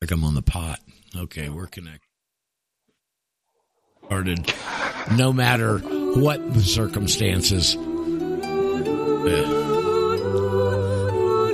[0.00, 0.80] Like I'm on the pot.
[1.16, 2.02] Okay, we're connected.
[4.04, 4.52] Started.
[5.16, 7.74] No matter what the circumstances.
[7.74, 7.82] Yeah.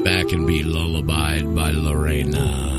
[0.02, 2.72] Back and be lullabied by Lorena.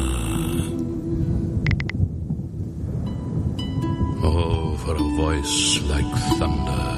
[4.21, 6.05] Oh, for a voice like
[6.37, 6.92] thunder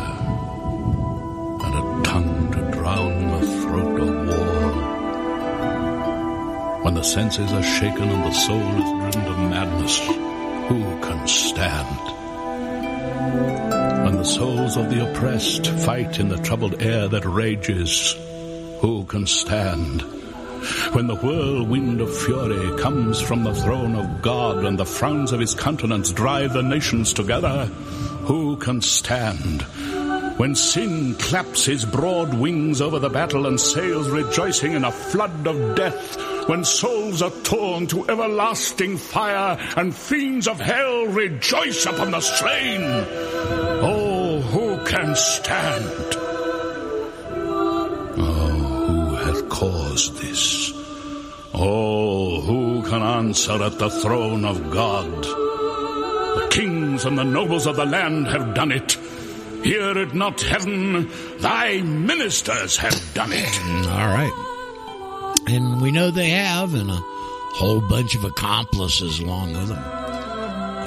[6.85, 11.99] When the senses are shaken and the soul is driven to madness, who can stand?
[14.05, 18.15] When the souls of the oppressed fight in the troubled air that rages,
[18.81, 20.03] who can stand?
[20.93, 25.39] When the whirlwind of fury comes from the throne of God and the frowns of
[25.39, 27.65] his countenance drive the nations together,
[28.27, 29.63] who can stand?
[30.37, 35.47] When sin claps his broad wings over the battle and sails rejoicing in a flood
[35.47, 42.11] of death, when souls are torn to everlasting fire and fiends of hell rejoice upon
[42.11, 46.15] the slain, oh, who can stand?
[48.17, 50.71] Oh, who hath caused this?
[51.53, 55.23] Oh, who can answer at the throne of God?
[55.23, 58.97] The kings and the nobles of the land have done it.
[59.63, 63.59] Hear it not, heaven, thy ministers have done it.
[63.89, 64.54] All right.
[65.47, 66.99] And we know they have, and a
[67.55, 69.83] whole bunch of accomplices along with them.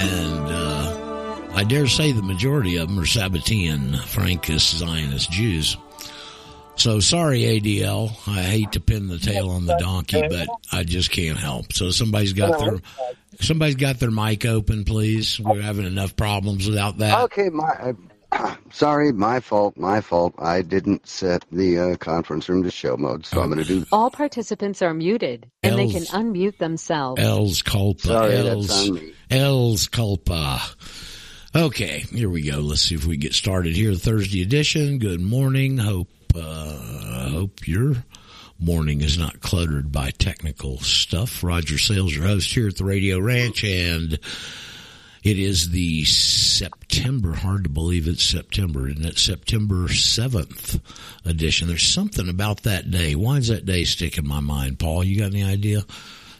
[0.00, 5.76] And uh, I dare say the majority of them are Sabbatean, Frankist, Zionist Jews.
[6.76, 8.10] So sorry, ADL.
[8.28, 11.72] I hate to pin the tail on the donkey, but I just can't help.
[11.72, 12.78] So somebody's got their
[13.40, 15.40] somebody's got their mic open, please.
[15.40, 17.24] We're having enough problems without that.
[17.24, 17.94] Okay, my
[18.70, 20.34] sorry, my fault, my fault.
[20.38, 23.86] I didn't set the uh, conference room to show mode, so I'm going to do.
[23.92, 27.20] All participants are muted, and L's, they can unmute themselves.
[27.22, 28.00] Els culpa.
[28.00, 29.12] Sorry, L's, that's on me.
[29.30, 30.60] L's culpa.
[31.56, 32.58] Okay, here we go.
[32.58, 33.94] Let's see if we get started here.
[33.94, 34.98] Thursday edition.
[34.98, 35.78] Good morning.
[35.78, 37.96] Hope uh, hope your
[38.60, 41.42] morning is not cluttered by technical stuff.
[41.42, 44.18] Roger Sayles, your host here at the Radio Ranch, and
[45.28, 49.18] it is the September, hard to believe it's September, isn't it?
[49.18, 50.80] September 7th
[51.26, 51.68] edition.
[51.68, 53.14] There's something about that day.
[53.14, 55.04] Why does that day stick in my mind, Paul?
[55.04, 55.84] You got any idea?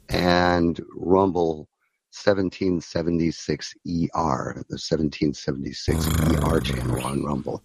[0.09, 1.67] and Rumble
[2.13, 7.61] 1776ER, the 1776 ER channel on Rumble.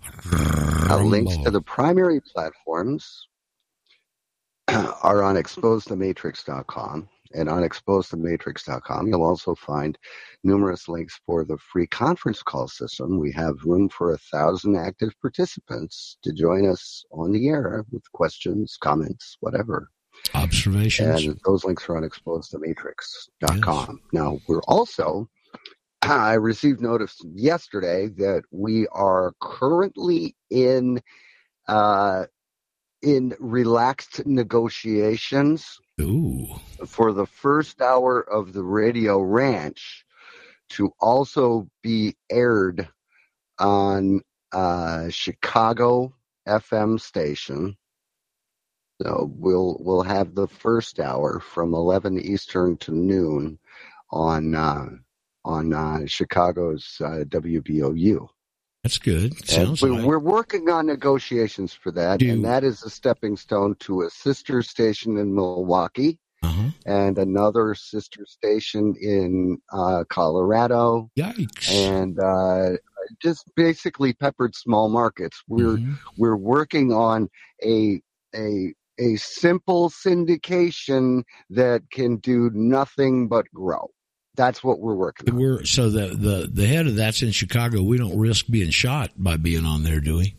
[0.90, 3.28] Uh, links to the primary platforms
[4.68, 7.08] are on exposethematrix.com.
[7.34, 9.98] And on exposethematrix.com, you'll also find
[10.44, 13.18] numerous links for the free conference call system.
[13.18, 18.10] We have room for a thousand active participants to join us on the air with
[18.12, 19.88] questions, comments, whatever.
[20.34, 21.24] Observations.
[21.24, 24.00] And those links are on exposethematrix.com.
[24.12, 25.28] Now, we're also,
[26.02, 31.00] I received notice yesterday that we are currently in,
[31.68, 32.26] uh,
[33.02, 36.48] in relaxed negotiations Ooh.
[36.86, 40.04] for the first hour of the Radio Ranch
[40.70, 42.88] to also be aired
[43.58, 44.20] on
[44.52, 46.14] uh, Chicago
[46.46, 47.76] FM station.
[49.00, 53.58] So we'll we'll have the first hour from 11 Eastern to noon
[54.10, 54.86] on uh,
[55.44, 58.28] on uh, Chicago's uh, WBOU.
[58.82, 59.48] That's good.
[59.48, 60.04] Sounds we, like.
[60.04, 64.10] we're working on negotiations for that, Do- and that is a stepping stone to a
[64.10, 66.70] sister station in Milwaukee Uh-huh.
[66.84, 71.70] and another sister station in uh, Colorado Yikes.
[71.70, 72.70] and uh,
[73.22, 75.40] just basically peppered small markets.
[75.46, 75.98] We're Mhm.
[76.16, 77.28] we're working on
[77.64, 78.00] a
[78.34, 83.90] a a simple syndication that can do nothing but grow.
[84.34, 85.36] That's what we're working on.
[85.36, 87.82] We're so the the the head of that's in Chicago.
[87.82, 90.36] We don't risk being shot by being on there, do we?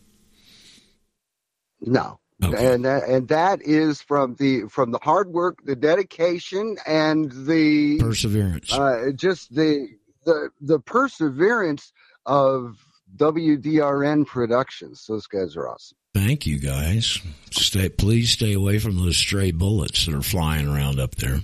[1.80, 2.18] No.
[2.42, 2.74] Okay.
[2.74, 7.98] And that, and that is from the from the hard work, the dedication, and the
[8.00, 8.72] Perseverance.
[8.72, 9.88] uh, just the
[10.24, 11.92] the the perseverance
[12.26, 12.76] of
[13.16, 15.06] WDRN Productions.
[15.06, 15.96] Those guys are awesome.
[16.14, 17.20] Thank you, guys.
[17.50, 21.40] Stay, please stay away from those stray bullets that are flying around up there.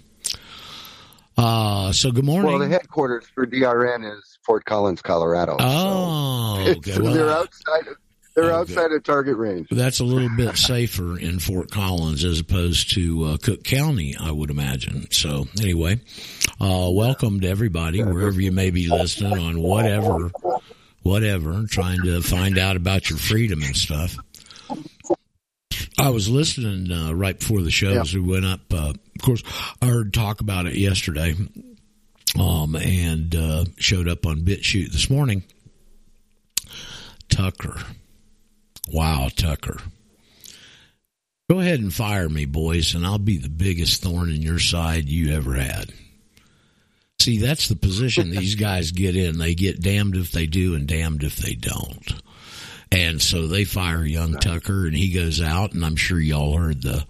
[1.51, 2.51] Uh, so good morning.
[2.51, 5.57] Well, the headquarters for DRN is Fort Collins, Colorado.
[5.59, 7.01] oh, so okay.
[7.01, 7.87] Well, they're outside.
[7.89, 7.97] Of,
[8.35, 8.55] they're Okay.
[8.75, 9.69] outside of target range.
[9.71, 14.31] That's a little bit safer in Fort Collins as opposed to uh, Cook County, I
[14.33, 15.11] would imagine.
[15.13, 16.01] So anyway,
[16.61, 20.31] uh, welcome to everybody wherever you may be listening on whatever,
[21.03, 24.15] whatever, trying to find out about your freedom and stuff.
[25.99, 28.01] I was listening uh, right before the show Yeah.
[28.01, 28.61] as we went up.
[28.73, 29.43] Uh, of course,
[29.83, 31.35] I heard talk about it yesterday,
[32.39, 35.43] um, and uh, showed up on BitChute this morning.
[37.29, 37.77] Tucker.
[38.93, 39.79] Wow, Tucker.
[41.51, 45.09] Go ahead and fire me, boys, and I'll be the biggest thorn in your side
[45.09, 45.93] you ever had.
[47.21, 49.37] See, that's the position these guys get in.
[49.39, 52.15] They get damned if they do and damned if they don't.
[52.93, 56.83] And so they fire young Tucker, and he goes out, and I'm sure y'all heard
[56.83, 57.07] the,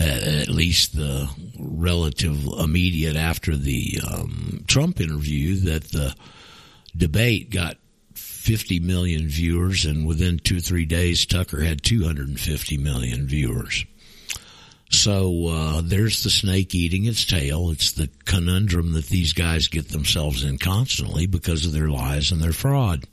[0.00, 1.28] at least the
[1.58, 6.14] relative immediate after the um, Trump interview that the
[6.96, 7.76] debate got
[8.14, 13.84] 50 million viewers, and within two or three days, Tucker had 250 million viewers.
[14.92, 17.70] So uh, there's the snake eating its tail.
[17.70, 22.42] It's the conundrum that these guys get themselves in constantly because of their lies and
[22.42, 23.04] their fraud.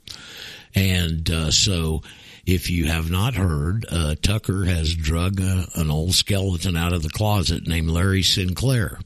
[0.74, 2.02] And uh, so,
[2.46, 7.02] if you have not heard, uh, Tucker has drug uh, an old skeleton out of
[7.02, 8.98] the closet named Larry Sinclair.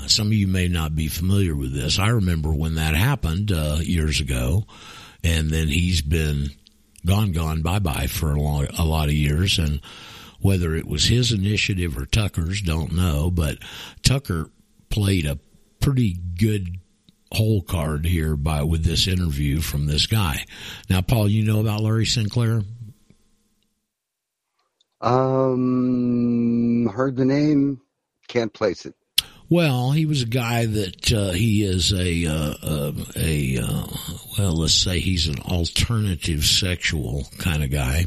[0.00, 1.98] Uh, some of you may not be familiar with this.
[1.98, 4.64] I remember when that happened uh, years ago,
[5.24, 6.50] and then he's been
[7.04, 9.58] gone, gone, bye bye for a, long, a lot of years.
[9.58, 9.80] And
[10.40, 13.30] whether it was his initiative or Tucker's, don't know.
[13.30, 13.58] But
[14.02, 14.50] Tucker
[14.90, 15.38] played a
[15.80, 16.78] pretty good
[17.32, 20.44] hole card here by with this interview from this guy.
[20.88, 22.62] Now, Paul, you know about Larry Sinclair?
[25.00, 27.80] Um, heard the name,
[28.28, 28.94] can't place it.
[29.48, 33.86] Well, he was a guy that uh, he is a uh, uh, a uh,
[34.36, 38.06] well, let's say he's an alternative sexual kind of guy,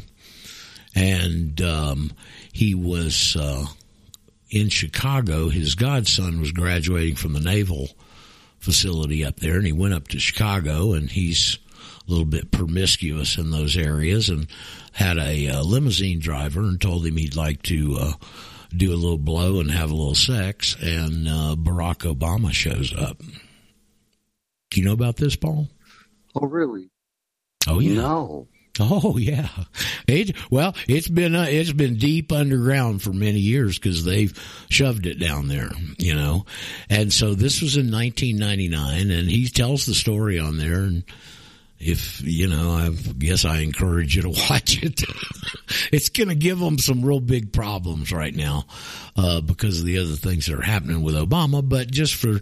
[0.94, 2.12] and um,
[2.52, 3.64] he was uh,
[4.50, 5.48] in Chicago.
[5.48, 7.88] His godson was graduating from the naval
[8.60, 11.58] facility up there, and he went up to Chicago, and he's
[12.06, 14.46] a little bit promiscuous in those areas, and
[14.92, 17.96] had a, uh limousine driver, and told him he'd like to.
[17.98, 18.12] Uh,
[18.76, 23.18] do a little blow and have a little sex, and uh, Barack Obama shows up.
[24.70, 25.66] Do you know about this, Paul?
[26.36, 26.88] Oh, really?
[27.66, 27.94] Oh yeah.
[28.02, 28.48] No.
[28.92, 29.48] Oh yeah.
[30.08, 34.32] It well, it's been uh, it's been deep underground for many years because they've
[34.70, 36.46] shoved it down there, you know.
[36.88, 40.80] And so this was in 1999, and he tells the story on there.
[40.80, 41.04] And
[41.78, 45.02] if you know, I guess I encourage you to watch it.
[45.92, 48.64] it's going to give them some real big problems right now
[49.16, 51.66] uh, because of the other things that are happening with Obama.
[51.66, 52.40] But just for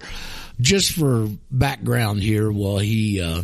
[0.61, 3.21] just for background here, well, he.
[3.21, 3.43] Uh,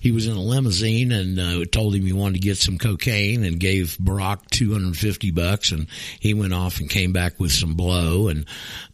[0.00, 3.44] he was in a limousine and uh, told him he wanted to get some cocaine
[3.44, 5.72] and gave Barack 250 bucks.
[5.72, 5.86] And
[6.18, 8.28] he went off and came back with some blow.
[8.28, 8.46] And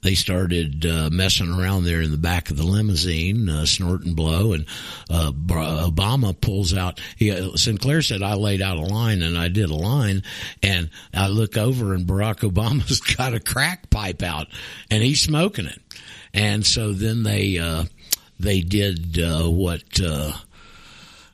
[0.02, 4.52] they started uh, messing around there in the back of the limousine uh, snorting blow.
[4.52, 4.66] And
[5.08, 9.48] uh, Obama pulls out he, uh, Sinclair said I laid out a line and I
[9.48, 10.24] did a line.
[10.62, 14.48] And I look over and Barack Obama's got a crack pipe out
[14.90, 15.80] and he's smoking it.
[16.34, 17.84] And so then they uh,
[18.38, 20.32] they did uh, what uh,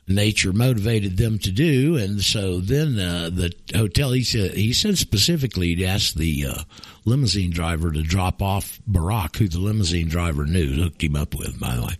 [0.07, 4.11] nature motivated them to do, and so then uh, the hotel.
[4.11, 6.63] He said he said specifically he asked the uh,
[7.05, 11.59] limousine driver to drop off Barack, who the limousine driver knew, hooked him up with,
[11.59, 11.95] by the way,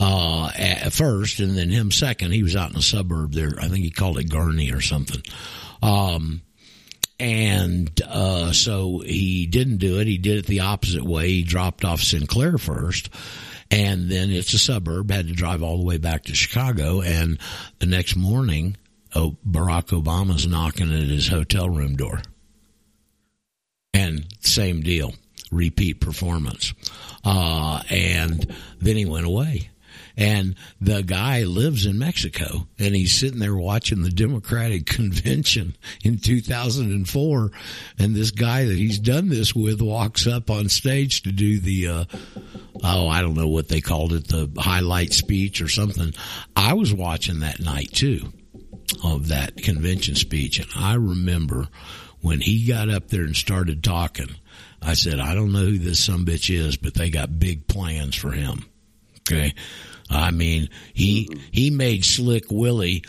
[0.00, 2.32] uh, at first, and then him second.
[2.32, 3.54] He was out in a suburb there.
[3.60, 5.22] I think he called it Gurnee or something.
[5.82, 6.42] Um,
[7.18, 10.06] and uh, so he didn't do it.
[10.06, 11.28] He did it the opposite way.
[11.28, 13.08] He dropped off Sinclair first,
[13.70, 15.10] and then it's a suburb.
[15.10, 17.38] Had to drive all the way back to Chicago, and
[17.78, 18.76] the next morning,
[19.14, 22.20] oh, Barack Obama's knocking at his hotel room door,
[23.94, 25.14] and same deal,
[25.50, 26.72] repeat performance.
[27.24, 29.70] Uh, and then he went away.
[30.16, 36.18] And the guy lives in Mexico and he's sitting there watching the Democratic convention in
[36.18, 37.50] 2004.
[37.98, 41.88] And this guy that he's done this with walks up on stage to do the,
[41.88, 42.04] uh,
[42.82, 46.14] oh, I don't know what they called it, the highlight speech or something.
[46.54, 48.32] I was watching that night too
[49.04, 50.58] of that convention speech.
[50.58, 51.68] And I remember
[52.20, 54.30] when he got up there and started talking,
[54.80, 58.14] I said, I don't know who this some bitch is, but they got big plans
[58.14, 58.64] for him.
[59.20, 59.54] Okay.
[60.10, 63.04] I mean, he, he made Slick Willie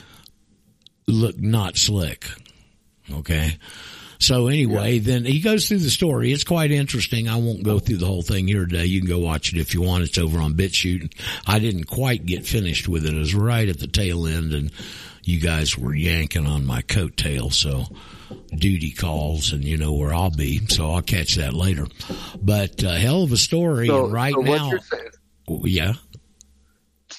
[1.08, 2.28] look not slick.
[3.12, 3.58] Okay.
[4.20, 5.14] So anyway, yeah.
[5.14, 6.32] then he goes through the story.
[6.32, 7.30] It's quite interesting.
[7.30, 8.86] I won't go through the whole thing here today.
[8.86, 10.04] You can go watch it if you want.
[10.04, 11.14] It's over on BitChute.
[11.46, 13.14] I didn't quite get finished with it.
[13.14, 14.72] It was right at the tail end and
[15.24, 17.54] you guys were yanking on my coattail.
[17.54, 17.86] So
[18.56, 20.66] duty calls and you know where I'll be.
[20.68, 21.86] So I'll catch that later.
[22.42, 23.88] But uh, hell of a story.
[23.88, 24.72] So, right so now,
[25.48, 25.94] yeah.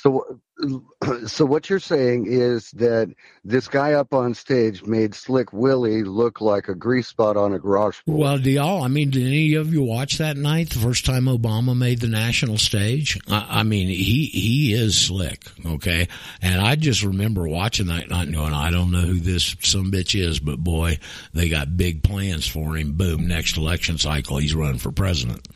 [0.00, 0.40] So
[1.26, 3.12] so what you're saying is that
[3.44, 7.58] this guy up on stage made Slick Willie look like a grease spot on a
[7.58, 8.18] garage floor.
[8.18, 8.82] Well, do y'all?
[8.82, 10.70] I mean, did any of you watch that night?
[10.70, 13.18] The first time Obama made the national stage.
[13.28, 16.08] I, I mean, he he is slick, okay.
[16.42, 19.90] And I just remember watching that night, and going, I don't know who this some
[19.90, 20.98] bitch is, but boy,
[21.34, 22.92] they got big plans for him.
[22.92, 25.46] Boom, next election cycle, he's running for president.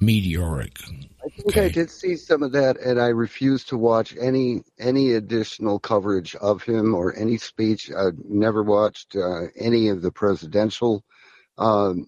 [0.00, 0.78] Meteoric.
[1.38, 1.66] I think okay.
[1.66, 6.34] I did see some of that, and I refuse to watch any any additional coverage
[6.36, 7.90] of him or any speech.
[7.96, 11.04] I never watched uh, any of the presidential
[11.56, 12.06] um,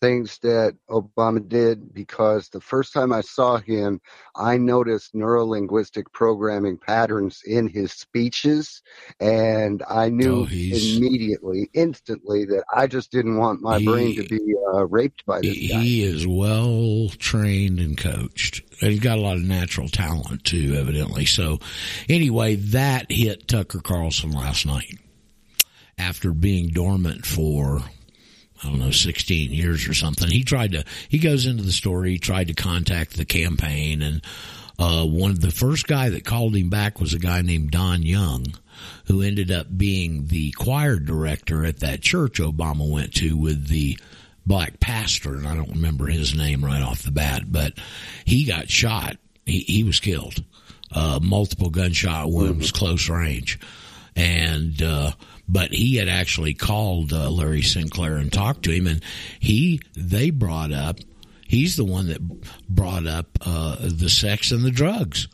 [0.00, 4.00] things that Obama did because the first time I saw him,
[4.36, 8.82] I noticed neurolinguistic programming patterns in his speeches,
[9.20, 14.24] and I knew oh, immediately, instantly, that I just didn't want my he, brain to
[14.24, 15.80] be uh, raped by this he, guy.
[15.80, 18.62] He is well trained and coached.
[18.80, 21.24] And he's got a lot of natural talent too, evidently.
[21.24, 21.58] So,
[22.08, 24.98] anyway, that hit Tucker Carlson last night
[25.98, 27.82] after being dormant for
[28.62, 30.28] I don't know, 16 years or something.
[30.28, 34.22] He tried to, he goes into the story, he tried to contact the campaign and,
[34.78, 38.02] uh, one of the first guy that called him back was a guy named Don
[38.02, 38.46] Young,
[39.06, 43.98] who ended up being the choir director at that church Obama went to with the
[44.46, 47.74] black pastor, and I don't remember his name right off the bat, but
[48.24, 49.16] he got shot.
[49.44, 50.44] He, he was killed.
[50.92, 52.78] Uh, multiple gunshot wounds, mm-hmm.
[52.78, 53.58] close range.
[54.14, 55.12] And, uh,
[55.48, 59.02] but he had actually called uh, Larry Sinclair and talked to him, and
[59.40, 60.98] he they brought up
[61.48, 62.20] he's the one that
[62.68, 65.26] brought up uh, the sex and the drugs.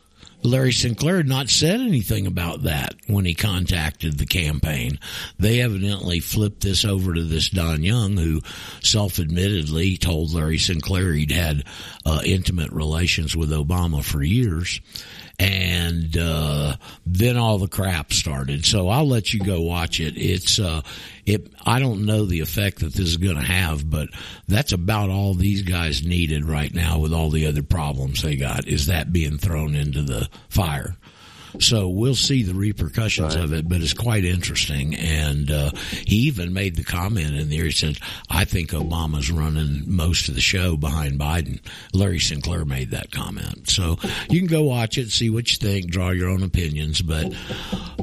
[0.43, 4.99] Larry Sinclair had not said anything about that when he contacted the campaign.
[5.39, 8.41] They evidently flipped this over to this Don Young, who
[8.83, 11.63] self-admittedly told Larry Sinclair he'd had
[12.05, 14.81] uh, intimate relations with Obama for years
[15.39, 16.75] and uh,
[17.05, 18.65] then all the crap started.
[18.65, 20.17] So I'll let you go watch it.
[20.17, 20.81] It's uh,
[21.25, 21.51] it.
[21.65, 24.09] I don't know the effect that this is going to have, but
[24.47, 28.67] that's about all these guys needed right now with all the other problems they got.
[28.67, 30.95] Is that being thrown into the fire?
[31.59, 33.43] So we'll see the repercussions right.
[33.43, 34.95] of it, but it's quite interesting.
[34.95, 35.71] And uh,
[36.05, 37.65] he even made the comment in there.
[37.65, 37.97] He said,
[38.29, 41.59] "I think Obama's running most of the show behind Biden."
[41.93, 43.69] Larry Sinclair made that comment.
[43.69, 43.97] So
[44.29, 47.01] you can go watch it, see what you think, draw your own opinions.
[47.01, 47.33] But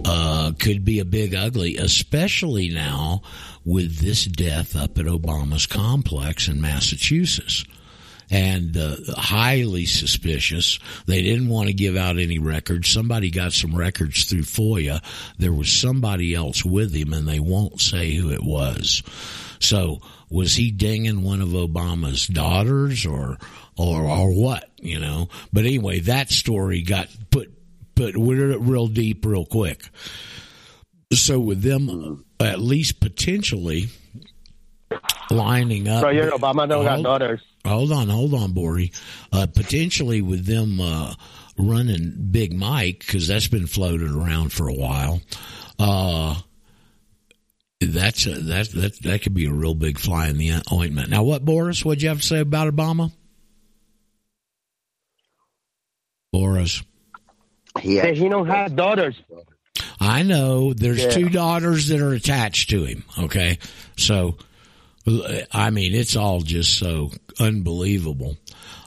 [0.05, 3.23] uh, could be a big ugly, especially now
[3.65, 7.65] with this death up at Obama's complex in Massachusetts
[8.33, 10.79] and uh, highly suspicious.
[11.07, 12.89] They didn't want to give out any records.
[12.89, 15.05] Somebody got some records through FOIA.
[15.39, 19.03] There was somebody else with him, and they won't say who it was.
[19.61, 23.37] So, was he dinging one of Obama's daughters, or
[23.77, 24.71] or or what?
[24.79, 25.29] You know.
[25.53, 27.53] But anyway, that story got put
[27.95, 29.85] put real deep, real quick.
[31.13, 33.89] So with them, at least potentially
[35.31, 36.11] lining up.
[36.11, 37.43] Here, Obama don't got daughters.
[37.65, 38.93] Hold on, hold on, Bori.
[39.33, 41.15] Uh, potentially with them uh,
[41.57, 45.21] running Big Mike because that's been floated around for a while.
[45.79, 46.35] Uh,
[47.81, 51.11] that's a, that that that could be a real big fly in the ointment.
[51.11, 51.85] Now, what Boris?
[51.85, 53.13] What'd you have to say about Obama?
[56.33, 56.83] Boris.
[57.81, 59.21] He, he don't have daughters.
[60.01, 60.73] I know.
[60.73, 61.11] There's yeah.
[61.11, 63.05] two daughters that are attached to him.
[63.19, 63.59] Okay,
[63.97, 64.37] so
[65.07, 68.37] I mean, it's all just so unbelievable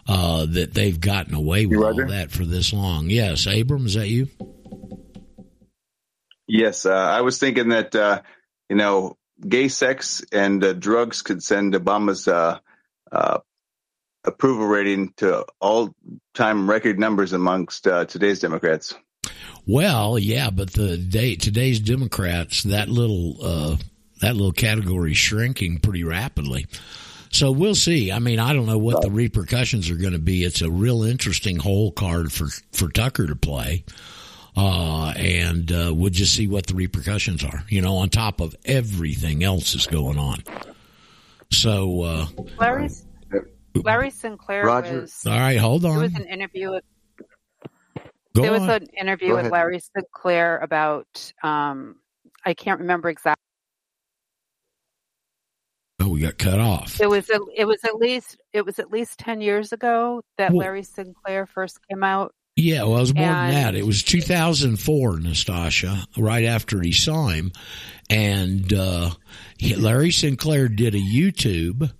[0.08, 3.10] uh, that they've gotten away with all that for this long.
[3.10, 4.28] Yes, Abram, is that you?
[6.48, 8.22] Yes, uh, I was thinking that uh,
[8.70, 9.18] you know,
[9.48, 12.60] gay sex and uh, drugs could send Obama's uh,
[13.12, 13.40] uh,
[14.24, 15.94] approval rating to all
[16.34, 18.96] time record numbers amongst uh, today's Democrats.
[19.68, 23.78] Well, yeah, but the day today's Democrats that little uh,
[24.22, 26.68] that little category is shrinking pretty rapidly.
[27.32, 28.12] So we'll see.
[28.12, 30.44] I mean, I don't know what the repercussions are going to be.
[30.44, 33.84] It's a real interesting hole card for for Tucker to play.
[34.58, 38.56] Uh, and uh, we'll just see what the repercussions are, you know, on top of
[38.64, 40.42] everything else that's going on.
[41.52, 42.26] So, uh,
[42.58, 42.90] Larry,
[43.76, 45.02] Larry Sinclair Roger.
[45.02, 45.26] was.
[45.26, 45.92] all right, hold on.
[45.92, 46.04] There on.
[46.04, 46.72] was an interview.
[46.72, 46.84] With,
[48.34, 48.70] Go there was on.
[48.70, 49.52] an interview Go with ahead.
[49.52, 51.34] Larry Sinclair about.
[51.44, 51.98] Um,
[52.46, 53.45] I can't remember exactly.
[56.00, 57.00] Oh, we got cut off.
[57.02, 57.30] It was.
[57.30, 58.38] A, it was at least.
[58.54, 62.34] It was at least ten years ago that Well- Larry Sinclair first came out.
[62.58, 63.76] Yeah, well, it was more than that.
[63.76, 67.52] It was 2004, Nastasha, right after he saw him.
[68.10, 69.10] And uh,
[69.78, 71.92] Larry Sinclair did a YouTube.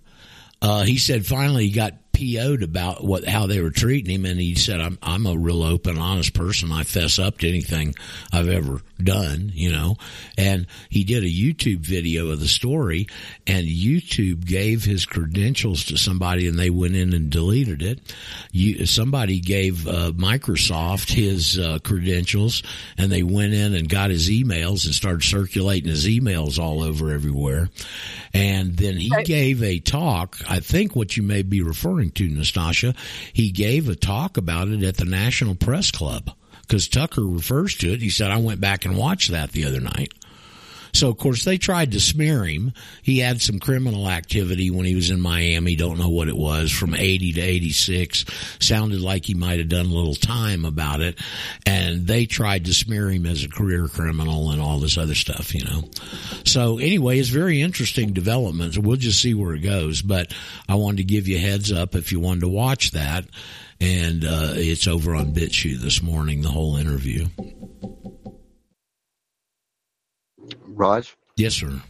[0.62, 4.40] Uh, he said finally he got PO'd about what how they were treating him, and
[4.40, 6.72] he said, "I'm I'm a real open, honest person.
[6.72, 7.94] I fess up to anything
[8.32, 9.96] I've ever done, you know."
[10.38, 13.08] And he did a YouTube video of the story,
[13.46, 18.00] and YouTube gave his credentials to somebody, and they went in and deleted it.
[18.50, 22.62] You somebody gave uh, Microsoft his uh, credentials,
[22.96, 27.12] and they went in and got his emails and started circulating his emails all over
[27.12, 27.68] everywhere.
[28.32, 30.38] And then he gave a talk.
[30.48, 32.96] I think what you may be referring to, Nastasha,
[33.32, 36.30] he gave a talk about it at the National Press Club
[36.62, 38.02] because Tucker refers to it.
[38.02, 40.12] He said, I went back and watched that the other night.
[40.96, 42.72] So of course they tried to smear him.
[43.02, 45.76] He had some criminal activity when he was in Miami.
[45.76, 48.24] Don't know what it was from 80 to 86.
[48.60, 51.20] Sounded like he might have done a little time about it.
[51.66, 55.54] And they tried to smear him as a career criminal and all this other stuff,
[55.54, 55.84] you know.
[56.44, 58.78] So anyway, it's very interesting developments.
[58.78, 60.00] We'll just see where it goes.
[60.00, 60.32] But
[60.66, 63.26] I wanted to give you heads up if you wanted to watch that.
[63.78, 67.26] And, uh, it's over on BitChute this morning, the whole interview.
[70.66, 71.80] Raj, Yes, sir.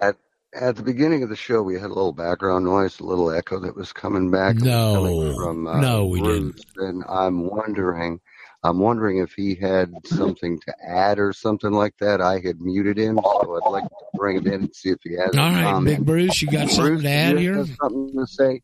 [0.00, 0.16] at
[0.54, 3.58] at the beginning of the show, we had a little background noise, a little echo
[3.60, 4.54] that was coming back.
[4.56, 4.94] No.
[4.94, 6.64] coming from, uh, No, we Bruce, didn't.
[6.76, 8.20] And I'm wondering,
[8.62, 12.20] I'm wondering if he had something to add or something like that.
[12.20, 15.14] I had muted him, so I'd like to bring him in and see if he
[15.14, 15.98] has All a right, comment.
[15.98, 17.66] Big Bruce, you got something to add you here?
[17.82, 18.62] something to say?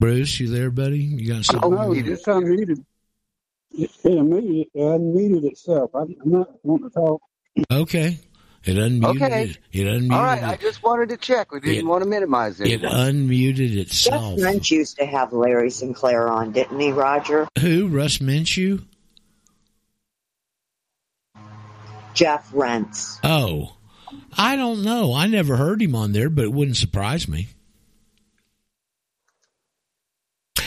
[0.00, 1.00] Bruce, you there, buddy?
[1.00, 1.74] You got something?
[1.74, 2.34] Oh, he it's did.
[2.34, 2.84] unmuted.
[3.72, 5.90] It, it unmuted, it unmuted itself.
[5.94, 7.20] I'm, I'm not wanting to talk.
[7.70, 8.18] Okay.
[8.64, 9.42] It unmuted Okay.
[9.44, 9.58] it.
[9.72, 11.50] It unmuted All right, I just wanted to check.
[11.52, 14.12] We didn't It- want to minimize It It unmuted itself.
[14.22, 14.40] Jeff itself.
[14.40, 17.48] French used to have Larry Sinclair on, didn't he, Roger?
[17.60, 17.88] Who?
[17.88, 18.82] Russ Minshew?
[22.12, 23.18] Jeff Rense.
[23.24, 23.76] Oh,
[24.36, 25.14] I don't know.
[25.14, 27.48] I never heard him on there, but it wouldn't surprise me.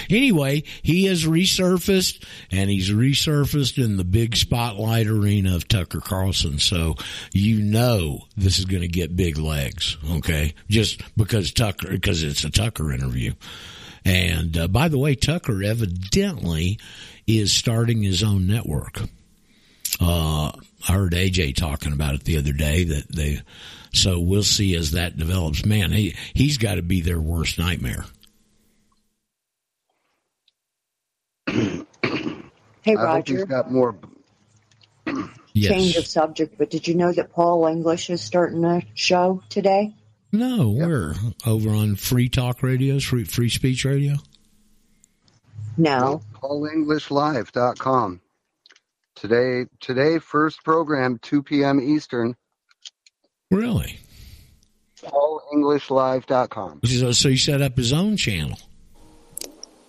[0.10, 6.60] Anyway, he has resurfaced, and he's resurfaced in the big spotlight arena of Tucker Carlson.
[6.60, 6.96] So
[7.34, 10.54] you know this is going to get big legs, okay?
[10.70, 13.34] Just because Tucker, because it's a Tucker interview.
[14.06, 16.80] And uh, by the way, Tucker evidently
[17.26, 19.02] is starting his own network.
[20.00, 20.52] Uh,
[20.88, 23.42] I heard AJ talking about it the other day that they,
[23.94, 25.66] so we'll see as that develops.
[25.66, 28.06] Man, he, he's got to be their worst nightmare.
[32.84, 33.08] Hey, Roger.
[33.08, 33.46] I hope he's Roger.
[33.46, 33.96] got more.
[35.56, 39.93] Change of subject, but did you know that Paul English is starting a show today?
[40.32, 41.13] No, we're
[41.46, 44.15] over on Free Talk Radios, Free, free Speech Radio.
[45.78, 46.22] No.
[46.41, 48.22] PaulEnglishLive.com.
[49.15, 51.80] Today, today, first program, 2 p.m.
[51.80, 52.36] Eastern.
[53.52, 54.00] Really?
[55.04, 56.80] PaulEnglishLive.com.
[56.84, 58.58] So, so he set up his own channel.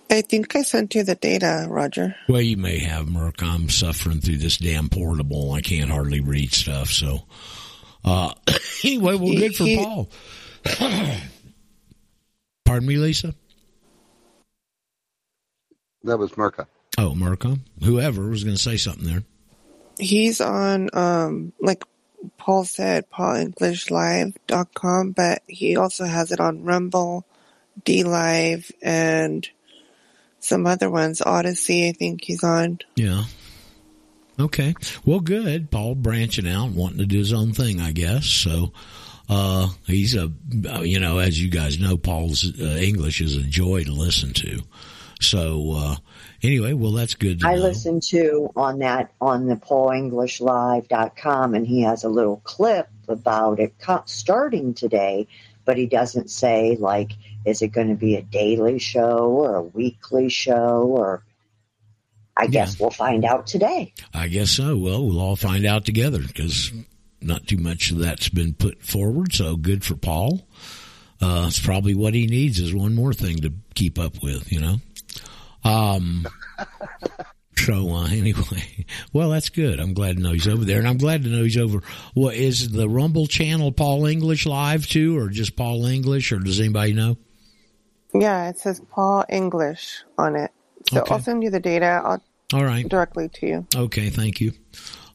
[0.09, 2.15] I think I sent you the data, Roger.
[2.29, 3.41] Well, you may have, Merc.
[3.41, 5.51] I'm suffering through this damn portable.
[5.51, 6.89] I can't hardly read stuff.
[6.89, 7.23] So,
[8.03, 8.33] uh,
[8.83, 10.09] anyway, well, good for He- Paul.
[12.65, 13.33] Pardon me, Lisa?
[16.03, 16.67] That was Merca.
[16.97, 17.59] Oh, Merca.
[17.83, 19.23] Whoever was going to say something there.
[19.99, 21.83] He's on, um, like
[22.37, 27.25] Paul said, PaulEnglishLive.com, but he also has it on Rumble,
[27.83, 29.47] DLive, and
[30.45, 31.21] some other ones.
[31.21, 32.79] Odysee, I think he's on.
[32.95, 33.23] Yeah.
[34.39, 34.73] Okay.
[35.05, 35.71] Well, good.
[35.71, 38.25] Paul branching out, wanting to do his own thing, I guess.
[38.25, 38.73] So,
[39.29, 40.31] uh, he's a,
[40.83, 44.59] you know, as you guys know, Paul's uh, English is a joy to listen to.
[45.21, 45.95] So, uh,
[46.43, 47.61] anyway, well, that's good to I know.
[47.61, 53.73] listened to on that on the PaulEnglishLive.com, and he has a little clip about it
[54.05, 55.27] starting today
[55.65, 57.11] but he doesn't say like,
[57.45, 61.23] is it going to be a daily show or a weekly show or
[62.37, 63.93] I guess we'll find out today.
[64.13, 64.77] I guess so.
[64.77, 66.71] Well, we'll all find out together because
[67.21, 69.33] not too much of that's been put forward.
[69.33, 70.45] So good for Paul.
[71.21, 74.59] Uh, it's probably what he needs is one more thing to keep up with, you
[74.59, 74.77] know.
[75.63, 76.27] Um,
[77.57, 79.79] so uh, anyway, well, that's good.
[79.79, 81.79] I'm glad to know he's over there, and I'm glad to know he's over.
[82.13, 86.39] What well, is the Rumble channel Paul English live too, or just Paul English, or
[86.39, 87.17] does anybody know?
[88.21, 90.51] Yeah, it says Paul English on it.
[90.89, 91.13] So okay.
[91.13, 92.01] I'll send you the data.
[92.03, 92.23] I'll
[92.53, 93.67] all right directly to you.
[93.75, 94.53] Okay, thank you.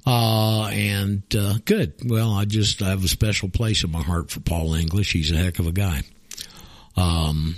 [0.07, 1.95] Uh, and uh, good.
[2.05, 5.13] Well, I just I have a special place in my heart for Paul English.
[5.13, 6.03] He's a heck of a guy.
[6.97, 7.57] Um,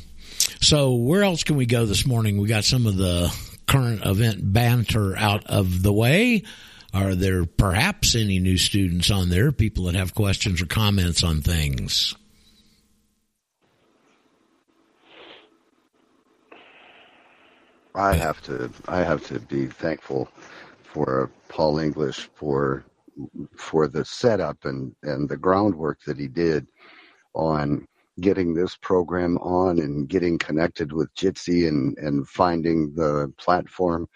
[0.60, 2.38] so where else can we go this morning?
[2.38, 3.34] We got some of the
[3.66, 6.42] current event banter out of the way.
[6.92, 9.50] Are there perhaps any new students on there?
[9.50, 12.14] People that have questions or comments on things?
[17.94, 20.28] I have to I have to be thankful
[20.82, 22.84] for Paul English for
[23.56, 26.66] for the setup and and the groundwork that he did
[27.34, 27.86] on
[28.20, 34.08] getting this program on and getting connected with Jitsi and and finding the platform.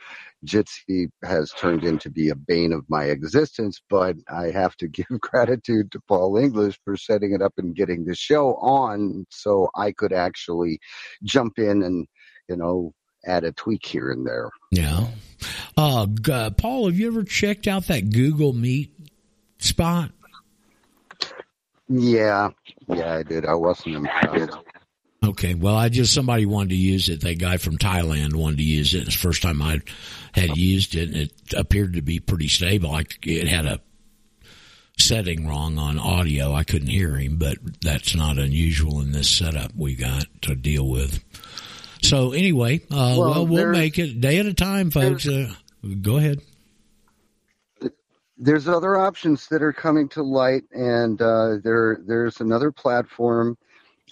[0.47, 5.07] Jitsi has turned into be a bane of my existence, but I have to give
[5.21, 9.93] gratitude to Paul English for setting it up and getting the show on so I
[9.93, 10.79] could actually
[11.25, 12.07] jump in and
[12.49, 12.95] you know
[13.27, 14.51] add a tweak here and there.
[14.71, 15.07] Yeah.
[15.77, 18.93] Uh, uh, Paul, have you ever checked out that Google Meet
[19.59, 20.11] spot?
[21.89, 22.51] Yeah,
[22.89, 23.47] yeah, I did.
[23.47, 24.59] I wasn't impressed.
[25.25, 27.21] Okay, well, I just somebody wanted to use it.
[27.23, 29.07] That guy from Thailand wanted to use it.
[29.07, 29.81] It's the first time I
[30.35, 32.91] had used it, and it appeared to be pretty stable.
[32.91, 33.81] I, it had a
[34.99, 36.53] setting wrong on audio.
[36.53, 40.89] I couldn't hear him, but that's not unusual in this setup we got to deal
[40.89, 41.23] with.
[42.02, 45.26] So anyway, uh, well, well, we'll make it day at a time, folks.
[45.26, 45.52] Uh,
[46.00, 46.40] go ahead.
[48.38, 53.56] There's other options that are coming to light, and uh, there there's another platform.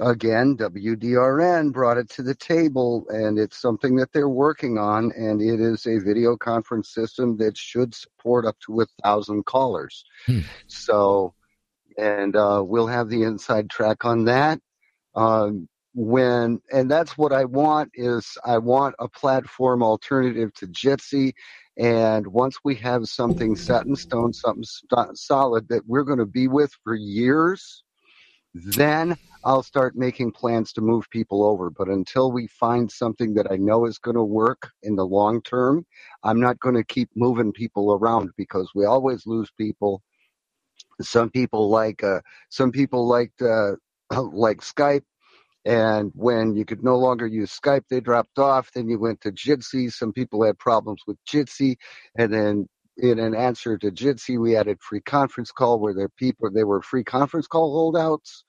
[0.00, 5.12] Again, WDRN brought it to the table, and it's something that they're working on.
[5.12, 10.04] And it is a video conference system that should support up to a thousand callers.
[10.26, 10.40] Hmm.
[10.66, 11.34] So,
[11.96, 14.58] and uh, we'll have the inside track on that.
[15.14, 21.32] Um, when and that's what I want is I want a platform alternative to Jitsi.
[21.78, 26.26] And once we have something set in stone something st- solid that we're going to
[26.26, 27.84] be with for years
[28.54, 31.68] then I'll start making plans to move people over.
[31.68, 35.42] But until we find something that I know is going to work in the long
[35.42, 35.84] term
[36.22, 40.02] I'm not going to keep moving people around because we always lose people.
[41.00, 43.72] Some people like uh, some people like uh,
[44.32, 45.02] like Skype
[45.64, 48.70] and when you could no longer use Skype, they dropped off.
[48.72, 49.90] Then you went to Jitsi.
[49.90, 51.76] Some people had problems with Jitsi.
[52.18, 56.50] And then in an answer to Jitsi, we added free conference call where their people,
[56.50, 58.44] they were free conference call holdouts.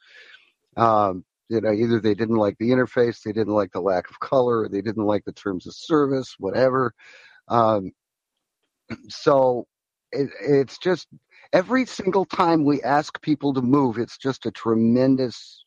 [0.75, 4.19] Um, you know, either they didn't like the interface, they didn't like the lack of
[4.19, 6.93] color, they didn't like the terms of service, whatever.
[7.47, 7.91] Um,
[9.07, 9.67] so
[10.11, 11.07] it, it's just
[11.53, 15.64] every single time we ask people to move, it's just a tremendous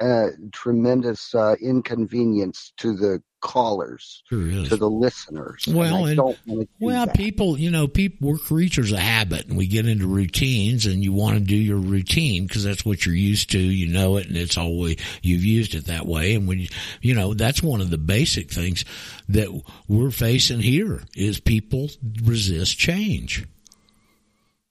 [0.00, 5.64] uh, tremendous uh, inconvenience to the callers, to the listeners.
[5.68, 7.14] Well, and and, well, that.
[7.14, 11.12] people, you know, people we're creatures of habit, and we get into routines, and you
[11.12, 13.58] want to do your routine because that's what you're used to.
[13.58, 16.34] You know it, and it's always you've used it that way.
[16.34, 16.68] And when you,
[17.00, 18.84] you know, that's one of the basic things
[19.28, 19.48] that
[19.86, 21.90] we're facing here is people
[22.22, 23.46] resist change.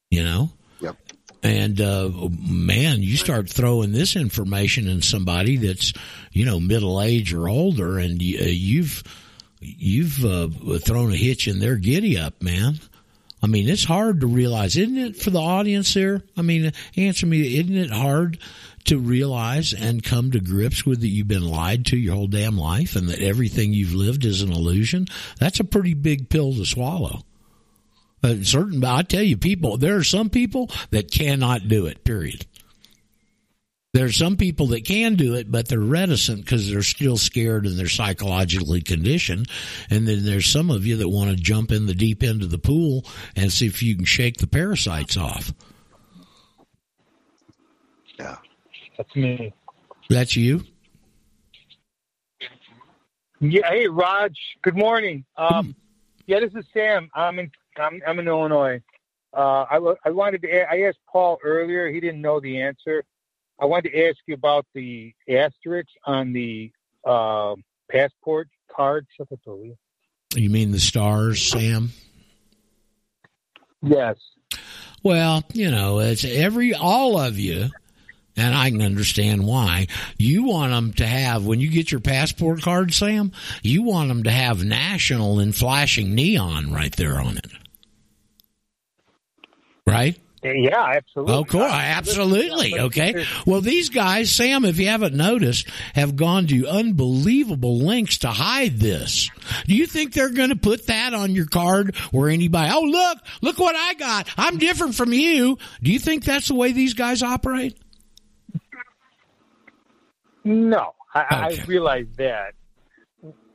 [0.09, 0.51] You know,
[1.43, 5.93] and uh, man, you start throwing this information in somebody that's
[6.31, 9.03] you know middle age or older, and uh, you've
[9.59, 10.47] you've uh,
[10.79, 12.79] thrown a hitch in their giddy up, man.
[13.41, 16.21] I mean, it's hard to realize, isn't it, for the audience there?
[16.37, 18.39] I mean, answer me, isn't it hard
[18.85, 22.57] to realize and come to grips with that you've been lied to your whole damn
[22.57, 25.07] life and that everything you've lived is an illusion?
[25.39, 27.23] That's a pretty big pill to swallow.
[28.23, 32.45] Uh, certain, I tell you, people, there are some people that cannot do it, period.
[33.93, 37.67] There are some people that can do it, but they're reticent because they're still scared
[37.67, 39.47] and they're psychologically conditioned.
[39.91, 42.49] And then there's some of you that want to jump in the deep end of
[42.49, 43.05] the pool
[43.35, 45.53] and see if you can shake the parasites off.
[48.17, 48.37] Yeah.
[48.97, 49.53] That's me.
[50.09, 50.63] That's you?
[53.41, 53.69] Yeah.
[53.69, 54.35] Hey, Raj.
[54.63, 55.23] Good morning.
[55.37, 55.75] Um,
[56.25, 57.11] yeah, this is Sam.
[57.13, 58.81] I'm in I'm, I'm in Illinois.
[59.35, 60.71] Uh, I, I wanted to.
[60.71, 61.89] I asked Paul earlier.
[61.89, 63.03] He didn't know the answer.
[63.59, 66.71] I wanted to ask you about the asterisk on the
[67.05, 67.55] uh,
[67.89, 69.07] passport card.
[70.35, 71.91] You mean the stars, Sam?
[73.81, 74.17] Yes.
[75.03, 77.69] Well, you know, it's every all of you,
[78.37, 82.61] and I can understand why you want them to have when you get your passport
[82.61, 83.31] card, Sam.
[83.61, 87.47] You want them to have national and flashing neon right there on it,
[89.87, 90.17] right?
[90.43, 91.33] Yeah, absolutely.
[91.35, 91.63] Oh, cool.
[91.63, 92.77] Absolutely.
[92.77, 93.25] Okay.
[93.45, 98.77] Well, these guys, Sam, if you haven't noticed, have gone to unbelievable lengths to hide
[98.77, 99.29] this.
[99.67, 103.19] Do you think they're going to put that on your card where anybody, oh, look,
[103.41, 104.27] look what I got.
[104.37, 105.57] I'm different from you.
[105.81, 107.77] Do you think that's the way these guys operate?
[110.43, 111.61] No, I, Okay.
[111.61, 112.53] I realize that,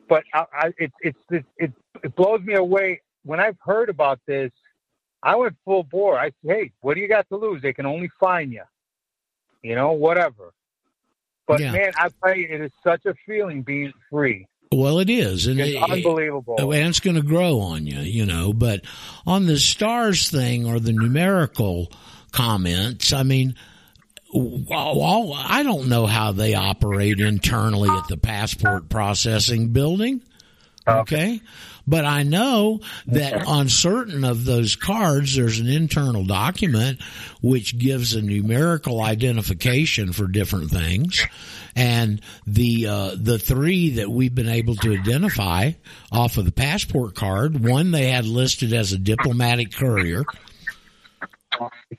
[0.08, 1.16] but I, I, it, it,
[1.58, 4.50] it it blows me away when I've heard about this.
[5.22, 6.18] I went full bore.
[6.18, 7.60] I said, "Hey, what do you got to lose?
[7.62, 8.62] They can only fine you,
[9.62, 10.52] you know, whatever."
[11.46, 11.72] But Yeah.
[11.72, 14.46] man, I tell you, it is such a feeling being free.
[14.70, 16.56] Well, it is, and It's it- unbelievable.
[16.72, 18.52] and it's going to grow on you, you know.
[18.52, 18.82] But
[19.26, 21.90] on the stars thing or the numerical
[22.32, 23.54] comments, I mean,
[24.34, 30.22] well, I don't know how they operate internally at the passport processing building.
[30.88, 31.40] Okay.
[31.86, 37.00] But I know that on certain of those cards, there's an internal document
[37.40, 41.26] which gives a numerical identification for different things.
[41.74, 45.72] And the, uh, the three that we've been able to identify
[46.12, 50.24] off of the passport card, one they had listed as a diplomatic courier.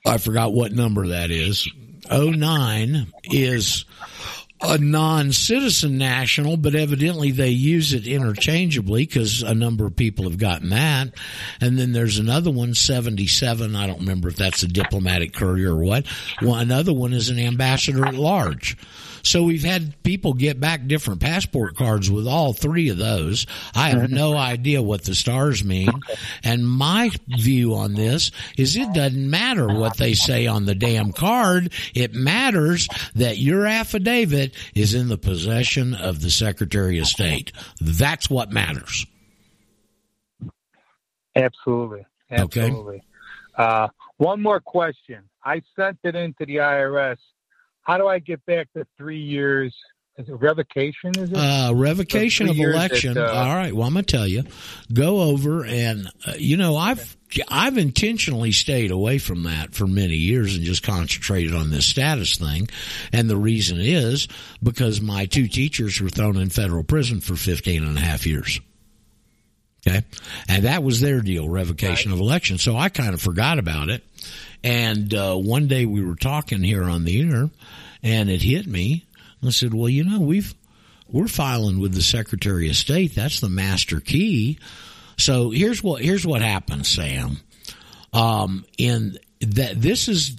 [0.06, 1.68] I forgot what number that is.
[2.10, 3.84] 09 is
[4.62, 10.38] a non-citizen national, but evidently they use it interchangeably because a number of people have
[10.38, 11.08] gotten that.
[11.60, 13.74] And then there's another one, 77.
[13.74, 16.06] I don't remember if that's a diplomatic courier or what.
[16.40, 18.76] One, another one is an ambassador at large.
[19.22, 23.46] So we've had people get back different passport cards with all three of those.
[23.74, 25.90] I have no idea what the stars mean.
[26.44, 31.12] And my view on this is it doesn't matter what they say on the damn
[31.12, 31.72] card.
[31.94, 37.52] It matters that your affidavit is in the possession of the Secretary of State.
[37.80, 39.06] That's what matters.
[41.36, 42.06] Absolutely.
[42.32, 42.72] Okay.
[43.56, 45.22] Uh, one more question.
[45.44, 47.16] I sent it into the IRS.
[47.90, 49.74] How do I get back the three years?
[50.16, 51.10] Is it revocation?
[51.18, 51.36] Is it?
[51.36, 53.14] Uh, revocation of election.
[53.14, 53.74] that, uh, All right.
[53.74, 54.44] Well, I'm gonna tell you.
[54.92, 57.16] Go over and uh, you know I've
[57.48, 62.36] I've intentionally stayed away from that for many years and just concentrated on this status
[62.36, 62.68] thing.
[63.12, 64.28] And the reason is
[64.62, 68.60] because my two teachers were thrown in federal prison for 15 and a half years.
[69.86, 70.04] Okay.
[70.48, 72.58] And that was their deal, revocation of election.
[72.58, 74.04] So I kind of forgot about it.
[74.62, 77.50] And, uh, one day we were talking here on the air
[78.02, 79.06] and it hit me.
[79.44, 80.54] I said, well, you know, we've,
[81.08, 83.14] we're filing with the Secretary of State.
[83.14, 84.58] That's the master key.
[85.16, 87.38] So here's what, here's what happens, Sam.
[88.12, 90.36] Um, in that this is,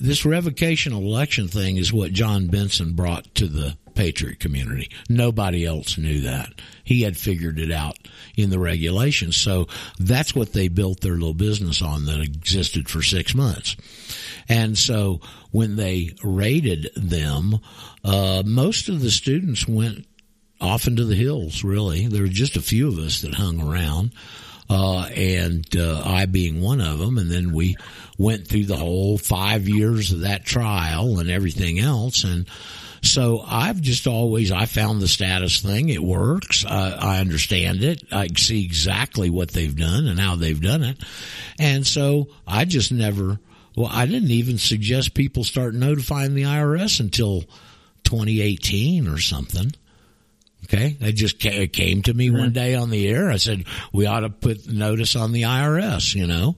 [0.00, 4.90] this revocation election thing is what John Benson brought to the Patriot community.
[5.08, 6.48] Nobody else knew that.
[6.82, 7.96] He had figured it out
[8.36, 9.36] in the regulations.
[9.36, 9.66] So
[9.98, 13.76] that's what they built their little business on that existed for six months.
[14.48, 17.60] And so when they raided them,
[18.04, 20.06] uh, most of the students went
[20.60, 22.06] off into the hills, really.
[22.06, 24.12] There were just a few of us that hung around,
[24.68, 27.18] uh, and uh, I being one of them.
[27.18, 27.76] And then we
[28.18, 32.24] went through the whole five years of that trial and everything else.
[32.24, 32.46] And
[33.04, 35.88] so I've just always, I found the status thing.
[35.88, 36.64] It works.
[36.64, 38.02] Uh, I understand it.
[38.12, 40.98] I see exactly what they've done and how they've done it.
[41.58, 43.38] And so I just never,
[43.76, 47.42] well, I didn't even suggest people start notifying the IRS until
[48.04, 49.72] 2018 or something.
[50.64, 50.96] Okay.
[50.98, 53.30] It just ca- it came to me one day on the air.
[53.30, 56.56] I said, we ought to put notice on the IRS, you know?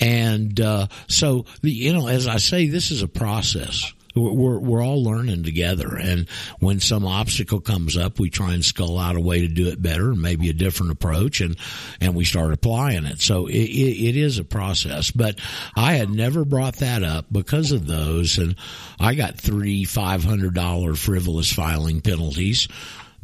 [0.00, 3.92] And, uh, so the, you know, as I say, this is a process.
[4.14, 5.96] We're, we're, all learning together.
[5.96, 6.28] And
[6.60, 9.80] when some obstacle comes up, we try and skull out a way to do it
[9.80, 11.56] better and maybe a different approach and,
[12.00, 13.20] and we start applying it.
[13.20, 15.38] So it, it, it is a process, but
[15.74, 18.38] I had never brought that up because of those.
[18.38, 18.56] And
[19.00, 22.68] I got three $500 frivolous filing penalties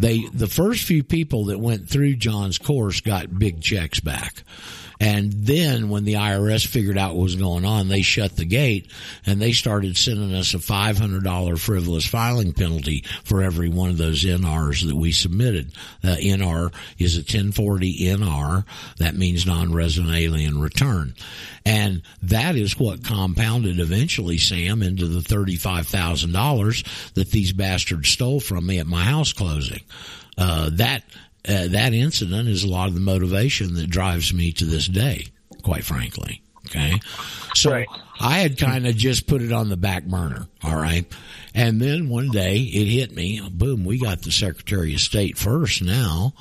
[0.01, 4.45] they the first few people that went through John's course got big checks back.
[5.01, 8.91] And then when the IRS figured out what was going on, they shut the gate
[9.25, 14.25] and they started sending us a $500 frivolous filing penalty for every one of those
[14.25, 15.73] NRs that we submitted.
[16.05, 18.65] Uh, NR is a 1040 NR.
[18.99, 21.15] That means non-resident alien return.
[21.65, 28.67] And that is what compounded eventually, Sam, into the $35,000 that these bastards stole from
[28.67, 29.83] me at my house closing.
[30.37, 31.05] Uh, that,
[31.49, 35.27] uh, that incident is a lot of the motivation that drives me to this day,
[35.63, 36.43] quite frankly.
[36.67, 37.01] Okay.
[37.55, 37.89] So Right.
[38.21, 40.47] I had kind of just put it on the back burner.
[40.63, 41.07] All right.
[41.55, 43.41] And then one day it hit me.
[43.51, 43.85] Boom.
[43.85, 46.35] We got the Secretary of State first now.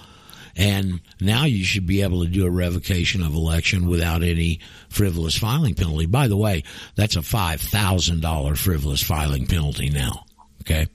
[0.58, 4.60] And now you should be able to do a revocation of election without any
[4.90, 6.06] frivolous filing penalty.
[6.06, 6.64] By the way,
[6.96, 10.26] that's a $5,000 frivolous filing penalty now.
[10.62, 10.88] Okay.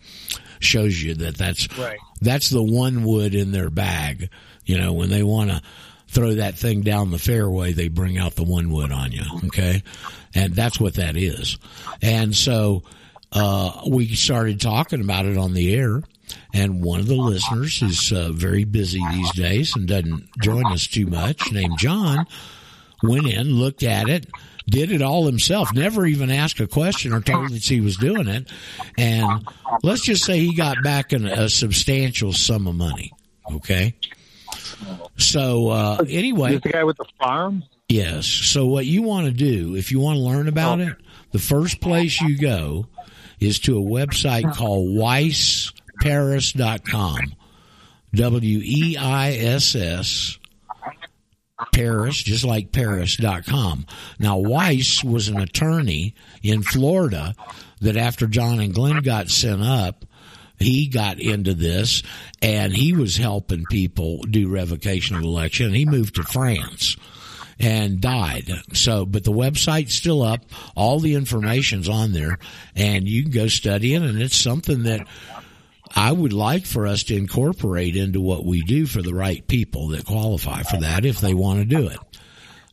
[0.64, 1.98] Shows you that that's, Right.
[2.20, 4.28] that's the one wood in their bag.
[4.66, 5.62] You know, when they want to
[6.08, 9.22] throw that thing down the fairway, they bring out the one wood on you.
[9.46, 9.82] Okay.
[10.34, 11.58] And that's what that is.
[12.02, 12.82] And so,
[13.32, 16.02] uh, we started talking about it on the air.
[16.52, 20.86] And one of the listeners is uh, very busy these days and doesn't join us
[20.86, 22.26] too much, named John,
[23.02, 24.26] went in, looked at it,
[24.66, 28.28] did it all himself, never even asked a question or told us he was doing
[28.28, 28.50] it.
[28.96, 29.46] And
[29.82, 33.12] let's just say he got back an, a substantial sum of money.
[33.52, 33.94] Okay.
[35.16, 36.58] So, uh, anyway.
[36.58, 37.64] The guy with the farm?
[37.88, 38.26] Yes.
[38.26, 40.96] So what you want to do, if you want to learn about it,
[41.32, 42.86] the first place you go
[43.40, 47.18] is to a website called weissparis.com.
[48.14, 50.38] W E I S S
[51.72, 53.86] Paris, just like Paris.com.
[54.18, 57.34] Now, Weiss was an attorney in Florida
[57.80, 60.04] that after John and Glenn got sent up,
[60.58, 62.02] he got into this
[62.40, 65.74] and he was helping people do revocation of election.
[65.74, 66.96] He moved to France
[67.58, 68.50] and died.
[68.72, 70.44] So, but the website's still up.
[70.76, 72.38] All the information's on there
[72.74, 75.06] and you can go study it and it's something that
[75.94, 79.88] I would like for us to incorporate into what we do for the right people
[79.88, 81.98] that qualify for that if they want to do it.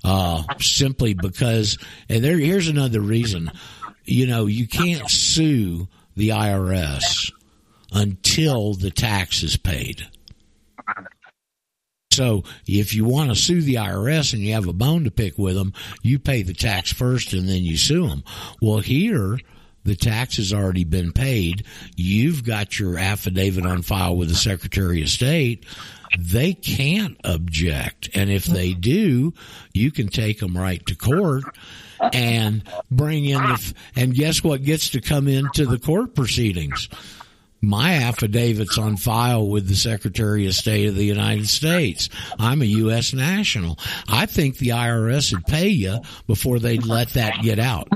[0.03, 1.77] Uh, simply because,
[2.10, 3.51] and there, here's another reason,
[4.05, 7.31] you know, you can't sue the IRS
[7.91, 10.07] until the tax is paid.
[12.12, 15.38] So if you want to sue the IRS and you have a bone to pick
[15.38, 18.23] with them, you pay the tax first and then you sue them.
[18.62, 19.38] Well, here,
[19.83, 21.65] the tax has already been paid.
[21.95, 25.65] You've got your affidavit on file with the Secretary of State.
[26.17, 28.09] They can't object.
[28.13, 29.33] And if they do,
[29.73, 31.45] you can take them right to court
[32.13, 36.89] and bring in the, and guess what gets to come into the court proceedings?
[37.63, 42.10] My affidavit's on file with the Secretary of State of the United States.
[42.39, 43.13] I'm a U.S.
[43.13, 43.78] national.
[44.08, 47.88] I think the IRS would pay you before they'd let that get out.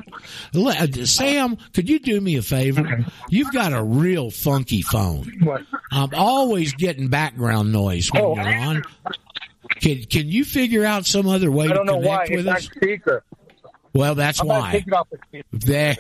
[0.56, 3.06] Uh, Sam, could you do me a favor?
[3.30, 5.32] You've got a real funky phone.
[5.92, 8.36] I'm always getting background noise when Oh.
[8.36, 8.84] you're on.
[9.82, 12.28] Can can you figure out some other way I don't to know why.
[12.28, 12.64] connect It's with us?
[12.66, 13.24] speaker.
[13.96, 14.72] Well, that's I'm why.
[14.74, 15.44] take it off the.
[15.54, 15.92] There.
[15.92, 15.98] Is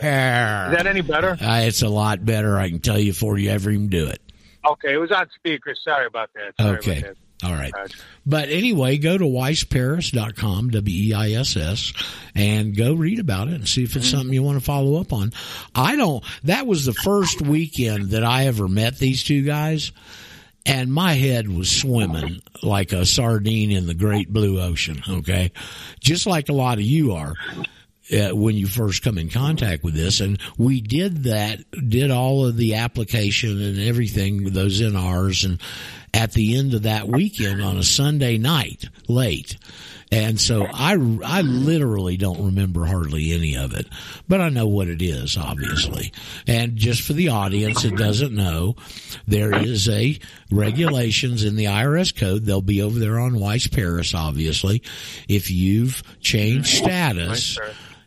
[0.77, 1.38] that any better?
[1.41, 2.58] Uh, it's a lot better.
[2.60, 4.21] I can tell you before you ever even do it.
[4.69, 5.73] Okay, it was on speaker.
[5.81, 6.53] Sorry about that.
[6.60, 6.99] Sorry Okay.
[6.99, 7.73] About All right.
[8.25, 11.93] But anyway, go to weissparis.com, W-E-I-S-S,
[12.34, 15.13] and go read about it and see if it's something you want to follow up
[15.13, 15.31] on.
[15.73, 19.91] I don't, that was the first weekend that I ever met these two guys.
[20.65, 25.03] And my head was swimming like a sardine in the great blue ocean.
[25.08, 25.51] Okay.
[25.99, 27.36] Just like a lot of you are
[28.11, 30.19] uh, when you first come in contact with this.
[30.19, 35.61] And we did that, did all of the application and everything, those NRs, and
[36.13, 39.57] at the end of that weekend on a Sunday night, late.
[40.11, 40.91] And so I,
[41.25, 43.87] I literally don't remember hardly any of it,
[44.27, 46.13] but I know what it is, obviously.
[46.47, 48.75] And just for the audience that doesn't know,
[49.27, 50.17] there is a
[50.51, 52.45] regulations in the IRS code.
[52.45, 54.83] They'll be over there on Weiss Paris, obviously.
[55.27, 57.57] If you've changed status,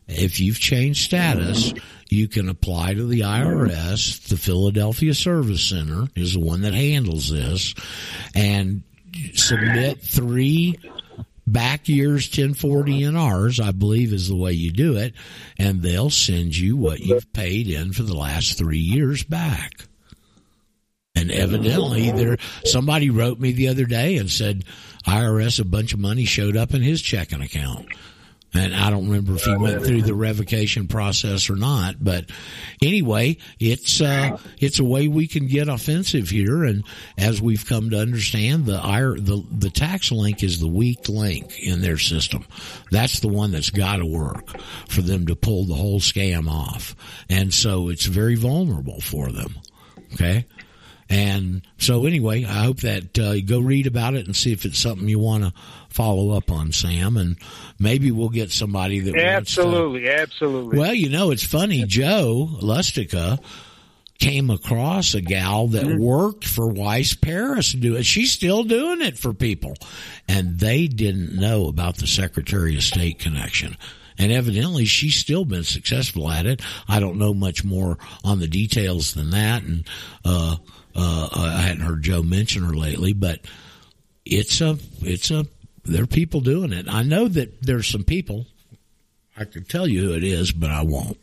[0.09, 1.73] if you've changed status,
[2.09, 4.27] you can apply to the IRS.
[4.27, 7.75] The Philadelphia Service Center is the one that handles this
[8.35, 8.83] and
[9.33, 10.79] submit three
[11.45, 15.13] back years 1040 and NRs, I believe is the way you do it.
[15.57, 19.85] And they'll send you what you've paid in for the last three years back.
[21.15, 24.63] And evidently there, somebody wrote me the other day and said
[25.05, 27.87] IRS, a bunch of money showed up in his checking account.
[28.53, 32.31] And I don't remember if he went through the revocation process or not, but
[32.81, 36.63] anyway, it's uh, it's a way we can get offensive here.
[36.63, 36.83] And
[37.15, 38.77] as we've come to understand, the
[39.19, 42.43] the the tax link is the weak link in their system.
[42.89, 46.95] That's the one that's got to work for them to pull the whole scam off.
[47.29, 49.59] And so it's very vulnerable for them.
[50.13, 50.45] Okay.
[51.09, 54.63] And so anyway, I hope that uh, you go read about it and see if
[54.63, 55.53] it's something you want to
[55.89, 57.35] follow up on, Sam, and
[57.79, 60.77] maybe we'll get somebody that absolutely, wants to, absolutely.
[60.77, 61.83] Well, you know, it's funny.
[61.85, 63.43] Joe Lustica
[64.19, 66.03] came across a gal that mm-hmm.
[66.03, 68.05] worked for Weiss Paris do it.
[68.05, 69.73] She's still doing it for people,
[70.27, 73.77] and they didn't know about the Secretary of State connection
[74.19, 76.61] and evidently she's still been successful at it.
[76.87, 79.85] I don't know much more on the details than that, and
[80.25, 80.57] uh,
[80.95, 83.41] uh, I hadn't heard Joe mention her lately, but
[84.25, 85.45] it's a it's a
[85.85, 86.87] there are people doing it.
[86.87, 88.45] I know that there's some people.
[89.37, 91.17] I could tell you who it is, but I won't.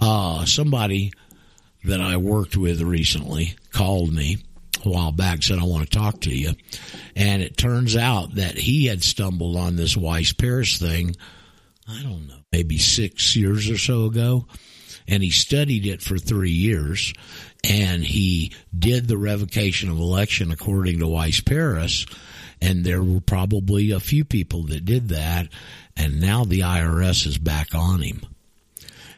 [0.00, 1.12] Uh, somebody
[1.84, 4.38] that I worked with recently called me
[4.84, 6.52] a while back, said, I want to talk to you.
[7.16, 11.16] And it turns out that he had stumbled on this Weiss Paris thing,
[11.88, 14.46] I don't know, maybe six years or so ago.
[15.06, 17.14] And he studied it for three years
[17.64, 22.06] and he did the revocation of election according to Weiss Paris.
[22.60, 25.48] And there were probably a few people that did that.
[25.96, 28.22] And now the IRS is back on him.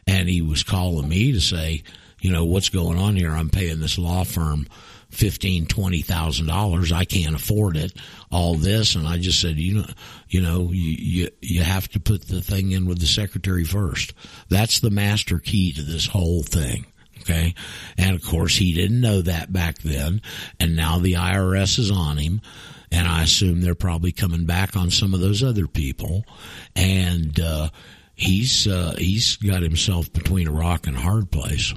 [0.07, 1.83] And he was calling me to say,
[2.19, 3.31] you know, what's going on here?
[3.31, 4.67] I'm paying this law firm
[5.11, 6.91] fifteen, twenty thousand dollars.
[6.91, 7.93] I can't afford it.
[8.31, 9.85] All this, and I just said, you know,
[10.29, 14.13] you know, you, you you have to put the thing in with the secretary first.
[14.49, 16.85] That's the master key to this whole thing.
[17.21, 17.53] Okay.
[17.97, 20.21] And of course, he didn't know that back then.
[20.59, 22.41] And now the IRS is on him.
[22.91, 26.25] And I assume they're probably coming back on some of those other people.
[26.75, 27.69] And, uh,
[28.15, 31.73] he's, uh, he's got himself between a rock and a hard place.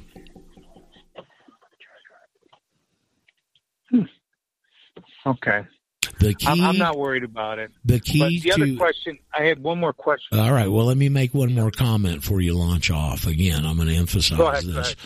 [3.91, 4.03] Hmm.
[5.27, 5.65] Okay.
[6.19, 6.47] The key.
[6.47, 7.71] I'm, I'm, not worried about it.
[7.85, 9.19] The key but the to, other question.
[9.37, 10.39] I had one more question.
[10.39, 10.69] All right.
[10.69, 13.27] Well, let me make one more comment before you launch off.
[13.27, 14.97] Again, I'm going to emphasize ahead, this.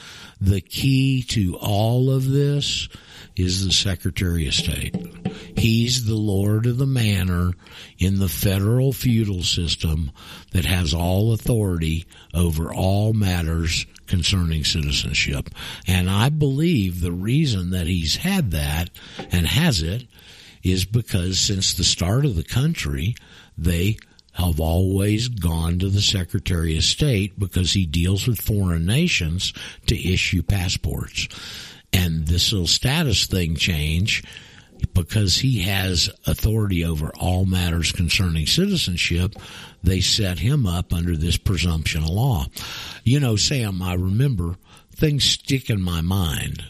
[0.41, 2.89] The key to all of this
[3.37, 4.95] is the Secretary of State.
[5.57, 7.53] He's the Lord of the Manor
[7.99, 10.13] in the federal feudal system
[10.53, 15.51] that has all authority over all matters concerning citizenship.
[15.87, 18.91] And I believe the reason that he's had that
[19.31, 20.07] and has it
[20.63, 23.15] is because since the start of the country,
[23.57, 23.99] they
[24.47, 29.53] have always gone to the Secretary of State because he deals with foreign nations
[29.87, 31.29] to issue passports.
[31.93, 34.23] And this little status thing change
[34.95, 39.35] because he has authority over all matters concerning citizenship,
[39.83, 42.47] they set him up under this presumption of law.
[43.05, 44.57] You know, Sam, I remember
[44.95, 46.65] things stick in my mind.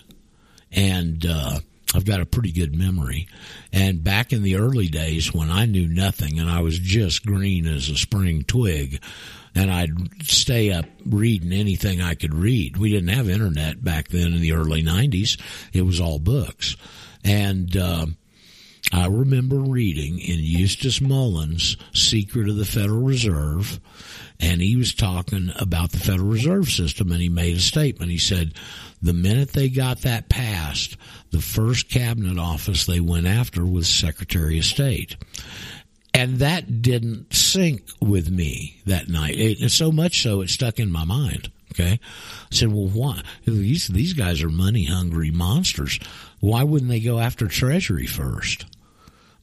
[0.72, 1.60] And, uh,
[1.94, 3.28] I've got a pretty good memory.
[3.72, 7.66] And back in the early days when I knew nothing and I was just green
[7.66, 9.02] as a spring twig,
[9.54, 12.76] and I'd stay up reading anything I could read.
[12.76, 15.40] We didn't have internet back then in the early 90s.
[15.72, 16.76] It was all books.
[17.24, 18.06] And, uh,
[18.92, 23.80] I remember reading in Eustace Mullins' Secret of the Federal Reserve,
[24.40, 28.10] and he was talking about the Federal Reserve System, and he made a statement.
[28.10, 28.54] He said,
[29.00, 30.96] the minute they got that passed,
[31.30, 35.16] the first cabinet office they went after was Secretary of State.
[36.14, 39.38] And that didn't sink with me that night.
[39.38, 41.50] It, so much so it stuck in my mind.
[41.72, 42.00] Okay.
[42.02, 43.22] I said, well, why?
[43.44, 46.00] These, these guys are money hungry monsters.
[46.40, 48.66] Why wouldn't they go after Treasury first?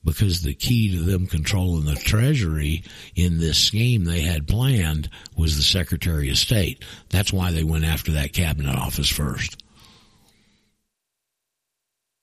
[0.05, 2.83] Because the key to them controlling the Treasury
[3.15, 6.85] in this scheme they had planned was the Secretary of State.
[7.09, 9.63] That's why they went after that cabinet office first.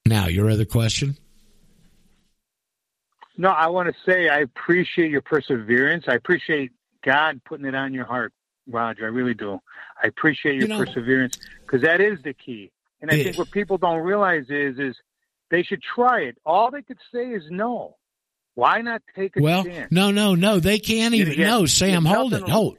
[0.06, 1.16] Now, your other question?
[3.36, 6.04] No, I want to say I appreciate your perseverance.
[6.06, 6.70] I appreciate
[7.02, 8.32] God putting it on your heart,
[8.68, 9.04] Roger.
[9.04, 9.60] I really do.
[10.02, 12.70] I appreciate your you know, perseverance because that is the key.
[13.00, 14.96] And I think what people don't realize is is
[15.52, 16.38] they should try it.
[16.46, 17.96] All they could say is no.
[18.54, 19.92] Why not take a well, chance?
[19.92, 20.58] no, no, no.
[20.58, 21.38] They can't even.
[21.38, 22.48] no, Sam, hold it.
[22.48, 22.78] Hold.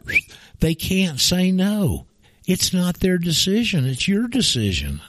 [0.60, 2.08] They can't say no.
[2.46, 3.86] It's not their decision.
[3.86, 5.02] It's your decision.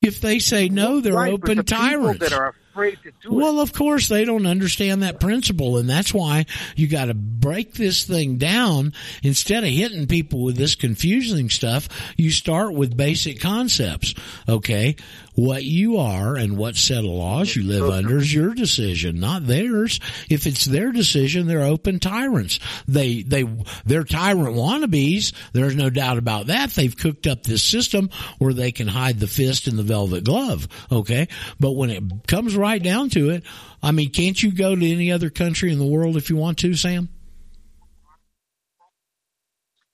[0.00, 2.18] If they say no, they're right, open the tyrants.
[2.18, 3.30] People that are afraid to do it.
[3.30, 7.74] Well, of course, they don't understand that principle, and that's why you got to break
[7.74, 8.92] this thing down.
[9.22, 14.14] Instead of hitting people with this confusing stuff, you start with basic concepts.
[14.48, 14.96] Okay,
[15.38, 19.46] what you are and what set of laws you live under is your decision, not
[19.46, 20.00] theirs.
[20.28, 22.58] If it's their decision, they're open tyrants.
[22.88, 23.44] They they
[23.84, 25.32] they're tyrant wannabes.
[25.52, 26.70] There's no doubt about that.
[26.70, 30.66] They've cooked up this system where they can hide the fist in the velvet glove.
[30.90, 31.28] Okay,
[31.60, 33.44] but when it comes right down to it,
[33.80, 36.58] I mean, can't you go to any other country in the world if you want
[36.58, 37.10] to, Sam?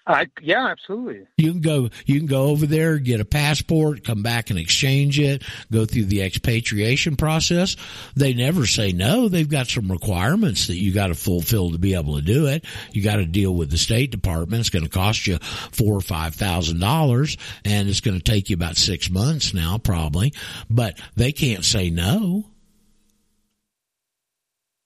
[0.07, 1.27] I, yeah, absolutely.
[1.39, 1.89] You can go.
[2.05, 5.43] You can go over there, get a passport, come back and exchange it.
[5.73, 7.77] Go through the expatriation process.
[8.15, 9.29] They never say no.
[9.29, 12.67] They've got some requirements that you got to fulfill to be able to do it.
[12.93, 14.61] You got to deal with the State Department.
[14.61, 18.51] It's going to cost you four or five thousand dollars, and it's going to take
[18.51, 20.35] you about six months now, probably.
[20.69, 22.45] But they can't say no.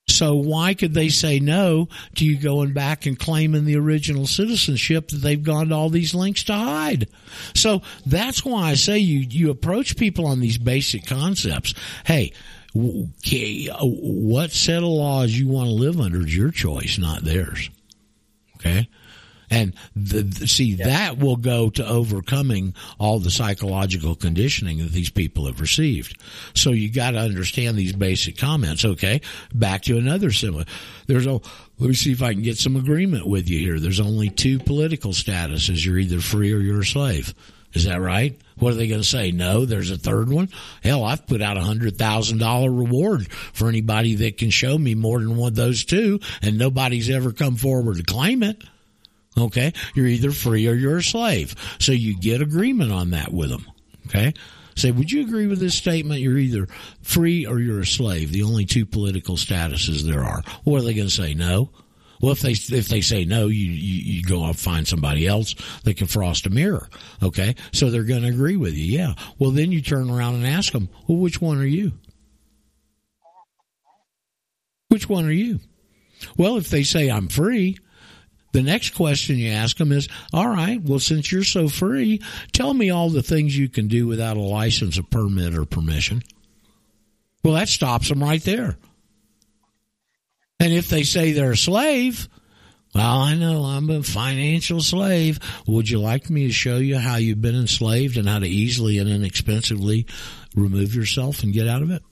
[0.08, 5.08] So why could they say no to you going back and claiming the original citizenship
[5.08, 7.08] that they've gone to all these links to hide?
[7.54, 11.74] So that's why I say you, you approach people on these basic concepts.
[12.04, 12.32] Hey,
[12.76, 17.22] okay, uh, what set of laws you want to live under is your choice, not
[17.22, 17.70] theirs.
[19.50, 20.86] And the, the, see, yeah.
[20.86, 26.20] that will go to overcoming all the psychological conditioning that these people have received.
[26.54, 28.84] So you got to understand these basic comments.
[28.84, 29.20] Okay.
[29.54, 30.64] Back to another similar.
[31.06, 33.80] There's a, let me see if I can get some agreement with you here.
[33.80, 35.84] There's only two political statuses.
[35.84, 37.34] You're either free or you're a slave.
[37.74, 38.38] Is that right?
[38.56, 39.30] What are they going to say?
[39.30, 40.48] No, there's a third one.
[40.82, 44.94] Hell, I've put out a hundred thousand dollar reward for anybody that can show me
[44.94, 48.62] more than one of those two, and nobody's ever come forward to claim it.
[49.38, 49.72] Okay.
[49.94, 51.54] You're either free or you're a slave.
[51.78, 53.66] So you get agreement on that with them.
[54.06, 54.34] Okay.
[54.74, 56.20] Say, would you agree with this statement?
[56.20, 56.68] You're either
[57.02, 58.32] free or you're a slave.
[58.32, 60.42] The only two political statuses there are.
[60.64, 61.34] What are they going to say?
[61.34, 61.70] No.
[62.20, 65.96] Well, if they if they say no, you, you you go find somebody else that
[65.96, 66.88] can frost a mirror.
[67.22, 68.84] Okay, so they're going to agree with you.
[68.98, 69.14] Yeah.
[69.38, 71.92] Well, then you turn around and ask them, well, which one are you?
[74.88, 75.60] Which one are you?
[76.36, 77.78] Well, if they say I'm free,
[78.52, 82.22] the next question you ask them is, all right, well, since you're so free,
[82.52, 86.22] tell me all the things you can do without a license, a permit, or permission.
[87.44, 88.76] Well, that stops them right there.
[90.60, 92.28] And if they say they're a slave,
[92.94, 95.38] well, I know I'm a financial slave.
[95.66, 98.98] Would you like me to show you how you've been enslaved and how to easily
[98.98, 100.06] and inexpensively
[100.54, 102.02] remove yourself and get out of it?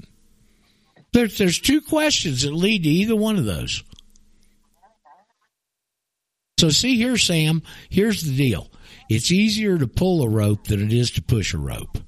[1.13, 3.83] There's, there's two questions that lead to either one of those.
[6.59, 8.71] So see here, Sam, here's the deal.
[9.11, 11.99] It's easier to pull a rope than it is to push a rope.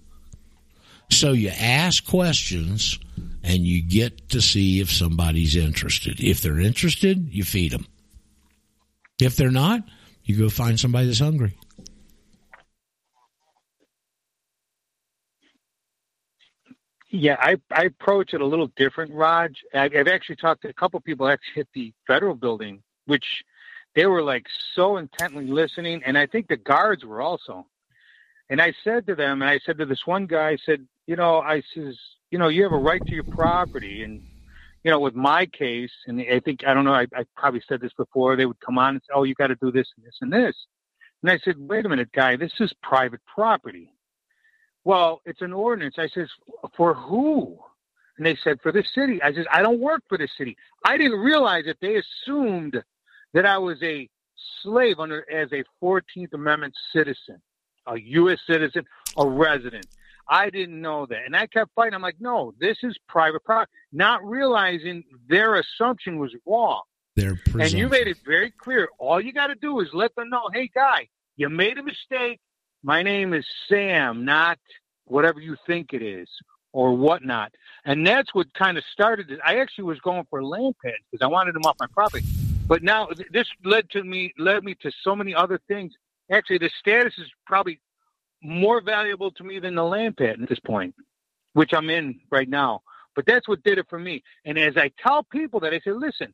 [1.11, 2.99] So you ask questions
[3.43, 6.21] and you get to see if somebody's interested.
[6.21, 7.87] If they're interested, you feed them.
[9.21, 9.83] If they're not,
[10.25, 11.55] you go find somebody that's hungry.
[17.11, 19.63] Yeah, I I approach it a little different, Raj.
[19.75, 23.45] I've, actually talked to a couple people actually at the federal building, which
[23.99, 24.47] they were like
[24.77, 27.67] so intently listening, and I think the guards were also.
[28.49, 31.17] And I said to them, and I said to this one guy, I said, you
[31.17, 31.97] know, I says,
[32.31, 34.23] you know, you have a right to your property, and
[34.85, 37.81] you know, with my case, and I think I don't know, I, I probably said
[37.81, 38.37] this before.
[38.37, 40.33] They would come on and say, oh, you got to do this and this and
[40.33, 40.55] this,
[41.25, 43.93] and I said, wait a minute, guy, this is private property.
[44.85, 45.97] Well, it's an ordinance.
[45.99, 46.29] I says,
[46.77, 47.59] for who?
[48.17, 49.21] And they said, for the city.
[49.25, 50.57] I says, I don't work for the city.
[50.85, 52.81] I didn't realize that they assumed
[53.35, 54.09] that I was a
[54.63, 57.41] slave under as a 14th Amendment citizen,
[57.87, 58.39] a U.S.
[58.47, 58.85] citizen,
[59.17, 59.87] a resident.
[60.29, 61.25] I didn't know that.
[61.25, 61.95] And I kept fighting.
[61.95, 63.71] I'm like, no, this is private property.
[63.93, 66.83] Not realizing their assumption was wrong.
[67.17, 68.89] Their and you made it very clear.
[68.99, 72.41] All you got to do is let them know, hey, guy, you made a mistake.
[72.83, 74.59] My name is Sam, not
[75.07, 76.29] whatever you think it is
[76.73, 77.53] or whatnot.
[77.85, 79.41] And that's what kind of started it.
[79.45, 82.25] I actually was going for land pads because I wanted them off my property.
[82.69, 85.95] But now this led to me led me to so many other things.
[86.31, 87.81] Actually, the status is probably
[88.43, 90.95] more valuable to me than the land patent at this point,
[91.55, 92.83] which I'm in right now.
[93.17, 94.23] But that's what did it for me.
[94.45, 96.33] And as I tell people that, I say, listen,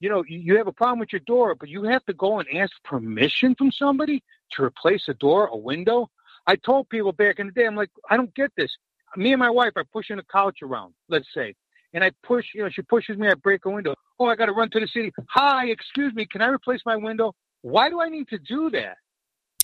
[0.00, 2.48] you know, you have a problem with your door, but you have to go and
[2.56, 4.22] ask permission from somebody
[4.52, 6.10] to replace a door, a window.
[6.46, 8.74] I told people back in the day, I'm like, I don't get this.
[9.16, 11.54] Me and my wife are pushing a couch around, let's say,
[11.94, 13.94] and I push, you know, she pushes me, I break a window.
[14.18, 15.12] Oh, I got to run to the city.
[15.30, 17.32] Hi, excuse me, can I replace my window?
[17.62, 18.96] Why do I need to do that?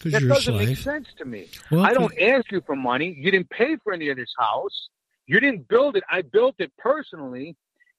[0.04, 1.48] That doesn't make sense to me.
[1.70, 3.14] Well, I don't ask you for money.
[3.18, 4.88] You didn't pay for any of this house.
[5.26, 6.04] You didn't build it.
[6.10, 7.54] I built it personally.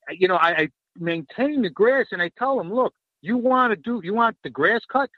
[0.09, 3.75] You know, I, I maintain the grass, and I tell them, look, you want to
[3.75, 5.09] do, you want the grass cut,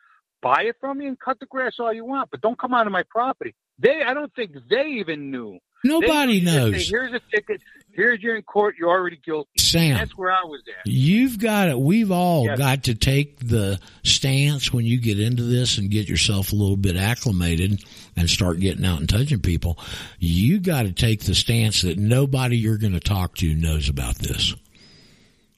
[0.41, 2.91] buy it from me and cut the grass all you want, but don't come onto
[2.91, 3.55] my property.
[3.79, 5.59] They, I don't think they even knew.
[5.83, 6.85] Nobody They knows.
[6.85, 7.61] Say, Here's a ticket.
[7.91, 8.75] Here's you're in court.
[8.79, 9.51] You're already guilty.
[9.59, 9.95] Sam.
[9.97, 10.87] That's where I was at.
[10.91, 11.79] You've got it.
[11.79, 12.57] We've all Yes.
[12.57, 16.75] got to take the stance when you get into this and get yourself a little
[16.77, 17.83] bit acclimated
[18.15, 19.77] and start getting out and touching people.
[20.17, 24.15] You got to take the stance that nobody you're going to talk to knows about
[24.15, 24.55] this.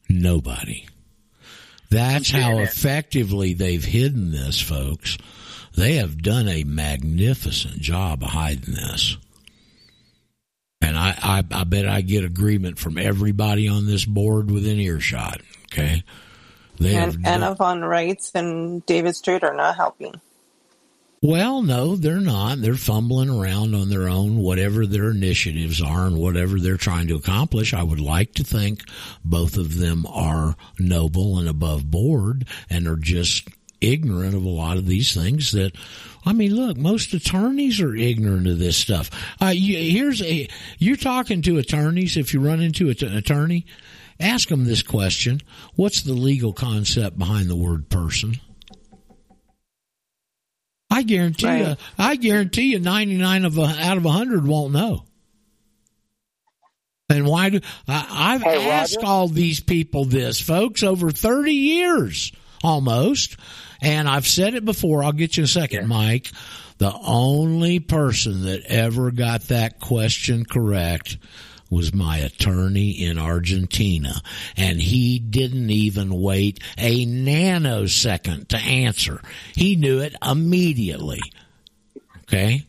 [0.10, 0.86] Nobody.
[1.90, 5.18] That's how effectively they've hidden this, folks.
[5.76, 9.18] They have done a magnificent job of hiding this.
[10.86, 15.42] And I, I, I bet I get agreement from everybody on this board within earshot.
[15.66, 16.04] Okay.
[16.80, 20.20] They have And Anna von Reitz and David Straight are not helping.
[21.22, 22.62] Well, no, they're not.
[22.62, 27.16] They're fumbling around on their own, whatever their initiatives are and whatever they're trying to
[27.16, 27.74] accomplish.
[27.74, 28.84] I would like to think
[29.24, 33.48] both of them are noble and above board and are just
[33.82, 35.74] ignorant of a lot of these things that,
[36.26, 39.10] I mean, look, most attorneys are ignorant of this stuff.
[39.42, 40.48] Uh, you, here's a,
[40.78, 42.18] you're talking to attorneys.
[42.18, 43.66] If you run into an attorney,
[44.20, 45.42] ask them this question.
[45.76, 48.40] What's the legal concept behind the word person?
[50.90, 55.04] I guarantee you, I guarantee you, ninety nine of a, out of hundred won't know.
[57.10, 62.32] And why do I, I've Hey, asked all these people this, folks, over thirty years
[62.64, 63.36] almost,
[63.86, 65.04] and I've said it before.
[65.04, 66.32] I'll get you in a second, Mike.
[66.80, 71.18] The only person that ever got that question correct
[71.70, 74.22] was my attorney in Argentina,
[74.58, 79.22] and he didn't even wait a nanosecond to answer.
[79.54, 81.22] He knew it immediately.
[82.24, 82.66] Okay?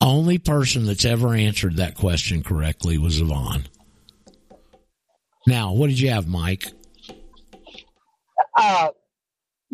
[0.00, 3.64] Only person that's ever answered that question correctly was Yvonne.
[5.46, 6.66] Now, what did you have, Mike?
[8.56, 8.88] Uh,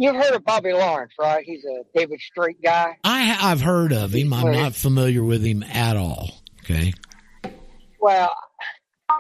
[0.01, 1.45] you've heard of Bobby Lawrence, right?
[1.45, 2.97] He's a David Straight guy.
[3.05, 4.33] I, I've heard of him.
[4.33, 6.43] I'm not familiar with him at all.
[6.65, 6.95] Okay.
[8.01, 8.35] Well,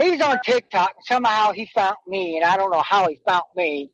[0.00, 0.94] he's on TikTok.
[1.04, 3.90] Somehow he found me, and I don't know how he found me.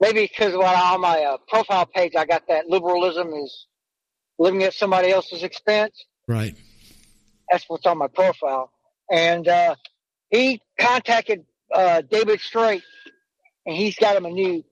[0.00, 3.66] Maybe because when on my uh, profile page I got that liberalism is
[4.38, 6.04] living at somebody else's expense.
[6.26, 6.56] Right.
[7.48, 8.72] That's what's on my profile.
[9.10, 9.76] And uh,
[10.30, 12.82] he contacted uh, David Strait,
[13.64, 14.64] and he's got him a new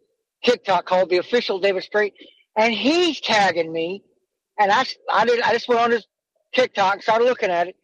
[0.42, 2.14] TikTok called the official David Straight,
[2.56, 4.02] and he's tagging me.
[4.58, 5.40] And I, I did.
[5.40, 6.06] I just went on his
[6.54, 7.76] TikTok, and started looking at it,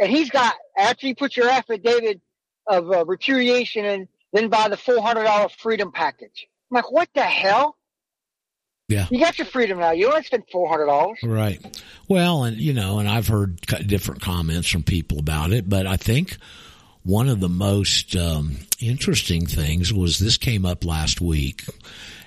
[0.00, 2.20] and he's got after you put your affidavit
[2.66, 6.48] of uh, repudiation and then buy the four hundred dollar freedom package.
[6.70, 7.76] I'm like, what the hell?
[8.88, 9.06] Yeah.
[9.10, 9.90] You got your freedom now.
[9.92, 11.18] You don't have to spend four hundred dollars.
[11.22, 11.60] Right.
[12.08, 15.96] Well, and you know, and I've heard different comments from people about it, but I
[15.96, 16.36] think
[17.06, 21.62] one of the most um, interesting things was this came up last week,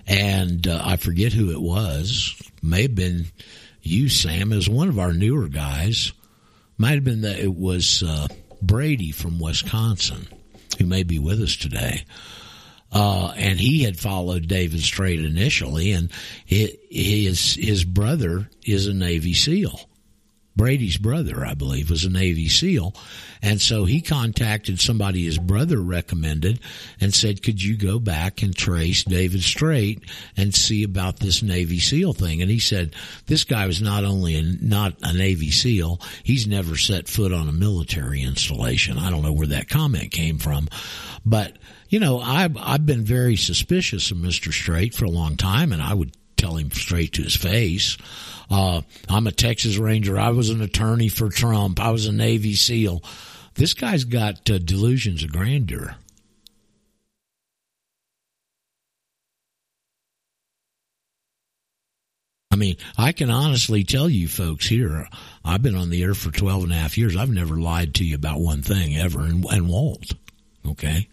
[0.07, 2.41] and uh, I forget who it was.
[2.63, 3.25] May have been
[3.81, 6.13] you, Sam, as one of our newer guys.
[6.77, 8.27] Might have been that it was uh,
[8.61, 10.29] Brady from Wisconsin,
[10.77, 12.05] who may be with us today.
[12.89, 16.09] Uh, and he had followed David Straight initially, and
[16.49, 19.88] hi his his brother is a Navy SEAL.
[20.59, 22.93] Brady's brother, I believe, was a Navy SEAL,
[23.41, 26.59] and so he contacted somebody his brother recommended
[26.99, 30.03] and said, "Could you go back and trace David Straight
[30.35, 32.93] and see about this Navy SEAL thing?" And he said,
[33.27, 37.47] "This guy was not only a, not a Navy SEAL, he's never set foot on
[37.47, 40.67] a military installation." I don't know where that comment came from,
[41.25, 41.57] but
[41.87, 45.81] you know, I've I've been very suspicious of Mister Straight for a long time, and
[45.81, 47.97] I would tell him straight to his face.
[48.49, 50.17] Uh, I'm a Texas Ranger.
[50.17, 51.79] I was an attorney for Trump.
[51.79, 53.03] I was a Navy SEAL.
[53.55, 55.95] This guy's got uh, delusions of grandeur.
[62.51, 65.07] I mean, I can honestly tell you folks here,
[65.45, 67.15] I've been on the air for 12 and a half years.
[67.15, 70.13] I've never lied to you about one thing ever and, and won't.
[70.67, 71.07] Okay?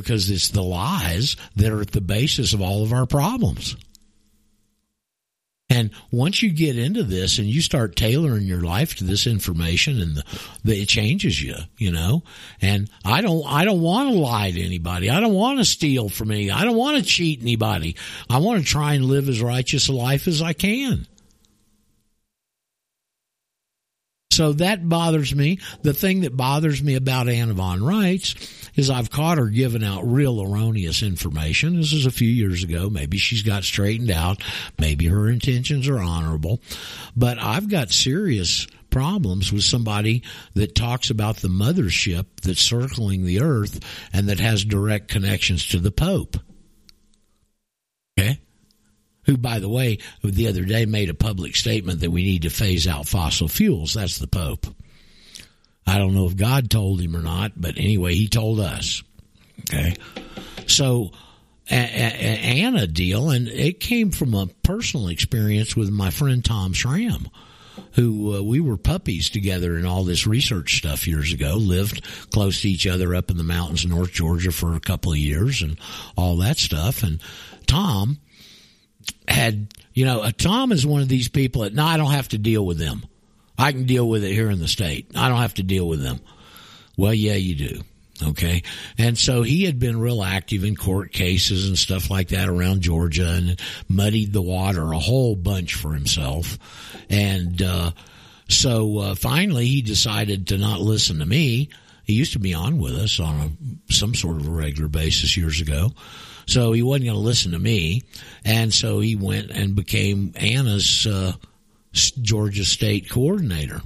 [0.00, 3.76] Because it's the lies that are at the basis of all of our problems.
[5.70, 10.00] And once you get into this and you start tailoring your life to this information
[10.00, 10.24] and the,
[10.64, 12.22] the, it changes you, you know,
[12.62, 15.10] and I don't, I don't want to lie to anybody.
[15.10, 16.50] I don't want to steal from any.
[16.50, 17.96] I don't want to cheat anybody.
[18.30, 21.06] I want to try and live as righteous a life as I can.
[24.38, 25.58] So that bothers me.
[25.82, 28.36] The thing that bothers me about Anna von Reitz
[28.76, 31.74] is I've caught her giving out real erroneous information.
[31.74, 32.88] This is a few years ago.
[32.88, 34.40] Maybe she's got straightened out.
[34.78, 36.60] Maybe her intentions are honorable,
[37.16, 40.22] but I've got serious problems with somebody
[40.54, 43.80] that talks about the mothership that's circling the earth
[44.12, 46.36] and that has direct connections to the Pope.
[49.28, 52.50] Who, by the way, the other day made a public statement that we need to
[52.50, 53.92] phase out fossil fuels.
[53.92, 54.66] That's the Pope.
[55.86, 59.02] I don't know if God told him or not, but anyway, he told us.
[59.60, 59.96] Okay.
[60.66, 61.12] So,
[61.68, 67.28] Anna deal, and it came from a personal experience with my friend Tom Schramm
[67.92, 72.02] who uh, we were puppies together in all this research stuff years ago, lived
[72.32, 75.18] close to each other up in the mountains of North Georgia for a couple of
[75.18, 75.78] years and
[76.16, 77.02] all that stuff.
[77.02, 77.20] And
[77.66, 78.18] Tom
[79.26, 82.38] had, you know, Tom is one of these people that, no, I don't have to
[82.38, 83.04] deal with them.
[83.58, 85.10] I can deal with it here in the state.
[85.16, 86.20] I don't have to deal with them.
[86.96, 87.80] Well, yeah, you do.
[88.22, 88.62] Okay.
[88.96, 92.82] And so he had been real active in court cases and stuff like that around
[92.82, 96.58] Georgia and muddied the water a whole bunch for himself.
[97.08, 97.92] And, uh,
[98.48, 101.68] so, uh, finally he decided to not listen to me.
[102.04, 105.36] He used to be on with us on a, some sort of a regular basis
[105.36, 105.92] years ago.
[106.48, 108.04] So he wasn't going to listen to me.
[108.42, 111.34] And so he went and became Anna's, uh,
[111.92, 113.82] Georgia state coordinator.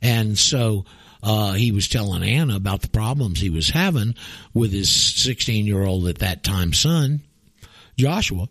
[0.00, 0.84] And so,
[1.22, 4.14] uh, he was telling Anna about the problems he was having
[4.54, 7.22] with his 16 year old at that time son,
[7.98, 8.48] Joshua,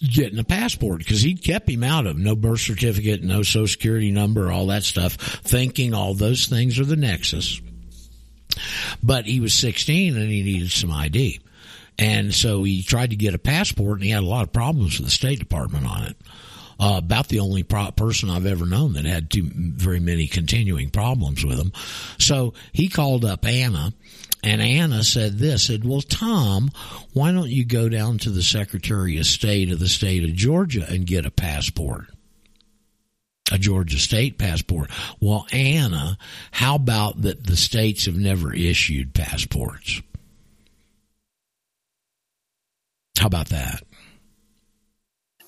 [0.00, 4.12] getting a passport because he'd kept him out of no birth certificate, no social security
[4.12, 7.60] number, all that stuff, thinking all those things are the nexus.
[9.02, 11.40] But he was 16 and he needed some ID.
[11.98, 14.98] And so he tried to get a passport and he had a lot of problems
[14.98, 16.16] with the State Department on it
[16.78, 20.90] uh, about the only pro- person I've ever known that had too very many continuing
[20.90, 21.72] problems with him.
[22.18, 23.92] So he called up Anna,
[24.42, 26.70] and Anna said this: said, "Well, Tom,
[27.12, 30.86] why don't you go down to the Secretary of State of the state of Georgia
[30.88, 32.06] and get a passport?"
[33.52, 34.90] A Georgia state passport.
[35.20, 36.18] Well, Anna,
[36.50, 40.02] how about that the states have never issued passports?
[43.18, 43.82] How about that?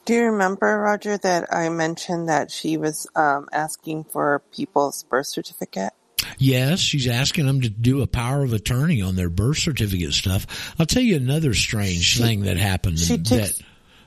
[0.04, 5.26] Do you remember, Roger, that I mentioned that she was um, asking for people's birth
[5.26, 5.92] certificate?
[6.38, 10.74] Yes, she's asking them to do a power of attorney on their birth certificate stuff.
[10.78, 13.60] I'll tell you another strange she, thing that happened she that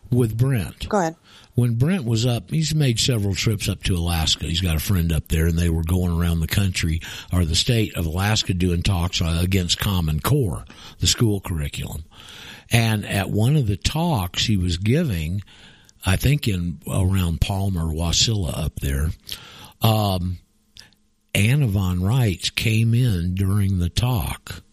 [0.10, 0.90] with Brent.
[0.90, 1.16] Go ahead.
[1.54, 4.46] When Brent was up, he's made several trips up to Alaska.
[4.46, 7.02] He's got a friend up there and they were going around the country
[7.32, 10.64] or the state of Alaska doing talks against Common Core,
[11.00, 12.06] the school curriculum.
[12.72, 15.42] And at one of the talks he was giving,
[16.06, 19.10] I think in around Palmer, Wasilla up there,
[19.82, 20.38] um,
[21.36, 24.64] Anna von Reitz came in during the talk,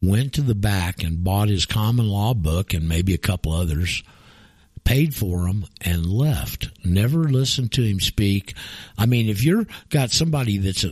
[0.00, 4.02] went to the back and bought his common law book and maybe a couple others,
[4.86, 6.70] paid for him and left.
[6.84, 8.54] Never listened to him speak.
[8.96, 10.86] I mean, if you're got somebody that's,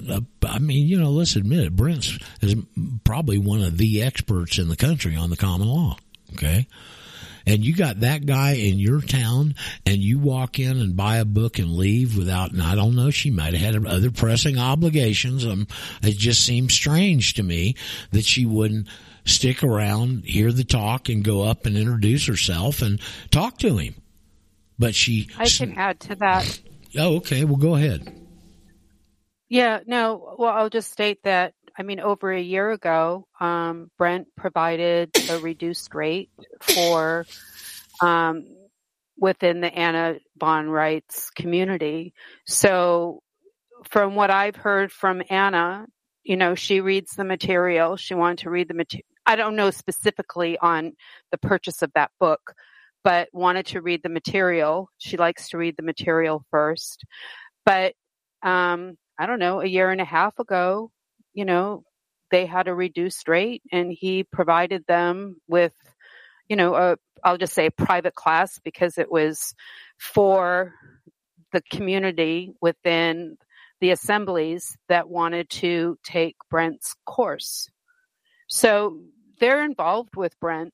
[0.46, 2.56] I mean, you know, let's admit it, Brent's is
[3.04, 5.96] probably one of the experts in the country on the common law.
[6.34, 6.66] Okay
[7.46, 11.24] and you got that guy in your town and you walk in and buy a
[11.24, 15.44] book and leave without, and I don't know, she might have had other pressing obligations.
[15.44, 15.66] Um,
[16.02, 17.76] it just seems strange to me
[18.12, 18.88] that she wouldn't
[19.24, 23.00] stick around, hear the talk and go up and introduce herself and
[23.30, 23.94] talk to him.
[24.78, 25.28] But she.
[25.38, 26.60] I can add to that.
[26.96, 27.42] Oh, okay.
[27.42, 28.08] Well, go ahead.
[29.48, 34.28] Yeah, no, well, I'll just state that I mean, over a year ago, um, Brent
[34.36, 37.26] provided a reduced rate for
[38.00, 38.46] um,
[39.18, 42.14] within the Anna von Reitz community.
[42.46, 43.22] So,
[43.90, 45.86] from what I've heard from Anna,
[46.22, 47.96] you know, she reads the material.
[47.96, 49.04] She wanted to read the material.
[49.26, 50.92] I don't know specifically on
[51.30, 52.54] the purchase of that book,
[53.02, 54.88] but wanted to read the material.
[54.98, 57.04] She likes to read the material first.
[57.64, 57.94] But
[58.42, 60.90] um, I don't know, a year and a half ago,
[61.32, 61.84] you know,
[62.30, 65.74] they had a reduced rate and he provided them with,
[66.48, 69.54] you know, a, I'll just say private class because it was
[69.98, 70.74] for
[71.52, 73.36] the community within
[73.80, 77.68] the assemblies that wanted to take Brent's course.
[78.48, 79.00] So
[79.38, 80.72] they're involved with Brent.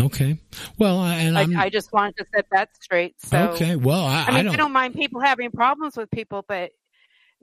[0.00, 0.38] Okay.
[0.78, 3.14] Well, and I, I, just wanted to set that straight.
[3.20, 3.76] So okay.
[3.76, 6.70] Well, I, I mean, I don't, I don't mind people having problems with people, but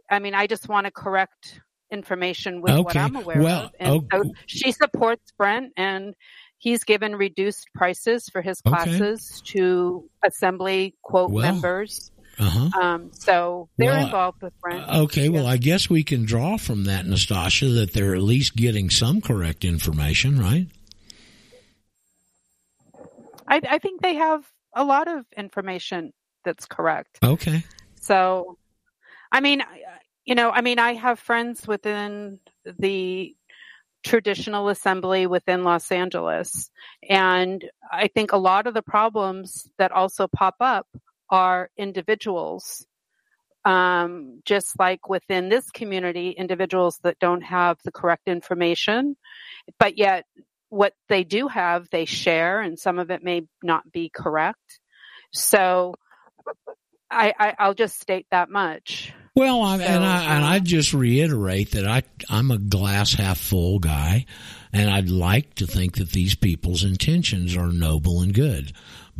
[0.09, 1.61] I mean, I just want to correct
[1.91, 2.81] information with okay.
[2.81, 3.71] what I'm aware well, of.
[3.79, 6.15] And oh, so she supports Brent and
[6.57, 9.59] he's given reduced prices for his classes okay.
[9.59, 12.11] to assembly quote well, members.
[12.39, 12.81] Uh-huh.
[12.81, 14.87] Um, so they're Well, involved with Brent.
[14.87, 18.89] Okay, well, I guess we can draw from that, Nastasha, that they're at least getting
[18.89, 20.67] some correct information, right?
[23.47, 26.13] I, I think they have a lot of information
[26.45, 27.19] that's correct.
[27.21, 27.63] Okay.
[27.99, 28.57] So,
[29.31, 29.61] I mean,
[30.23, 32.39] you know, I mean, I have friends within
[32.77, 33.35] the
[34.03, 36.71] traditional assembly within Los Angeles.
[37.09, 40.87] And I think a lot of the problems that also pop up
[41.29, 42.85] are individuals.
[43.65, 49.17] Um, just like within this community, individuals that don't have the correct information,
[49.77, 50.25] but yet
[50.69, 54.79] what they do have, they share, and some of it may not be correct.
[55.33, 55.95] So
[57.11, 59.13] I, I, I'll just state that much.
[59.35, 63.79] Well, I, and I and I just reiterate that I I'm a glass half full
[63.79, 64.25] guy,
[64.73, 68.73] and I'd like to think that these people's intentions are noble and good,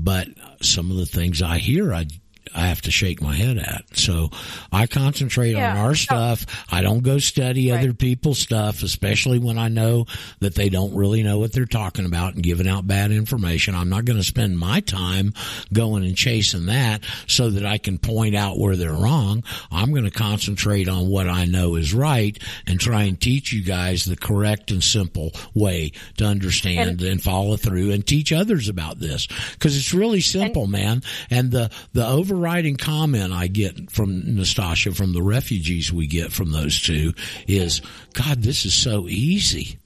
[0.04, 0.28] but
[0.62, 2.08] some of the things I hear, I
[2.56, 3.86] I have to shake my head at.
[3.98, 4.30] So
[4.72, 6.46] I concentrate on our stuff.
[6.72, 10.06] I don't go study other people's stuff, especially when I know
[10.40, 13.76] that they don't really know what they're talking about and giving out bad information.
[13.76, 15.34] I'm not going to spend my time
[15.74, 19.44] going and chasing that so that I can point out where they're wrong.
[19.72, 22.38] I'm going to concentrate on what I know is right
[22.68, 27.58] and try and teach you guys the correct and simple way to understand and, follow
[27.58, 31.04] through and teach others about this because it's really simple, man.
[31.30, 32.06] And the the
[32.40, 37.14] overriding comment I get from Nastasha from the refugees we get from those two
[37.48, 37.82] is,
[38.14, 39.78] God, this is so easy.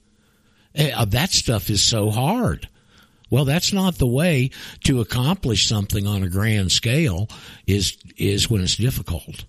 [0.76, 2.68] Eh, uh, That stuff is so hard.
[3.28, 4.50] Well, that's not the way
[4.84, 7.28] to accomplish something on a grand scale.
[7.66, 9.44] Is is when it's difficult.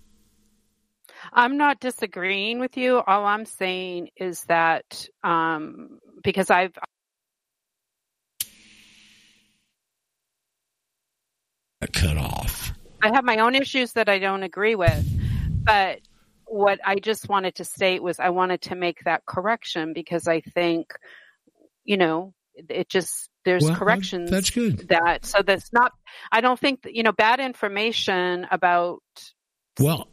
[1.32, 3.00] I'm not disagreeing with you.
[3.06, 6.76] All I'm saying is that um, because I've
[11.92, 12.65] Cut off.
[13.02, 15.04] I have my own issues that I don't agree with,
[15.66, 15.98] but
[16.46, 20.40] what I just wanted to state was I wanted to make that correction because I
[20.40, 20.92] think,
[21.84, 24.88] you know, it just there's Well, corrections that's good.
[24.88, 25.92] that so that's not
[26.32, 29.02] I don't think you know bad information about
[29.78, 30.08] Well,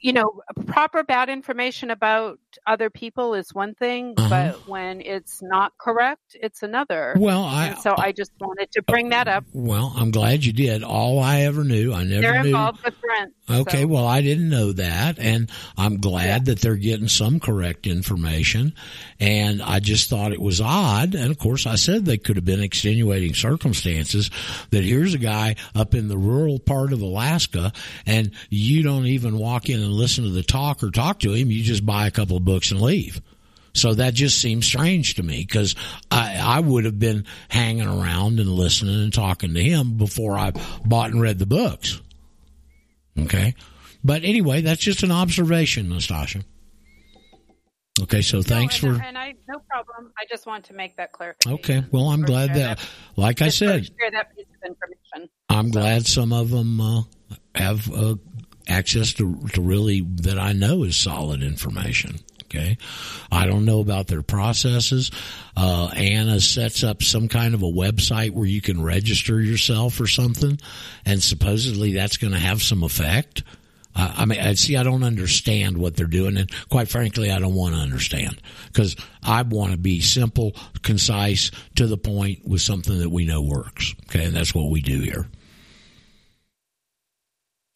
[0.00, 4.28] you know, proper bad information about other people is one thing, Uh-huh.
[4.28, 7.14] but when it's not correct, it's another.
[7.18, 9.44] Well, I- And so I just wanted to bring that up.
[9.52, 10.82] well, I'm glad you did.
[10.82, 12.48] All I ever knew, I never They're knew.
[12.48, 13.32] involved with Brent.
[13.50, 17.86] Okay, so- well, I didn't know that, and I'm glad that they're getting some correct
[17.86, 18.74] information.
[19.20, 21.14] And I just thought it was odd.
[21.14, 24.30] And of course, I said they could have been extenuating circumstances.
[24.70, 27.72] That here's a guy up in the rural part of Alaska,
[28.06, 31.50] and you don't even walk in and listen to the talk or talk to him.
[31.50, 33.20] You just buy a couple of books and leave.
[33.74, 35.74] So that just seems strange to me because
[36.10, 40.52] I, I would have been hanging around and listening and talking to him before I
[40.84, 42.00] bought and read the books.
[43.18, 43.54] Okay.
[44.04, 46.44] But anyway, that's just an observation, Nastasha.
[48.02, 49.02] Okay, so thanks and, for.
[49.02, 50.12] and I no problem.
[50.18, 51.36] I just want to make that clear.
[51.46, 55.30] Okay, well, I'm glad share that, like I said, Share that piece of information.
[55.48, 57.02] I'm glad some of them uh,
[57.54, 58.16] have uh,
[58.66, 62.18] access to, to really that I know is solid information.
[62.54, 62.78] Okay,
[63.32, 65.10] I don't know about their processes.
[65.56, 70.06] Uh, Anna sets up some kind of a website where you can register yourself or
[70.06, 70.60] something,
[71.04, 73.42] and supposedly that's going to have some effect.
[73.96, 74.76] Uh, I mean, I see.
[74.76, 78.96] I don't understand what they're doing, and quite frankly, I don't want to understand because
[79.22, 80.52] I want to be simple,
[80.82, 83.94] concise, to the point with something that we know works.
[84.08, 85.26] Okay, and that's what we do here.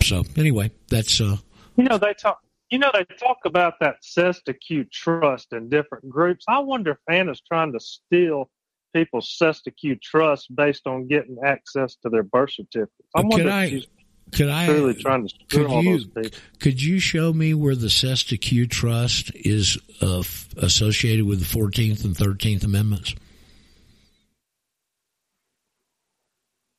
[0.03, 1.37] So anyway, that's uh,
[1.76, 2.43] You know, they talk.
[2.70, 6.44] You know, they talk about that Cestui Que trust in different groups.
[6.48, 8.50] I wonder if Anna's trying to steal
[8.94, 13.08] people's Cestui Que trust based on getting access to their birth certificates.
[13.14, 13.86] I wonder I- if she's
[14.30, 16.38] could I really trying to could all you those people.
[16.60, 20.22] could you show me where the Cestui Que Trust is uh,
[20.58, 23.14] associated with the Fourteenth and Thirteenth Amendments?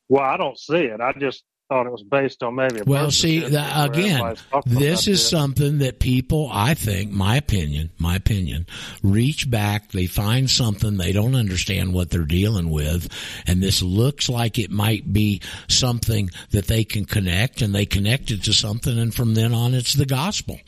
[0.10, 1.02] Well, I don't see it.
[1.02, 4.36] I just thought it was based on maybe a Well, see that, again.
[4.66, 8.66] This is something that people, I think, my opinion, my opinion,
[9.04, 9.92] reach back.
[9.92, 13.08] They find something they don't understand what they're dealing with,
[13.46, 18.32] and this looks like it might be something that they can connect, and they connect
[18.32, 20.60] it to something, and from then on, it's the gospel.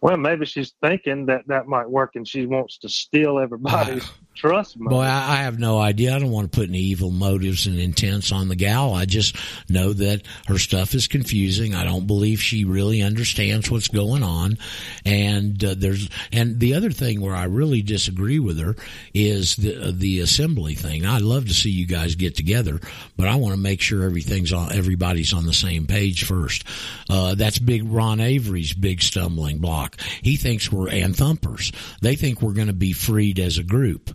[0.00, 4.78] Well, maybe she's thinking that that might work, and she wants to steal everybody's trust
[4.78, 4.94] money.
[4.94, 6.14] Boy, I, I have no idea.
[6.14, 8.94] I don't want to put any evil motives and intents on the gal.
[8.94, 9.34] I just
[9.68, 11.74] know that her stuff is confusing.
[11.74, 14.58] I don't believe she really understands what's going on.
[15.04, 18.76] And uh, there's and the other thing where I really disagree with her
[19.14, 21.06] is the the assembly thing.
[21.06, 22.80] I'd love to see you guys get together,
[23.16, 26.64] but I want to make sure everything's on everybody's on the same page first.
[27.10, 29.87] Uh, that's big Ron Avery's big stumbling block.
[30.22, 31.72] He thinks we're and thumpers.
[32.00, 34.10] They think we're going to be freed as a group.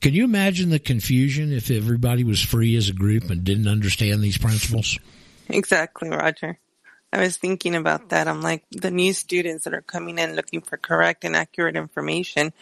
[0.00, 4.22] Can you imagine the confusion if everybody was free as a group and didn't understand
[4.22, 4.98] these principles?
[5.48, 6.58] Exactly, Roger.
[7.12, 8.26] I was thinking about that.
[8.26, 12.52] I'm like, the new students that are coming in looking for correct and accurate information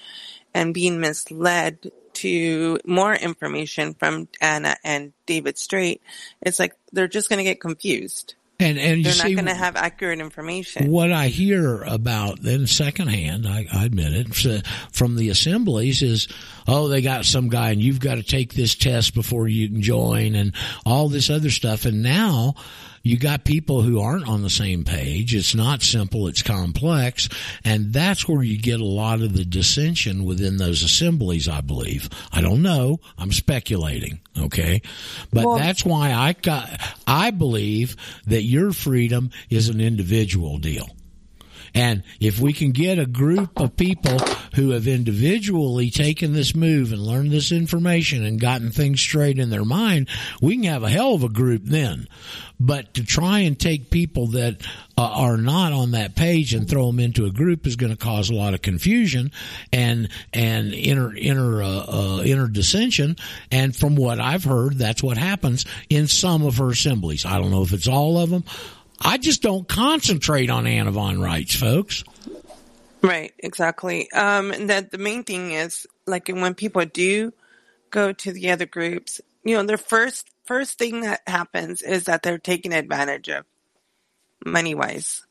[0.53, 6.03] and being misled to more information from Anna and David Straight,
[6.43, 8.35] it's like they're just going to get confused.
[8.61, 10.90] And and They're not going to have accurate information.
[10.90, 16.28] what I hear about then secondhand, I, I admit it, from the assemblies is,
[16.68, 19.82] oh, they got some guy and you've got to take this test before you can
[19.82, 20.55] join and
[20.86, 21.86] all this other stuff.
[21.86, 22.55] And now
[23.03, 25.34] you got people who aren't on the same page.
[25.34, 26.28] It's not simple.
[26.28, 27.28] It's complex.
[27.64, 32.09] And that's where you get a lot of the dissension within those assemblies, I believe.
[32.32, 33.00] I don't know.
[33.18, 34.20] I'm speculating.
[34.38, 34.82] Okay.
[35.32, 36.68] But Well- that's why I got,
[37.07, 37.96] I believe
[38.26, 40.88] that your freedom is an individual deal.
[41.75, 44.18] And if we can get a group of people
[44.55, 49.51] who have individually taken this move and learned this information and gotten things straight in
[49.51, 50.09] their mind,
[50.41, 52.07] we can have a hell of a group then.
[52.61, 54.61] But to try and take people that
[54.97, 57.99] uh, are not on that page and throw them into a group is going to
[57.99, 59.33] cause a lot of confusion
[59.73, 63.16] and and inner inner uh, uh, inner dissension.
[63.51, 67.25] And from what I've heard, that's what happens in some of her assemblies.
[67.25, 68.45] I don't know if it's all of them.
[69.05, 72.05] I just don't concentrate on Anna von Reitz, folks.
[73.03, 74.11] Right, exactly.
[74.12, 77.32] Um, and that the main thing is like when people do
[77.90, 82.22] go to the other groups, you know, their first first thing that happens is that
[82.22, 83.44] they're taken advantage of,
[84.44, 85.24] money wise.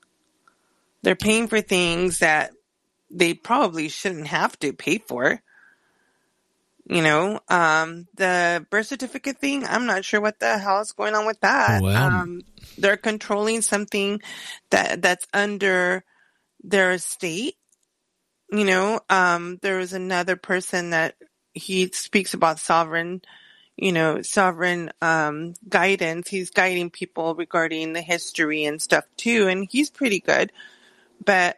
[1.02, 2.52] They're paying for things that
[3.10, 5.42] they probably shouldn't have to pay for.
[6.86, 11.16] You know, um, the birth certificate thing, I'm not sure what the hell is going
[11.16, 11.82] on with that.
[11.82, 12.42] Well- um,
[12.78, 14.22] they're controlling something
[14.70, 16.04] that that's under
[16.64, 17.56] their estate.
[18.52, 21.16] You know, um, there was another person that
[21.54, 23.22] he speaks about sovereign,
[23.78, 26.30] you know, sovereign um, guidance.
[26.30, 30.52] He's guiding people regarding the history and stuff too, and he's pretty good.
[31.24, 31.58] But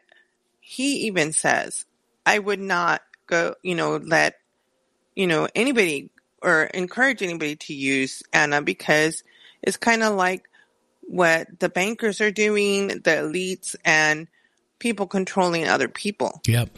[0.60, 1.86] he even says,
[2.26, 4.36] I would not go, you know, let,
[5.16, 6.10] you know, anybody
[6.42, 9.24] or encourage anybody to use Anna because
[9.62, 10.44] it's kind of like
[11.08, 14.28] what the bankers are doing, the elites, and
[14.80, 16.42] people controlling other people.
[16.48, 16.78] Yep.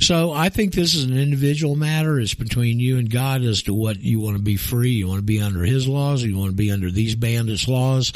[0.00, 2.18] So I think this is an individual matter.
[2.18, 4.90] It's between you and God as to what you want to be free.
[4.90, 6.24] You want to be under His laws.
[6.24, 8.12] Or you want to be under these bandits' laws.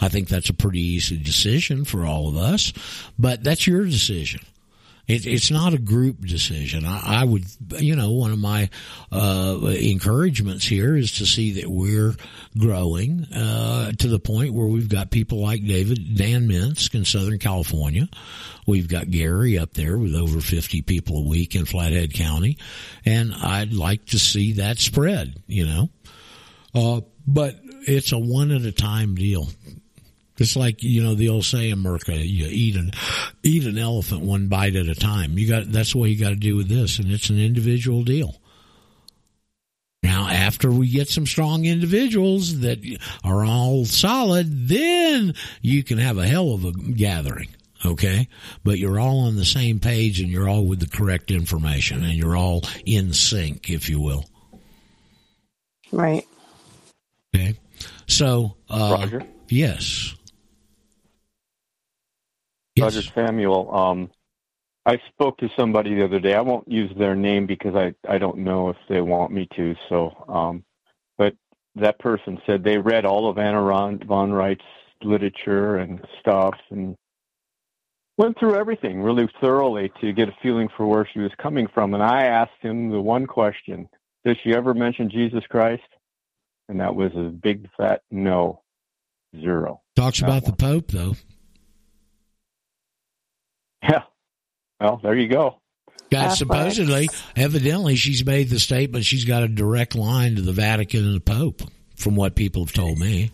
[0.00, 2.72] I think that's a pretty easy decision for all of us.
[3.16, 4.40] But that's your decision.
[5.08, 6.84] It, it's not a group decision.
[6.84, 7.44] I, I would,
[7.78, 8.68] you know, one of my
[9.10, 12.14] uh, encouragements here is to see that we're
[12.58, 17.38] growing uh, to the point where we've got people like David Dan Minsk in Southern
[17.38, 18.06] California.
[18.66, 22.58] We've got Gary up there with over 50 people a week in Flathead County,
[23.06, 25.42] and I'd like to see that spread.
[25.46, 25.88] You know,
[26.74, 27.56] uh, but
[27.86, 29.48] it's a one at a time deal.
[30.38, 32.92] It's like you know the old saying, Merca, you eat an
[33.42, 35.36] eat an elephant one bite at a time.
[35.38, 38.36] You got that's what you got to do with this, and it's an individual deal.
[40.02, 42.78] Now, after we get some strong individuals that
[43.24, 47.48] are all solid, then you can have a hell of a gathering.
[47.84, 48.28] Okay,
[48.64, 52.14] but you're all on the same page, and you're all with the correct information, and
[52.14, 54.24] you're all in sync, if you will.
[55.92, 56.26] Right.
[57.34, 57.58] Okay,
[58.06, 59.22] so uh, Roger?
[59.48, 60.14] yes,
[62.80, 63.74] Roger Samuel.
[63.74, 64.10] Um,
[64.86, 66.34] I spoke to somebody the other day.
[66.34, 69.74] I won't use their name because I, I don't know if they want me to.
[69.88, 70.64] So, um,
[71.18, 71.34] but
[71.74, 74.62] that person said they read all of Anna Ron, von Reitz
[75.02, 76.96] literature and stuff and
[78.16, 81.94] went through everything really thoroughly to get a feeling for where she was coming from.
[81.94, 83.88] And I asked him the one question:
[84.24, 85.82] Did she ever mention Jesus Christ?
[86.68, 88.62] And that was a big fat no,
[89.34, 89.80] zero.
[89.96, 91.14] talks about the Pope though.
[93.82, 94.02] Yeah.
[94.80, 95.60] Well, there you go.
[96.10, 101.04] God, supposedly, evidently, she's made the statement she's got a direct line to the Vatican
[101.04, 101.62] and the Pope,
[101.96, 103.30] from what people have told me.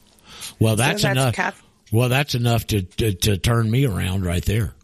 [0.58, 1.34] Well, that's, that's enough.
[1.34, 4.74] Cath- well, that's enough to, to to turn me around right there.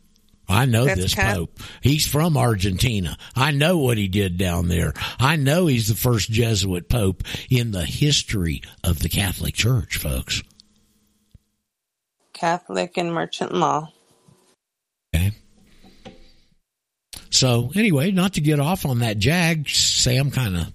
[0.48, 1.58] I know That's this Cat- Pope.
[1.80, 3.16] He's from Argentina.
[3.36, 4.94] I know what he did down there.
[5.18, 10.42] I know he's the first Jesuit Pope in the history of the Catholic Church, folks.
[12.32, 13.92] Catholic and merchant law.
[17.40, 20.74] So anyway, not to get off on that jag, Sam kind of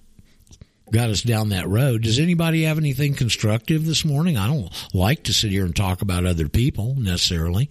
[0.92, 2.02] got us down that road.
[2.02, 4.36] Does anybody have anything constructive this morning?
[4.36, 7.70] I don't like to sit here and talk about other people necessarily.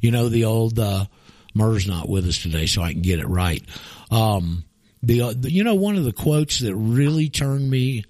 [0.00, 1.04] You know, the old uh,
[1.52, 3.62] Murr's not with us today, so I can get it right.
[4.10, 4.64] Um,
[5.02, 8.06] the, uh, you know one of the quotes that really turned me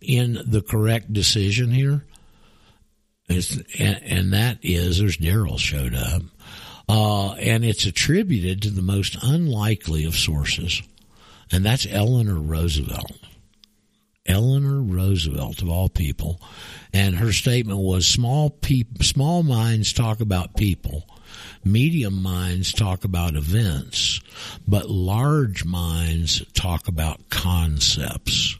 [0.00, 2.04] in the correct decision here
[3.28, 6.22] is, and, and that is there's Daryl showed up.
[6.88, 10.82] Uh, and it's attributed to the most unlikely of sources,
[11.50, 13.12] and that's Eleanor Roosevelt.
[14.26, 16.40] Eleanor Roosevelt, of all people,
[16.92, 21.08] and her statement was: "Small peop- small minds talk about people,
[21.64, 24.20] medium minds talk about events,
[24.66, 28.56] but large minds talk about concepts."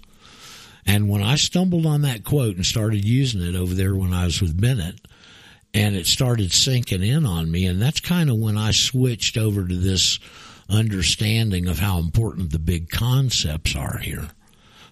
[0.85, 4.25] And when I stumbled on that quote and started using it over there when I
[4.25, 5.01] was with Bennett,
[5.75, 9.67] and it started sinking in on me, and that's kind of when I switched over
[9.67, 10.19] to this
[10.69, 14.29] understanding of how important the big concepts are here.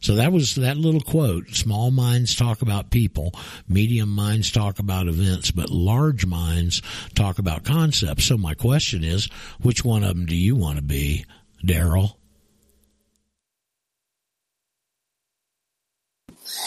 [0.00, 1.50] So that was that little quote.
[1.50, 3.34] Small minds talk about people,
[3.68, 6.80] medium minds talk about events, but large minds
[7.14, 8.24] talk about concepts.
[8.24, 9.26] So my question is,
[9.60, 11.26] which one of them do you want to be,
[11.62, 12.14] Daryl?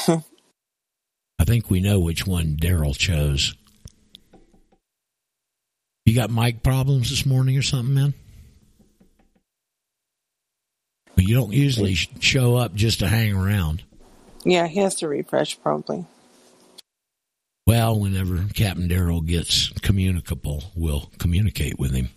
[1.40, 3.56] I think we know which one Daryl chose.
[6.06, 8.14] You got mic problems this morning or something, man?
[11.16, 13.84] But you don't usually show up just to hang around.
[14.44, 16.06] Yeah, he has to refresh probably.
[17.66, 22.10] Well, whenever Captain Daryl gets communicable, we'll communicate with him.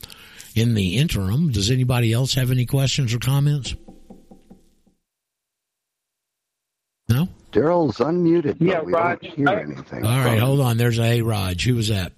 [0.57, 3.77] In the interim, does anybody else have any questions or comments?
[7.09, 7.29] No?
[7.53, 10.05] Daryl's unmuted, but Yeah, we Raj, don't hear I- anything.
[10.05, 10.79] All right, hold on.
[10.79, 11.63] There's a Raj.
[11.65, 12.13] Who was that?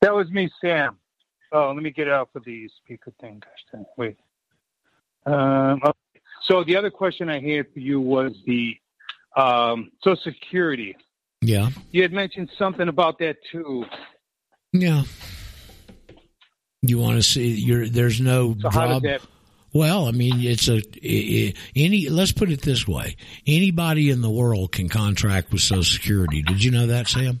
[0.00, 0.96] That was me, Sam.
[1.52, 3.42] Oh, let me get out for the speaker thing.
[3.72, 4.16] Gosh, wait.
[5.26, 6.20] Um, okay.
[6.44, 8.76] So the other question I had for you was the
[9.36, 10.96] um, Social Security.
[11.40, 11.70] Yeah.
[11.90, 13.84] You had mentioned something about that too.
[14.72, 15.04] Yeah.
[16.82, 19.02] You want to see your there's no So job.
[19.02, 19.20] that?
[19.72, 20.82] Well, I mean, it's a
[21.76, 22.08] any.
[22.08, 26.42] Let's put it this way: anybody in the world can contract with Social Security.
[26.42, 27.40] Did you know that, Sam?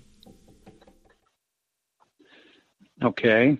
[3.08, 3.58] Okay.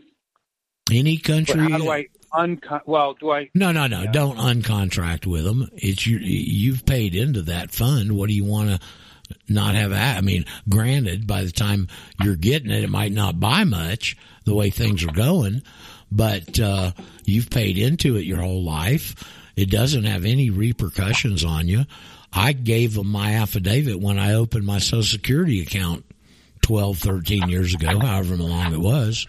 [0.90, 1.70] Any But country.
[1.70, 2.80] how do I uncon?
[2.86, 3.51] Well, do I?
[3.55, 4.07] No, no, no.
[4.11, 5.68] Don't uncontract with them.
[5.74, 6.18] It's you.
[6.18, 8.12] You've paid into that fund.
[8.12, 8.80] What do you want to
[9.49, 9.92] not have?
[9.92, 11.88] I mean, granted, by the time
[12.22, 15.62] you're getting it, it might not buy much the way things are going,
[16.11, 16.92] but uh,
[17.24, 19.14] you've paid into it your whole life.
[19.57, 21.84] It doesn't have any repercussions on you.
[22.32, 26.05] I gave them my affidavit when I opened my Social Security account
[26.62, 29.26] 12, 13 years ago, however long it was.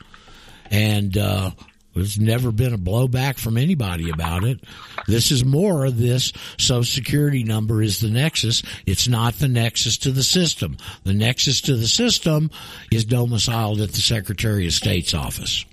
[0.70, 1.51] And, uh,
[1.95, 4.63] there's never been a blowback from anybody about it.
[5.07, 8.63] This is more of this Social Security number is the nexus.
[8.86, 10.78] It's not the nexus to the system.
[11.03, 12.51] The nexus to the system
[12.91, 15.65] is domiciled at the Secretary of State's office.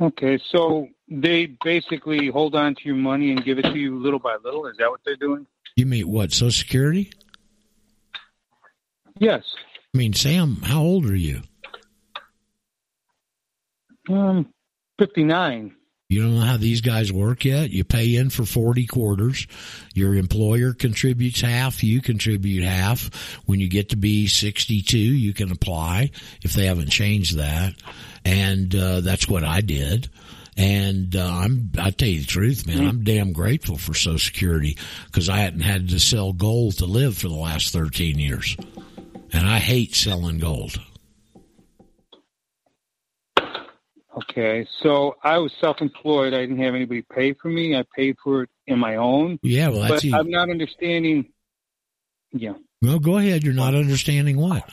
[0.00, 4.18] Okay, so they basically hold on to your money and give it to you little
[4.18, 4.66] by little.
[4.66, 5.46] Is that what they're doing?
[5.76, 6.32] You mean what?
[6.32, 7.12] Social Security?
[9.18, 9.42] Yes.
[9.94, 11.42] I mean, Sam, how old are you?
[14.08, 14.48] Um,
[14.98, 15.74] fifty nine.
[16.08, 17.70] You don't know how these guys work yet?
[17.70, 19.48] You pay in for 40 quarters.
[19.92, 21.82] Your employer contributes half.
[21.82, 23.12] You contribute half.
[23.46, 27.74] When you get to be 62, you can apply if they haven't changed that.
[28.24, 30.08] And, uh, that's what I did.
[30.56, 34.78] And, uh, I'm, I tell you the truth, man, I'm damn grateful for Social Security
[35.06, 38.56] because I hadn't had to sell gold to live for the last 13 years.
[39.32, 40.80] And I hate selling gold.
[44.16, 46.32] Okay, so I was self employed.
[46.32, 47.76] I didn't have anybody pay for me.
[47.76, 49.38] I paid for it in my own.
[49.42, 51.26] Yeah, well, but I'm not understanding.
[52.32, 52.54] Yeah.
[52.80, 53.44] Well, go ahead.
[53.44, 54.64] You're not understanding what?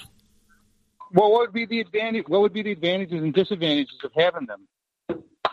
[1.14, 2.26] Well, what would be the advantage?
[2.28, 4.68] What would be the advantages and disadvantages of having them?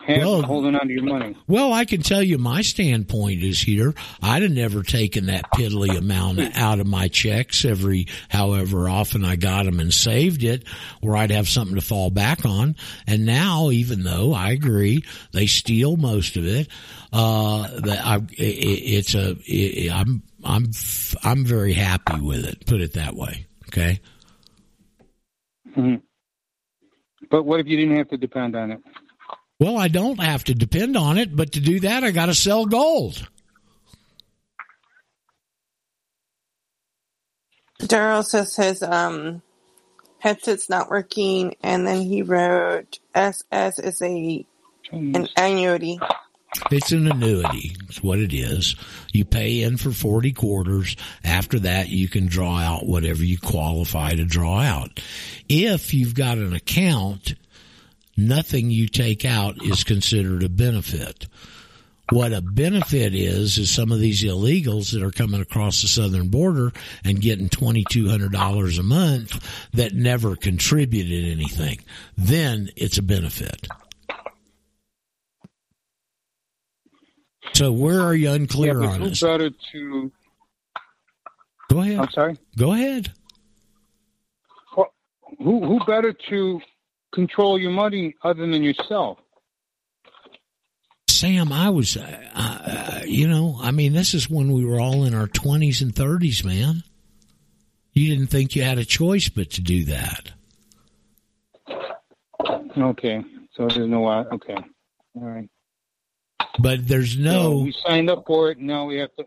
[0.07, 1.35] Well- holding on to your money.
[1.47, 3.93] Well, I can tell you my standpoint is here.
[4.21, 9.35] I'd have never taken that piddly amount out of my checks every however often I
[9.35, 10.67] got them and saved it,
[11.01, 12.75] where I'd have something to fall back on.
[13.05, 16.67] And now, even though I agree they steal most of it,
[17.13, 20.71] uh, I, it, it's a, it, I'm, I'm,
[21.23, 22.65] I'm very happy with it.
[22.65, 23.45] Put it that way.
[23.67, 23.99] Okay.
[25.77, 26.01] Mhm.
[27.29, 28.79] But what if you didn't have to depend on it?
[29.61, 32.33] Well, I don't have to depend on it, but to do that, I got to
[32.33, 33.29] sell gold.
[37.79, 39.43] Daryl says his um,
[40.17, 44.47] headset's not working, and then he wrote SS is a
[44.91, 45.99] an annuity.
[46.71, 47.75] It's an annuity.
[47.87, 48.75] It's what it is.
[49.13, 50.95] You pay in for 40 quarters.
[51.23, 54.99] After that, you can draw out whatever you qualify to draw out.
[55.47, 57.35] If you've got an account,
[58.17, 61.27] nothing you take out is considered a benefit.
[62.11, 66.27] What a benefit is, is some of these illegals that are coming across the southern
[66.27, 66.73] border
[67.05, 71.79] and getting $2,200 a month that never contributed anything.
[72.17, 73.65] Then it's a benefit.
[77.53, 79.21] So where are you unclear yeah, on who this?
[79.21, 80.11] better to?
[81.69, 81.99] Go ahead.
[81.99, 82.37] I'm sorry.
[82.57, 83.11] Go ahead.
[84.75, 84.93] Well,
[85.37, 86.61] who who better to
[87.13, 89.17] control your money other than yourself?
[91.09, 95.03] Sam, I was, uh, uh, you know, I mean, this is when we were all
[95.03, 96.83] in our 20s and 30s, man.
[97.93, 100.31] You didn't think you had a choice but to do that.
[102.77, 103.21] Okay,
[103.55, 104.55] so there's no uh, okay,
[105.15, 105.49] all right.
[106.59, 108.59] But there's So no, we signed up for it.
[108.59, 109.25] Now we have to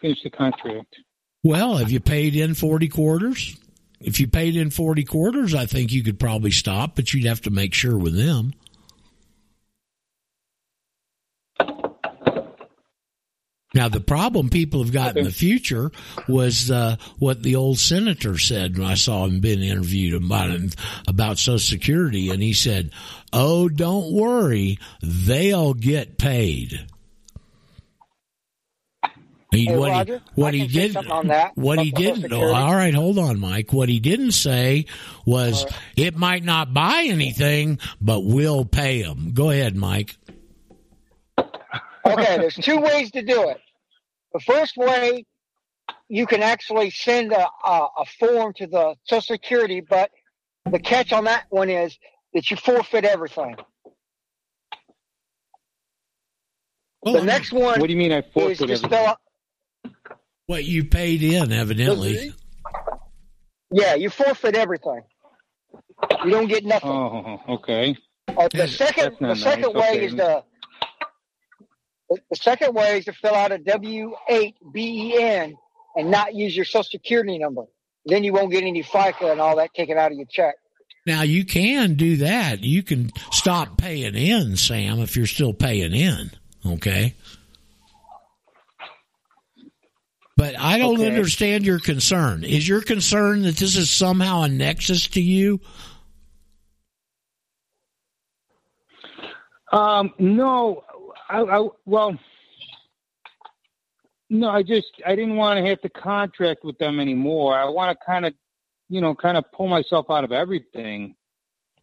[0.00, 0.94] finish the contract.
[1.42, 3.56] well, have you paid in 40 quarters?
[4.00, 7.40] If you paid in 40 quarters, I think you could probably stop, but you'd have
[7.42, 8.52] to make sure with them.
[13.74, 15.90] Now, the problem people have got in the future
[16.26, 20.58] was uh, what the old senator said when I saw him being interviewed about
[21.06, 22.90] about Social Security, and he said,
[23.34, 26.86] "Oh, don't worry, they'll get paid."
[29.52, 32.32] He, Hey, what Roger, he, what I he say did, on that, what he didn't.
[32.32, 33.72] Oh, all right, hold on, Mike.
[33.72, 34.86] What he didn't say
[35.24, 35.66] was
[35.96, 39.32] it might not buy anything, but we'll pay them.
[39.32, 40.16] Go ahead, Mike.
[41.38, 43.60] Okay, there's two ways to do it.
[44.32, 45.24] The first way,
[46.08, 50.10] you can actually send a, a, a form to the Social Security, but
[50.70, 51.96] the catch on that one is
[52.34, 53.56] that you forfeit everything.
[57.04, 59.14] the next one What do you mean I is forfeit to everything?
[60.46, 60.54] Fill.
[60.54, 62.32] What you paid in, evidently.
[63.70, 65.02] Yeah, you forfeit everything.
[66.24, 66.90] You don't get nothing.
[66.90, 67.96] Oh, okay.
[68.28, 69.74] Uh, the second, That's not the second nice.
[69.74, 70.04] way Okay.
[70.06, 70.44] is to
[72.10, 75.56] the, the second way is to fill out a W eight B E N
[75.96, 77.62] and not use your Social Security number.
[78.04, 80.54] Then you won't get any FICA and all that taken out of your check.
[81.06, 82.62] Now you can do that.
[82.62, 86.30] You can stop paying in, Sam, if you're still paying in.
[86.64, 87.14] Okay.
[90.36, 91.08] But I don't Okay.
[91.08, 92.44] understand your concern.
[92.44, 95.60] Is your concern that this is somehow a nexus to you?
[99.72, 100.84] Um, no,
[101.28, 102.16] I, I well,
[104.30, 107.58] no, I just I didn't want to have to contract with them anymore.
[107.58, 108.34] I want to kind of,
[108.88, 111.16] you know, kind of pull myself out of everything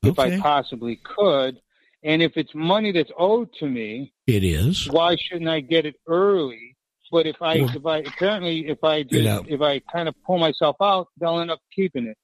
[0.04, 1.60] if I possibly could.
[2.04, 4.88] And if it's money that's owed to me, It is.
[4.90, 6.73] why shouldn't I get it early?
[7.14, 9.40] But if I, if I apparently, if I just, Yeah.
[9.48, 12.18] if I kind of pull myself out, they'll end up keeping it.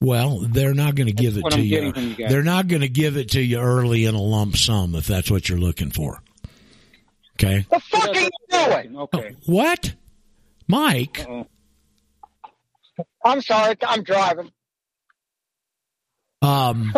[0.00, 1.70] Well, they're not going to give it what to I'm you.
[1.70, 2.28] getting from you guys.
[2.28, 5.30] They're not going to give it to you early in a lump sum if that's
[5.30, 6.20] what you're looking for.
[7.34, 7.64] Okay.
[7.70, 8.96] The fuck are you doing?
[8.96, 9.36] Okay.
[9.46, 9.94] What?
[10.66, 11.24] Mike?
[11.28, 11.46] Uh-oh.
[13.24, 14.50] I'm sorry, I'm driving.
[16.42, 16.92] Um,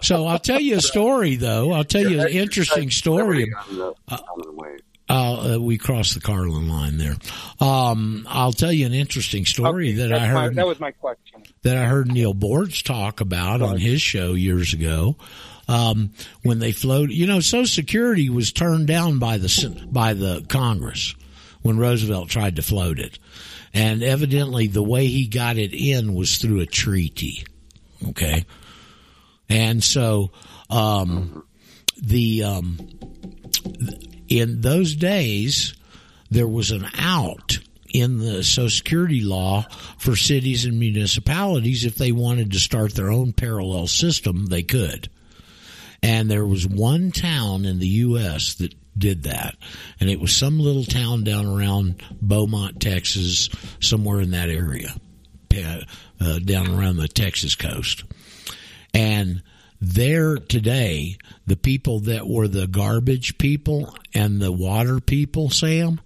[0.00, 1.72] so I'll tell you a story, though.
[1.72, 3.52] I'll tell you an interesting story.
[4.08, 4.18] Uh,
[5.10, 7.16] uh, we crossed the Carlin line there.
[7.60, 10.92] Um, I'll tell you an interesting story that That's I my- heard that was my
[10.92, 11.42] question.
[11.62, 15.16] that I heard Neal Boortz talk about on his show years ago.
[15.68, 16.10] Um,
[16.42, 21.14] when they floated, you know, Social Security was turned down by the by the Congress
[21.62, 23.18] when Roosevelt tried to float it,
[23.72, 27.44] and evidently the way he got it in was through a treaty.
[28.08, 28.44] Okay,
[29.48, 30.32] and so
[30.70, 31.44] um,
[32.02, 32.78] the um,
[34.30, 35.74] in those days
[36.30, 37.58] there was an out
[37.92, 39.66] in the Social Security law
[39.98, 45.10] for cities and municipalities if they wanted to start their own parallel system, they could.
[46.02, 48.54] And there was one town in the U.S.
[48.54, 49.56] that did that,
[49.98, 53.50] and it was some little town down around Beaumont, Texas,
[53.80, 54.94] somewhere in that area,
[56.20, 58.04] uh, down around the Texas coast.
[58.94, 59.42] And
[59.80, 61.16] there today,
[61.46, 66.00] the people that were the garbage people and the water people, Sam,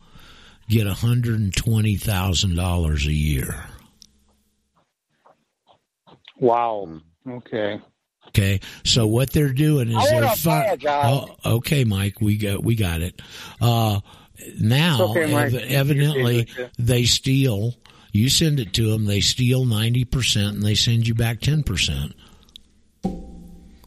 [0.69, 3.55] get $120,000 a year.
[6.39, 7.01] Wow.
[7.29, 7.81] Okay.
[8.29, 12.75] Okay, so what they're doing is I they're fi- oh, okay, Mike, we got we
[12.75, 13.23] got it.
[13.61, 14.01] Uh,
[14.61, 17.75] now, okay, ev- evidently, they steal.
[18.11, 21.63] You send it to them, they steal ninety percent, and they send you back ten
[21.63, 22.13] percent.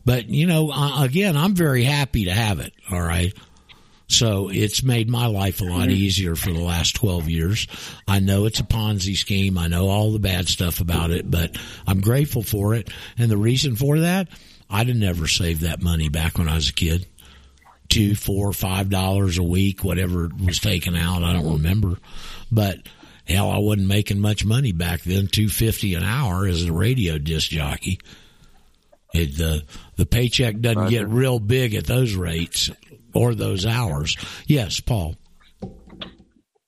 [0.08, 2.72] But you know, uh, again, I'm very happy to have it.
[2.90, 3.34] All right.
[4.08, 7.68] So it's made my life a lot easier for the last 12 years.
[8.08, 9.58] I know it's a Ponzi scheme.
[9.58, 12.90] I know all the bad stuff about it, but I'm grateful for it.
[13.18, 14.30] And the reason for that,
[14.70, 17.06] I'd have never saved that money back when I was a kid.
[17.90, 21.22] Two, four, five dollars a week, whatever was taken out.
[21.24, 21.98] I don't remember,
[22.50, 22.80] but
[23.28, 25.28] hell, I wasn't making much money back then.
[25.28, 28.00] Two fifty an hour as a radio disc jockey.
[29.18, 29.64] It, the
[29.95, 32.69] the paycheck doesn't get real big at those rates
[33.14, 34.15] or those hours.
[34.45, 35.15] Yes, Paul.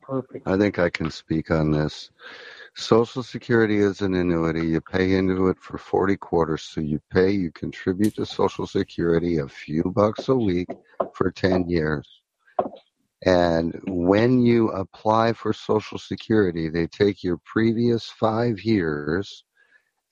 [0.02, 0.48] Perfect.
[0.48, 2.10] I think I can speak on this.
[2.76, 4.68] Social Security is an annuity.
[4.68, 6.64] You pay into it for 40 quarters.
[6.64, 10.70] So you pay, you contribute to Social Security a few bucks a week
[11.14, 12.08] for 10 years.
[13.26, 19.44] And when you apply for Social Security, they take your previous five years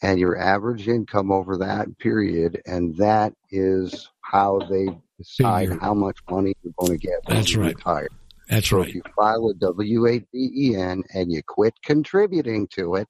[0.01, 4.87] and your average income over that period, and that is how they
[5.17, 7.75] decide how much money you're going to get when That's you right.
[7.75, 8.09] retire.
[8.49, 8.89] That's so right.
[8.89, 13.07] if you file a W-8-B-E-N and you quit contributing to it,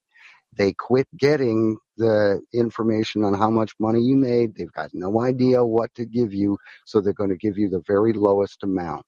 [0.57, 4.55] they quit getting the information on how much money you made.
[4.55, 7.83] They've got no idea what to give you, so they're going to give you the
[7.85, 9.05] very lowest amount.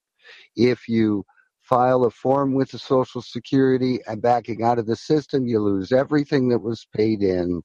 [0.55, 1.23] If you
[1.69, 5.91] file a form with the Social Security and backing out of the system, you lose
[5.91, 7.61] everything that was paid in,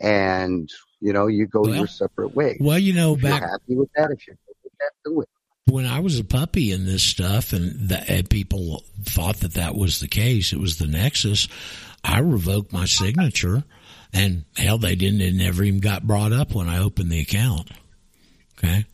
[0.00, 0.70] and
[1.00, 2.56] you know you go Well- your separate way.
[2.58, 5.28] Well, you know, if back happy with that, if you're with that, do it.
[5.66, 9.74] when I was a puppy in this stuff, and, the, and people thought that that
[9.74, 11.46] was the case, it was the Nexus.
[12.02, 13.62] I revoked my signature,
[14.12, 15.20] and hell, they didn't.
[15.20, 17.70] It never even got brought up when I opened the account.
[18.58, 18.86] Okay.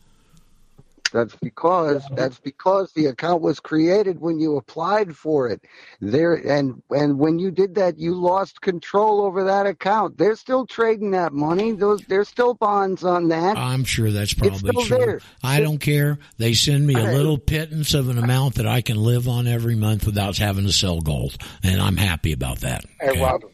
[1.11, 5.61] That's because that's because the account was created when you applied for it.
[5.99, 10.17] There and and when you did that, you lost control over that account.
[10.17, 11.71] They're still trading that money.
[11.71, 13.57] Those there's still bonds on that.
[13.57, 14.97] I'm sure that's probably true.
[14.97, 15.19] there.
[15.43, 16.19] I don't care.
[16.37, 19.75] They send me a little pittance of an amount that I can live on every
[19.75, 22.85] month without having to sell gold, and I'm happy about that.
[22.99, 23.51] Hey, Robert.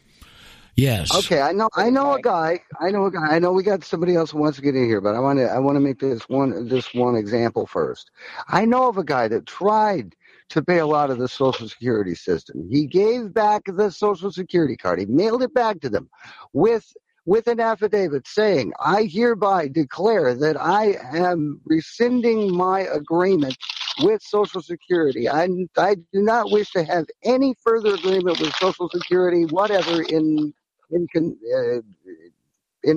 [0.76, 1.10] Yes.
[1.14, 2.60] Okay, I know I know a guy.
[2.78, 3.34] I know a guy.
[3.34, 5.38] I know we got somebody else who wants to get in here, but I want
[5.38, 8.10] to I want to make this one this one example first.
[8.48, 10.14] I know of a guy that tried
[10.50, 12.68] to bail out of the Social Security system.
[12.70, 14.98] He gave back the Social Security card.
[14.98, 16.10] He mailed it back to them
[16.52, 16.92] with
[17.24, 23.56] with an affidavit saying, "I hereby declare that I am rescinding my agreement
[24.02, 25.26] with Social Security.
[25.26, 25.48] I,
[25.78, 30.52] I do not wish to have any further agreement with Social Security, whatever, in
[30.90, 31.06] in
[31.54, 32.92] uh,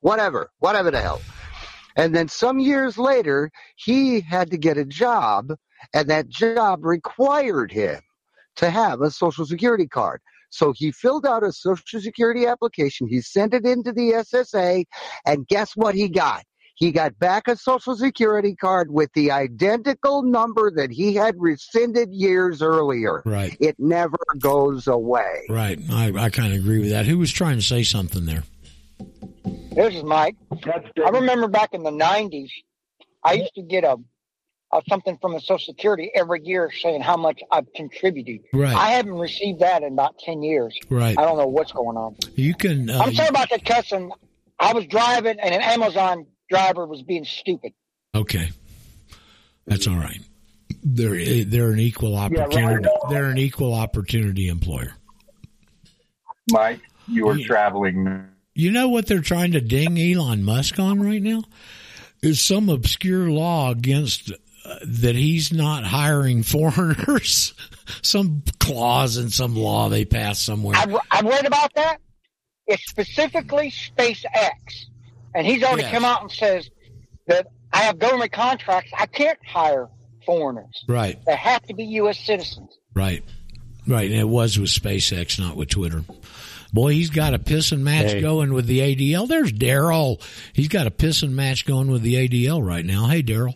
[0.00, 1.20] whatever, whatever the hell."
[1.96, 5.52] And then some years later, he had to get a job,
[5.92, 8.00] and that job required him
[8.56, 10.20] to have a Social Security card.
[10.50, 13.08] So he filled out a Social Security application.
[13.08, 14.84] He sent it into the SSA,
[15.26, 16.44] and guess what he got?
[16.82, 22.12] He got back a Social Security card with the identical number that he had rescinded
[22.12, 23.22] years earlier.
[23.24, 23.56] Right.
[23.60, 25.46] It never goes away.
[25.48, 25.78] Right.
[25.92, 27.06] I, I kind of agree with that.
[27.06, 28.42] Who was trying to say something there?
[29.76, 30.34] This is Mike.
[30.50, 32.50] I remember back in the '90s,
[33.22, 33.98] I used to get a,
[34.72, 38.40] a something from the Social Security every year saying how much I've contributed.
[38.52, 38.74] Right.
[38.74, 40.76] I haven't received that in about ten years.
[40.90, 41.16] Right.
[41.16, 42.16] I don't know what's going on.
[42.34, 42.90] You can.
[42.90, 44.10] Uh, I'm sorry about the cussing.
[44.58, 47.72] I was driving, and an Amazon driver was being stupid.
[48.14, 48.50] Okay,
[49.66, 50.20] that's all right.
[50.84, 52.88] They're they're an equal opportunity.
[53.08, 54.94] They're an equal opportunity employer.
[56.50, 58.28] Mike, you were traveling.
[58.54, 61.42] You know what they're trying to ding Elon Musk on right now
[62.22, 67.54] is some obscure law against uh, that he's not hiring foreigners.
[68.02, 70.76] some clause in some law they passed somewhere.
[70.76, 71.98] I've, I've read about that.
[72.66, 74.86] It's specifically SpaceX,
[75.34, 75.92] and he's already Yes.
[75.92, 76.70] come out and says
[77.26, 78.90] that I have government contracts.
[78.96, 79.88] I can't hire
[80.26, 80.84] foreigners.
[80.88, 82.18] Right, They have to be U.S.
[82.18, 82.76] citizens.
[82.94, 83.24] right,
[83.86, 84.10] right.
[84.10, 86.04] And it was with SpaceX, not with Twitter.
[86.72, 88.20] Boy, he's got a pissing match Hey.
[88.22, 89.26] going with the ADL.
[89.28, 90.20] There's Daryl.
[90.54, 93.08] He's got a pissing match going with the ADL right now.
[93.08, 93.54] Hey, Daryl.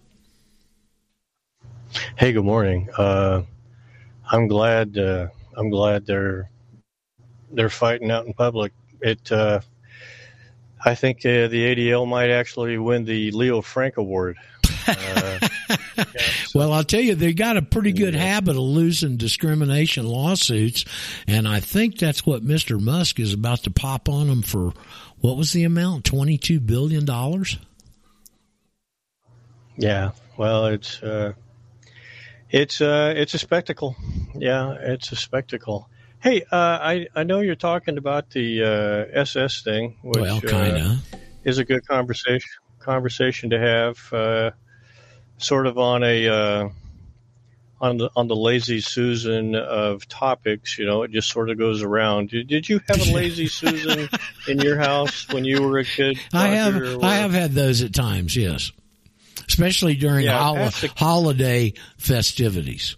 [2.17, 2.89] Hey, good morning.
[2.97, 3.43] Uh,
[4.31, 4.99] I'm glad.
[4.99, 6.51] Uh, I'm glad they're
[7.53, 8.73] they're fighting out in public.
[9.01, 9.31] It.
[9.33, 9.61] Uh,
[10.87, 14.37] I think uh, the ADL might actually win the Leo Frank Award.
[14.89, 15.39] Uh,
[16.55, 20.87] Well, I'll tell you, they got a pretty good habit of losing discrimination lawsuits,
[21.27, 22.81] and I think that's what Mr.
[22.81, 24.73] Musk is about to pop on them for.
[25.21, 26.07] What was the amount?
[26.07, 27.59] Twenty-two billion dollars.
[29.77, 30.13] Yeah.
[30.39, 31.35] Well, it's uh,
[32.51, 33.95] it's uh, it's a spectacle.
[34.35, 35.91] Yeah, it's a spectacle.
[36.21, 40.81] Hey, uh, I I know you're talking about the uh, SS thing, which Well, kinda.
[40.81, 40.97] uh,
[41.45, 44.13] is a good conversation conversation to have.
[44.13, 44.51] Uh,
[45.39, 46.69] sort of on a uh,
[47.81, 50.79] on the on the lazy Susan of topics.
[50.79, 52.31] You know, it just sort of goes around.
[52.31, 54.09] Did, did you have a lazy Susan
[54.49, 56.19] in your house when you were a kid?
[56.33, 58.73] I have I have had those at times, yes,
[59.49, 62.97] especially during Yeah, hol- holiday festivities.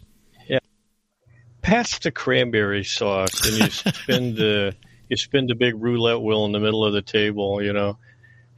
[1.68, 1.74] Yeah.
[1.74, 4.74] Pass the cranberry sauce, and you spin the
[5.08, 7.62] you spin the big roulette wheel in the middle of the table.
[7.62, 7.98] You know,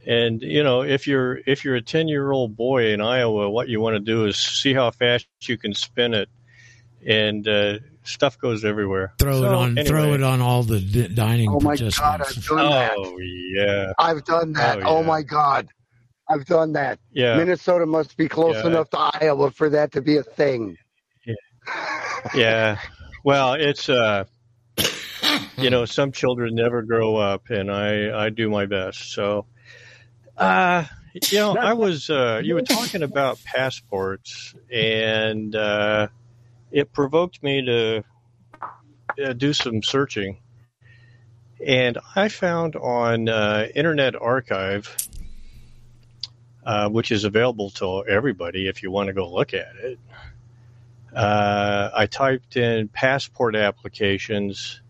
[0.05, 3.69] and you know if you're if you're a ten year old boy in Iowa, what
[3.69, 6.29] you want to do is see how fast you can spin it,
[7.05, 9.13] and uh, stuff goes everywhere.
[9.19, 11.75] Throw it So, on, throw it on all the d- dining Oh my.
[11.75, 12.93] God, I've done that.
[12.97, 13.93] Oh yeah.
[13.99, 14.79] I've done that.
[14.83, 15.69] Oh, Oh, my God.
[16.29, 16.97] I've done that.
[17.11, 17.37] Yeah.
[17.37, 18.67] Minnesota must be close Yeah.
[18.67, 20.77] enough to Iowa for that to be a thing.
[21.25, 21.33] Yeah.
[22.33, 22.77] yeah.
[23.23, 24.25] Well, it's uh
[25.57, 29.11] you know, some children never grow up and I I do my best.
[29.11, 29.45] So
[30.37, 36.07] uh you know, I was uh you were talking about passports and uh
[36.71, 38.03] it provoked me to
[39.21, 40.37] uh, do some searching.
[41.63, 44.95] And I found on uh, Internet Archive
[46.65, 49.99] uh, which is available to everybody if you want to go look at it.
[51.15, 54.81] Uh, I typed in passport applications,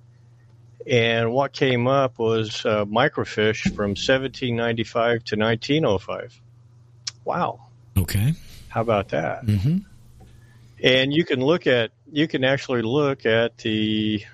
[0.86, 6.42] and what came up was uh, microfiche from 1795 to 1905.
[7.26, 7.68] Wow.
[7.98, 8.34] Okay.
[8.70, 9.46] How about that?
[9.46, 9.80] Mm-hmm.
[10.84, 14.26] And you can look at you can actually look at the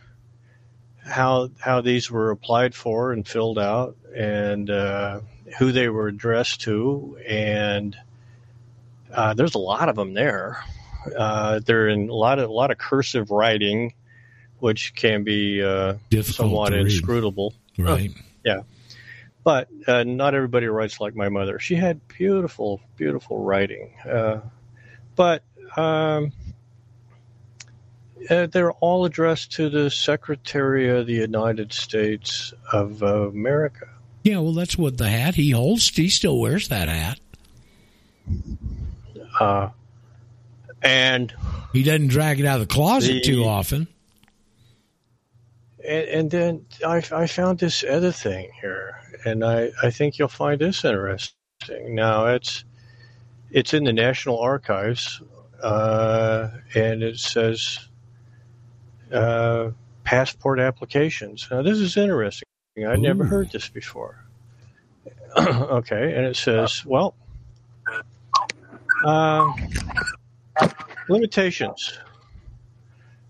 [1.03, 5.21] how how these were applied for and filled out, and uh,
[5.57, 7.97] who they were addressed to, and
[9.11, 10.63] uh, there's a lot of them there.
[11.15, 13.93] Uh, they're in a lot of a lot of cursive writing,
[14.59, 17.53] which can be uh, somewhat inscrutable.
[17.77, 18.11] Right.
[18.43, 18.61] Yeah.
[19.43, 21.59] But uh, not everybody writes like my mother.
[21.59, 23.93] She had beautiful, beautiful writing.
[24.05, 24.41] Uh,
[25.15, 25.43] but
[25.77, 26.33] um,
[28.29, 33.87] uh, they're all addressed to the Secretary of the United States of America.
[34.23, 35.87] Yeah, well, that's what the hat he holds.
[35.95, 37.19] He still wears that hat.
[39.39, 39.69] Uh,
[40.81, 41.33] and
[41.73, 43.87] he doesn't drag it out of the closet The- too often.
[45.87, 50.27] And, and then I, I found this other thing here, and I, I think you'll
[50.27, 51.33] find this interesting.
[51.95, 52.63] Now it's
[53.51, 55.21] it's in the National Archives,
[55.63, 57.87] uh, and it says
[59.13, 59.71] uh,
[60.03, 61.47] passport applications.
[61.49, 62.43] Now this is interesting.
[62.85, 64.23] I'd never heard this before.
[65.37, 67.15] okay, and it says, well,
[69.05, 69.53] um,
[71.09, 71.97] limitations.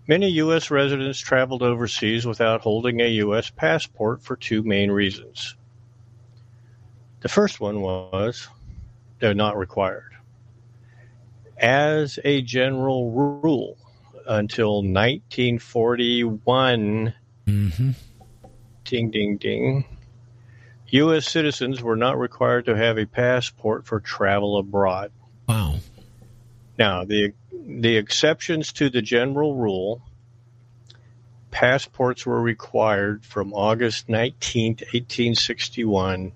[0.06, 0.70] Many U.S.
[0.70, 3.50] residents traveled overseas without holding a U.S.
[3.50, 5.54] passport for two main reasons.
[7.20, 8.48] The first one was
[9.18, 10.12] they're not required.
[11.58, 13.76] As a general rule,
[14.26, 17.14] until 1941,
[17.46, 17.90] Mm-hmm.
[18.84, 19.84] ding, ding, ding,
[20.88, 21.26] U.S.
[21.26, 25.10] citizens were not required to have a passport for travel abroad.
[25.48, 25.76] Wow.
[26.78, 30.00] Now, the the exceptions to the general rule,
[31.50, 36.32] passports were required from August 19, 1861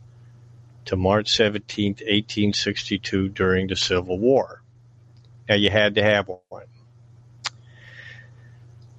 [0.86, 4.62] to March 17, 1862 during the Civil War.
[5.48, 6.66] Now, you had to have one.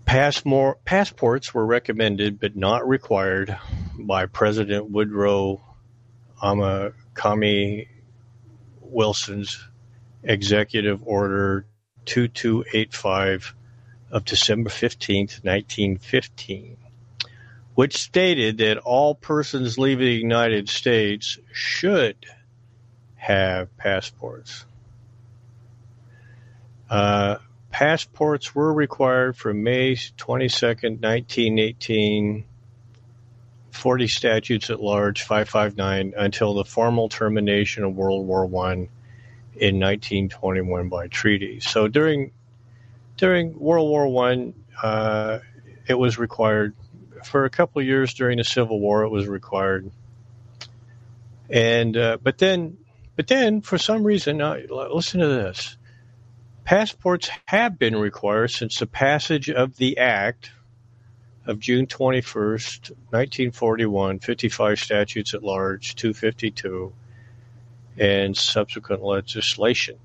[0.05, 3.57] Passmore, passports were recommended but not required
[3.97, 5.61] by President Woodrow
[6.41, 7.87] Amakami
[8.81, 9.67] Wilson's
[10.23, 11.65] Executive Order
[12.05, 13.55] 2285
[14.11, 16.77] of December 15th, 1915,
[17.75, 22.15] which stated that all persons leaving the United States should
[23.15, 24.65] have passports.
[26.89, 27.37] Uh,
[27.71, 32.45] passports were required from May 22nd, 1918,
[33.71, 38.89] 40 statutes at large, 559, until the formal termination of World War One
[39.55, 41.59] in 1921 by treaty.
[41.61, 42.31] So during
[43.17, 44.53] during World War One,
[44.83, 45.39] uh,
[45.87, 46.75] it was required.
[47.25, 49.91] For a couple of years during the Civil War, it was required.
[51.49, 52.77] And uh, but then,
[53.15, 55.77] but then for some reason, l- listen to this.
[56.65, 60.51] passports have been required since the passage of the Act
[61.45, 66.93] of June 21st, 1941, 55 statutes at large, 252,
[67.97, 69.97] and subsequent legislation.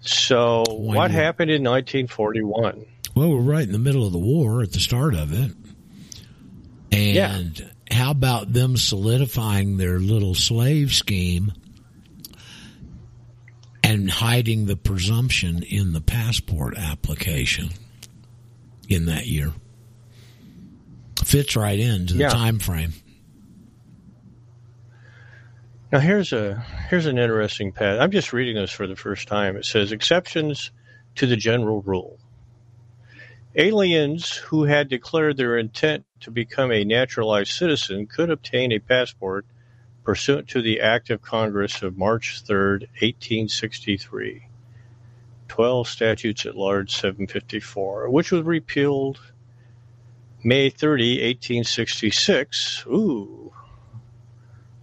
[0.00, 1.10] So, Why what not?
[1.12, 2.84] happened in 1941?
[3.14, 5.52] Well, we're right in the middle of the war at the start of it.
[6.92, 11.52] And how about them solidifying their little slave scheme
[13.82, 17.70] and hiding the presumption in the passport application
[18.88, 19.52] in that year?
[21.24, 22.28] Fits right into the Yeah.
[22.28, 22.92] time frame.
[25.92, 28.00] Now here's a here's an interesting path.
[28.00, 29.56] I'm just reading this for the first time.
[29.56, 30.72] It says exceptions
[31.14, 32.18] to the general rule.
[33.54, 39.46] Aliens who had declared their intent to become a naturalized citizen could obtain a passport
[40.02, 44.48] pursuant to the Act of Congress of March 3rd, 1863.
[45.48, 49.20] 12 statutes at large 754, which was repealed
[50.42, 52.84] May 30, 1866.
[52.88, 53.45] Ooh.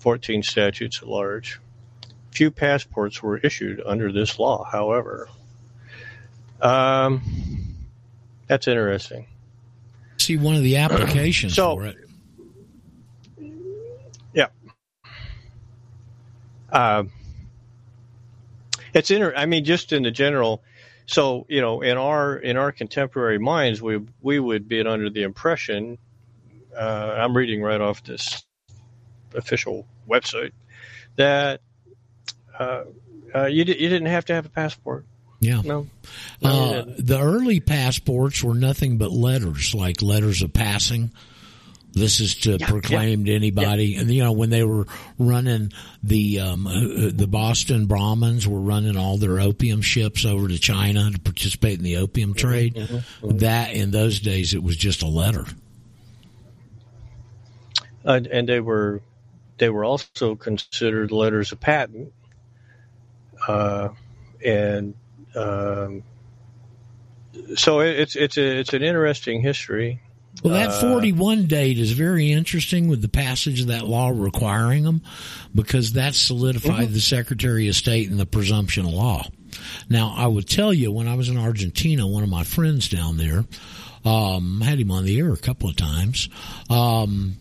[0.04, 1.62] 14 statutes at large.
[2.32, 5.30] Few passports were issued under this law, however.
[6.62, 7.22] Um,
[8.48, 9.28] that's interesting.
[10.18, 11.98] See one of the applications So- for it.
[14.34, 14.48] Yeah.
[16.70, 17.10] Um,
[18.94, 20.62] it's inter- I mean, just in the general.
[21.06, 25.24] So you know, in our in our contemporary minds, we we would be under the
[25.24, 25.98] impression.
[26.78, 28.44] Uh, I'm reading right off this
[29.34, 30.52] official website
[31.16, 31.62] that
[32.60, 32.84] uh,
[33.34, 35.06] uh, you di- you didn't have to have a passport.
[35.40, 35.62] Yeah.
[35.64, 35.88] No.
[36.42, 41.12] No, Uh, the early passports were nothing but letters, like letters of passing.
[41.96, 44.88] This is to proclaim to anybody, and you know when they were
[45.20, 45.72] running
[46.02, 51.12] the um, uh, the Boston Brahmins were running all their opium ships over to China
[51.12, 52.76] to participate in the opium trade.
[53.22, 55.46] That in those days it was just a letter.
[58.06, 59.02] Uh, and they were
[59.58, 62.12] they were also considered letters of patent,
[63.48, 63.90] uh,
[64.44, 64.96] and
[65.36, 66.04] um,
[67.56, 70.02] so it, it's it's a, it's an interesting history.
[70.44, 74.84] Well, that Uh, 41 date is very interesting with the passage of that law requiring
[74.84, 75.02] them
[75.54, 79.28] because that solidified the Secretary of State and the presumption of law.
[79.90, 83.18] Now, I would tell you when I was in Argentina, one of my friends down
[83.18, 83.46] there,
[84.06, 86.30] um, had him on the air a couple of times.
[86.68, 87.38] Um,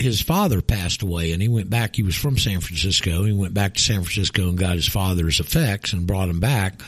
[0.00, 1.94] his father passed away and he went back.
[1.94, 3.24] He was from San Francisco.
[3.24, 6.80] He went back to San Francisco and got his father's effects and brought him back.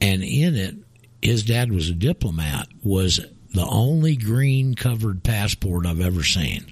[0.00, 0.74] And in it,
[1.22, 3.20] his dad was a diplomat, was
[3.54, 6.66] the only green covered passport I've ever seen.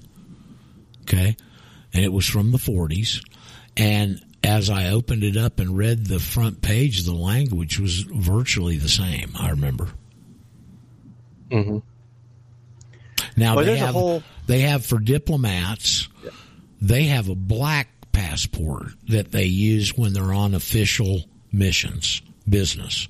[1.02, 1.36] Okay.
[1.94, 3.26] And it was from the 40s.
[3.76, 8.76] And as I opened it up and read the front page, the language was virtually
[8.76, 9.32] the same.
[9.38, 9.88] I remember.
[11.50, 11.78] Mm-hmm.
[13.38, 16.08] Now Well, they have whole- they have for diplomats,
[16.80, 23.08] they have a black passport that they use when they're on official missions, business.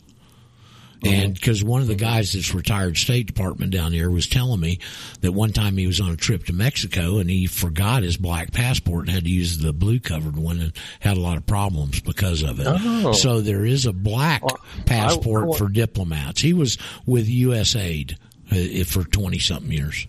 [1.05, 4.81] And because one of the guys that's retired State Department down here was telling me
[5.21, 8.51] that one time he was on a trip to Mexico and he forgot his black
[8.53, 12.01] passport and had to use the blue covered one and had a lot of problems
[12.01, 12.67] because of it.
[12.69, 13.13] Oh.
[13.13, 14.43] So there is a black
[14.87, 16.41] passport I- I- for diplomats.
[16.41, 18.17] He was with USAID
[18.51, 20.05] uh, for 20 something years.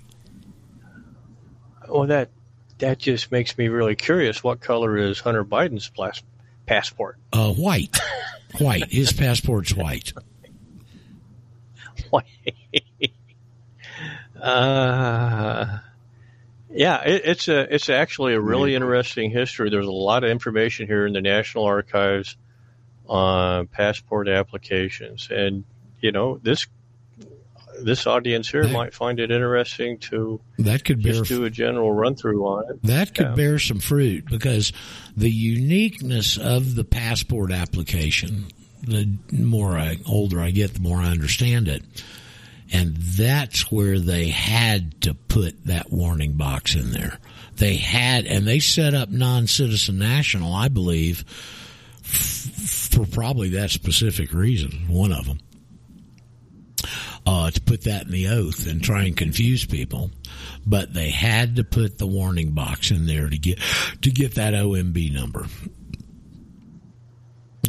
[1.89, 2.29] Well, that
[2.79, 4.43] that just makes me really curious.
[4.43, 6.23] What color is Hunter Biden's plas-
[6.65, 7.17] passport?
[7.33, 7.97] Uh, white.
[8.57, 8.91] White.
[8.91, 10.13] His passport's white.
[12.09, 12.25] White.
[14.41, 15.79] Uh,
[16.69, 19.69] yeah, it, it's a it's actually a really interesting history.
[19.69, 22.37] There's a lot of information here in the National Archives
[23.05, 25.65] on passport applications, and
[25.99, 26.67] you know this
[27.83, 31.91] this audience here might find it interesting to That could bear just do a general
[31.91, 32.83] run through on it.
[32.83, 33.35] That could Yeah.
[33.35, 34.71] bear some fruit because
[35.17, 38.45] the uniqueness of the passport application,
[38.83, 41.83] the more I older I get, the more I understand it.
[42.71, 47.17] And that's where they had to put that warning box in there.
[47.57, 51.25] They had, and they set up non-citizen national, I believe,
[52.03, 55.39] f- for probably that specific reason, one of them.
[57.31, 60.09] Uh, to put that in the oath and try and confuse people,
[60.65, 63.59] but they had to put the warning box in there to get
[64.01, 65.45] to get that OMB number.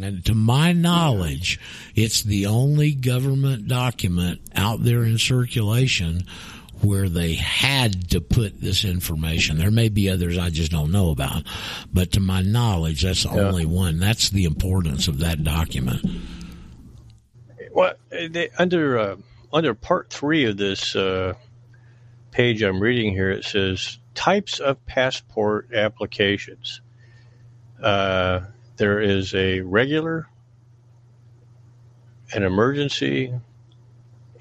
[0.02, 1.60] And to my knowledge,
[1.94, 6.24] it's the only government document out there in circulation
[6.80, 9.58] where they had to put this information.
[9.58, 11.42] There may be others I just don't know about,
[11.92, 13.48] but to my knowledge, that's the Yeah.
[13.48, 13.98] only one.
[13.98, 16.00] That's the importance of that document.
[17.72, 19.16] Well, they, under uh,
[19.52, 21.34] under part three of this uh,
[22.30, 26.80] page I'm reading here, it says types of passport applications.
[27.82, 28.40] Uh,
[28.76, 30.26] there is a regular,
[32.32, 33.32] an emergency,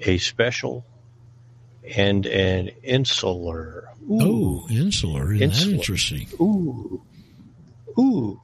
[0.00, 0.84] a special,
[1.96, 3.88] and an insular.
[4.08, 5.32] Oh, insular.
[5.32, 5.70] Isn't Insular.
[5.72, 6.26] that interesting?
[6.40, 7.02] Ooh,
[7.98, 8.40] ooh.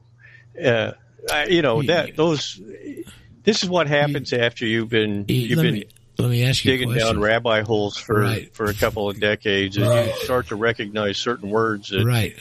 [0.62, 0.92] Uh,
[1.30, 2.60] I, you know that those.
[3.42, 5.84] This is what happens after you've been you've let been me-
[6.18, 7.14] let me ask you a digging question.
[7.14, 8.54] down rabbi holes for Right.
[8.54, 12.34] for a couple of decades, and you start to recognize certain words that Right.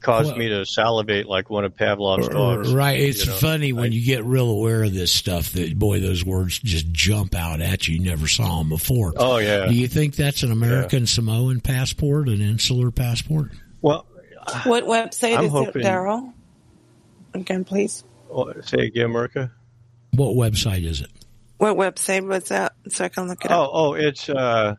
[0.00, 2.70] caused Well- me to salivate like one of Pavlov's dogs.
[2.72, 3.00] Right.
[3.00, 3.36] It's you know.
[3.38, 7.34] funny when you get real aware of this stuff that, boy, those words just jump
[7.34, 7.96] out at you.
[7.96, 9.12] You never saw them before.
[9.16, 9.66] Oh, yeah.
[9.66, 13.50] Do you think that's an American Samoan passport, an insular passport?
[13.82, 14.06] Well,
[14.64, 16.32] What website I'm is hoping- it, Daryl?
[17.34, 18.02] Again, please.
[18.32, 19.50] Oh, say again, Merca.
[20.12, 21.10] What website is it?
[21.58, 22.72] What website was that?
[22.88, 23.70] So I can look it Oh, up.
[23.72, 24.76] oh, it's uh,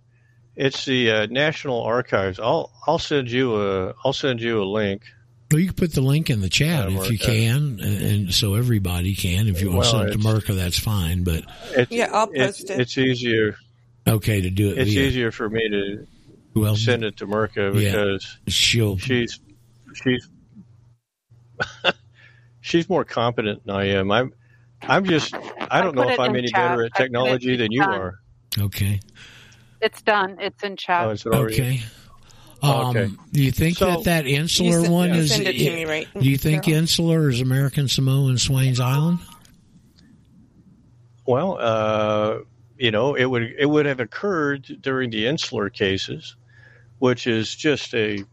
[0.56, 2.39] it's the uh, National Archives.
[2.39, 5.03] I'll I'll send you a I'll send you a link.
[5.51, 8.53] Well, you can put the link in the chat if you can, and, and so
[8.53, 9.47] everybody can.
[9.47, 11.23] If you want to send it to Merca, that's fine.
[11.23, 12.80] But It's, Yeah, I'll it's, post it.
[12.80, 13.56] It's easier.
[14.07, 14.77] okay to do it.
[14.77, 16.07] It's via, easier for me to
[16.53, 17.91] Well, send it to Merca yeah.
[17.91, 19.39] because she'll she's
[19.95, 20.30] she's
[22.61, 24.11] she's more competent than I am.
[24.11, 24.34] I'm
[24.84, 26.69] I'm just I don't I know if I'm any chat.
[26.72, 27.93] better at I it- technology than you done.
[28.01, 28.19] are.
[28.60, 28.99] Okay.
[29.81, 30.38] It's done.
[30.39, 31.06] It's in chat.
[31.07, 31.53] Oh, is it already?
[31.56, 31.81] Okay.
[32.61, 33.14] Oh, Um, okay.
[33.31, 35.39] Do you think So- that that insular You one you is?
[35.39, 36.07] it to me, right?
[36.19, 36.73] Do you think Daryl?
[36.77, 39.19] insular is American Samoa and Swains Island?
[41.26, 42.39] Well, uh,
[42.77, 46.35] you know, it would it would have occurred during the insular cases,
[46.99, 48.23] which is just a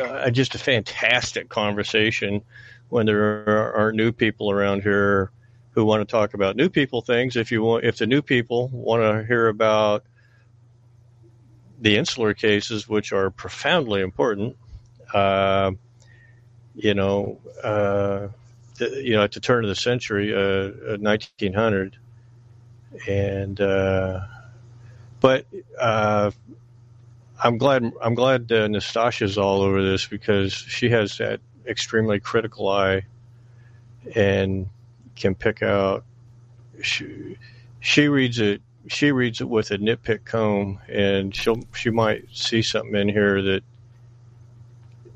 [0.00, 2.42] uh, just a fantastic conversation
[2.88, 5.30] when there are, are new people around here
[5.74, 7.36] who want to talk about new people things.
[7.36, 10.04] If you want, if the new people want to hear about
[11.80, 14.56] the insular cases, which are profoundly important,
[15.12, 15.72] uh,
[16.76, 18.28] you know, uh,
[18.76, 21.96] the, you know, at the turn of the century, uh, uh, 1900,
[23.08, 24.20] and uh,
[25.20, 25.46] but
[25.78, 26.30] uh,
[27.42, 32.68] I'm glad I'm glad uh, Nastasia's all over this because she has that extremely critical
[32.68, 33.02] eye
[34.14, 34.68] and
[35.14, 36.04] can pick out.
[36.82, 37.36] She,
[37.80, 38.62] she reads it.
[38.88, 43.40] She reads it with a nitpick comb, and she'll she might see something in here
[43.40, 43.62] that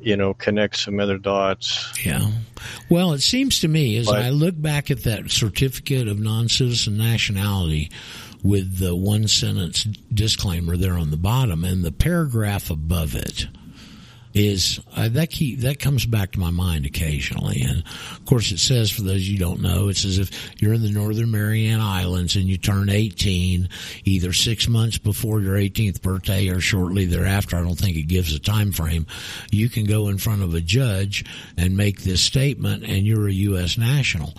[0.01, 1.93] you know connects some other dots.
[2.05, 2.31] Yeah.
[2.89, 6.97] Well, it seems to me as But- I look back at that certificate of non-citizen
[6.97, 7.91] nationality
[8.43, 13.49] with the one sentence disclaimer there on the bottom and the paragraph above it
[14.35, 17.63] is uh, that key that comes back to my mind occasionally.
[17.63, 17.83] And
[18.13, 20.31] of course it says for those you don't know it's as if
[20.61, 23.69] you're in the northern mariana islands and you turn 18
[24.05, 28.35] either six months before your 18th birthday or shortly thereafter i don't think it gives
[28.35, 29.07] a time frame
[29.51, 31.25] you can go in front of a judge
[31.57, 34.35] and make this statement and you're a u.s national.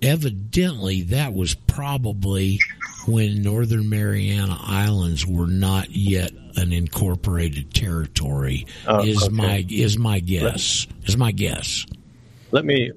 [0.00, 2.58] Evidently that was probably
[3.06, 9.32] when northern mariana islands were not yet an incorporated territory Oh, is okay.
[9.34, 11.86] my is my guess is my guess
[12.50, 12.92] Let me.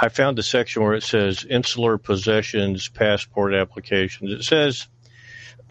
[0.00, 4.32] I found the section where it says insular possessions passport applications.
[4.32, 4.88] It says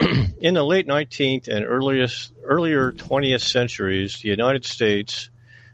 [0.40, 5.28] in the late 19th and earliest earlier 20th centuries, the United States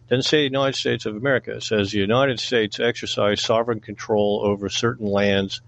[0.08, 1.56] doesn't say the United States of America.
[1.56, 5.60] It says the United States exercised sovereign control over certain lands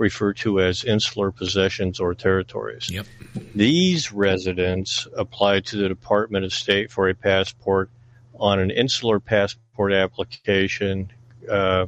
[0.00, 2.90] referred to as insular possessions or territories.
[2.90, 3.06] Yep.
[3.54, 7.90] These residents applied to the Department of State for a passport
[8.34, 11.12] on an insular passport application.
[11.48, 11.86] Uh,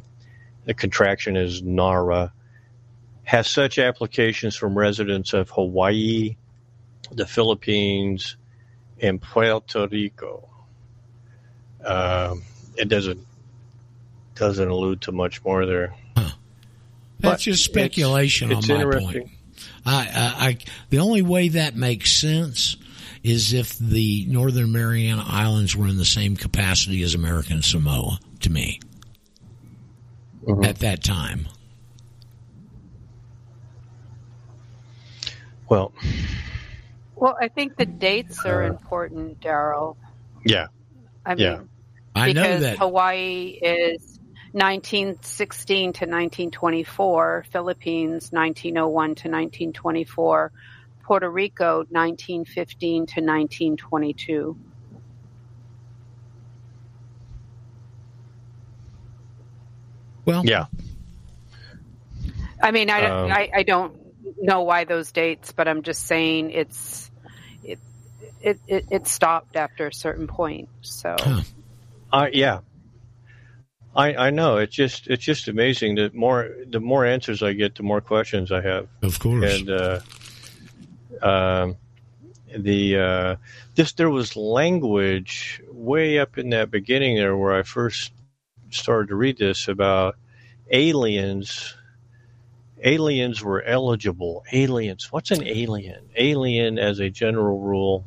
[0.66, 2.32] the contraction is NARA.
[3.24, 6.36] Has such applications from residents of Hawaii,
[7.10, 8.36] the Philippines,
[9.00, 10.50] and Puerto Rico.
[11.82, 12.42] Um,
[12.76, 13.26] it doesn't
[14.34, 15.94] doesn't allude to much more there.
[17.22, 19.12] But that's just speculation it's on my interesting.
[19.22, 19.30] point
[19.86, 20.58] I, I, I
[20.90, 22.76] the only way that makes sense
[23.22, 28.50] is if the northern mariana islands were in the same capacity as american samoa to
[28.50, 28.80] me
[30.44, 30.64] Mm-hmm.
[30.64, 31.46] at that time
[35.68, 35.92] Well,
[37.16, 39.96] Well, I think the dates are important, Daryl.
[40.44, 40.66] yeah,
[41.24, 41.60] I mean, yeah.
[42.14, 44.11] I know because that- Hawaii is
[44.52, 50.52] 1916 to 1924, Philippines 1901 to 1924,
[51.02, 54.56] Puerto Rico 1915 to 1922.
[60.24, 60.66] Well, yeah.
[62.62, 63.98] I mean, I, Um, I, I don't
[64.40, 67.10] know why those dates, but I'm just saying it's
[67.64, 67.78] it
[68.40, 70.68] it it, it stopped after a certain point.
[70.82, 71.16] So
[72.12, 72.60] Uh, yeah.
[73.94, 74.56] I, I know.
[74.56, 78.50] It's just it's just amazing that more the more answers I get the more questions
[78.50, 78.88] I have.
[79.02, 79.52] Of course.
[79.52, 80.00] And uh,
[81.20, 81.76] um,
[82.56, 83.36] the uh,
[83.74, 88.12] this there was language way up in that beginning there where I first
[88.70, 90.16] started to read this about
[90.70, 91.74] aliens.
[92.84, 94.44] Aliens were eligible.
[94.50, 95.12] Aliens.
[95.12, 96.08] What's an alien?
[96.16, 98.04] Alien as a general rule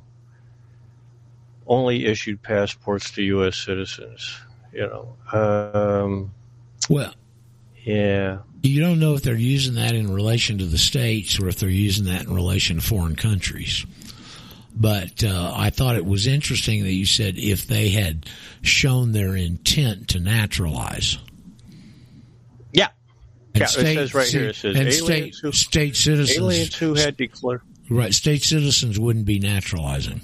[1.68, 3.56] only issued passports to U.S.
[3.56, 4.38] citizens.
[4.76, 6.32] You know, um,
[6.90, 7.14] well,
[7.86, 11.58] yeah, you don't know if they're using that in relation to the states or if
[11.58, 13.86] they're using that in relation to foreign countries.
[14.76, 18.26] But uh, I thought it was interesting that you said if they had
[18.62, 21.18] shown their intent to naturalize.
[22.74, 22.90] Yeah.
[23.54, 24.50] And yeah, state- it says right here.
[24.50, 27.62] It says and aliens state, who, state citizens aliens who had declared.
[27.90, 30.20] right state citizens wouldn't be naturalizing.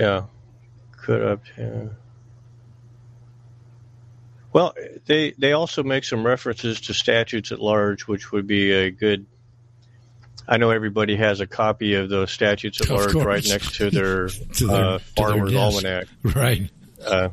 [0.00, 0.24] Yeah,
[0.92, 1.40] could have.
[4.54, 4.72] Well,
[5.06, 9.26] they they also make some references to statutes at large, which would be a good.
[10.46, 13.24] I know everybody has a copy of those statutes at Of large course.
[13.26, 15.76] right next to their, To their- uh, to their farmer's desk.
[15.76, 16.06] almanac.
[16.22, 16.70] Right.
[17.04, 17.28] Uh,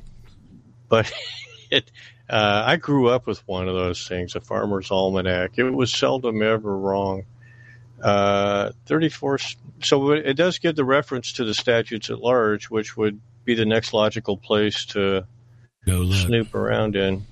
[0.89, 1.11] but
[1.71, 1.91] it,
[2.29, 5.51] uh, I grew up with one of those things, a farmer's almanac.
[5.59, 7.25] It was seldom ever wrong.
[8.01, 9.37] Uh, 34.
[9.83, 13.65] So it does give the reference to the statutes at large, which would be the
[13.65, 15.27] next logical place to
[15.85, 17.25] Go snoop around in.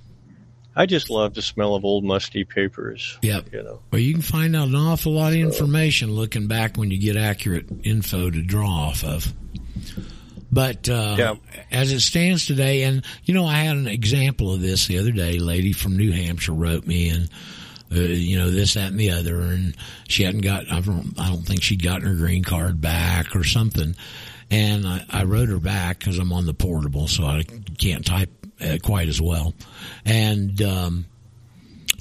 [0.76, 3.18] I just love the smell of old musty papers.
[3.22, 3.54] Yep.
[3.54, 3.80] You know.
[3.92, 7.16] Well, you can find out an awful lot of information looking back when you get
[7.18, 9.34] accurate info to draw off of.
[10.52, 11.36] But uh, Yeah.
[11.72, 15.12] as it stands today, and you know, I had an example of this the other
[15.12, 15.38] day.
[15.38, 17.30] A lady from New Hampshire wrote me, and
[17.92, 19.76] uh, you know this, that, and the other, and
[20.08, 20.72] she hadn't got.
[20.72, 23.96] I don't, I don't think she'd gotten her green card back or something.
[24.52, 27.44] And I, I wrote her back because I'm on the portable, so I
[27.78, 28.39] can't type
[28.84, 29.54] quite as well.
[30.06, 31.06] And um,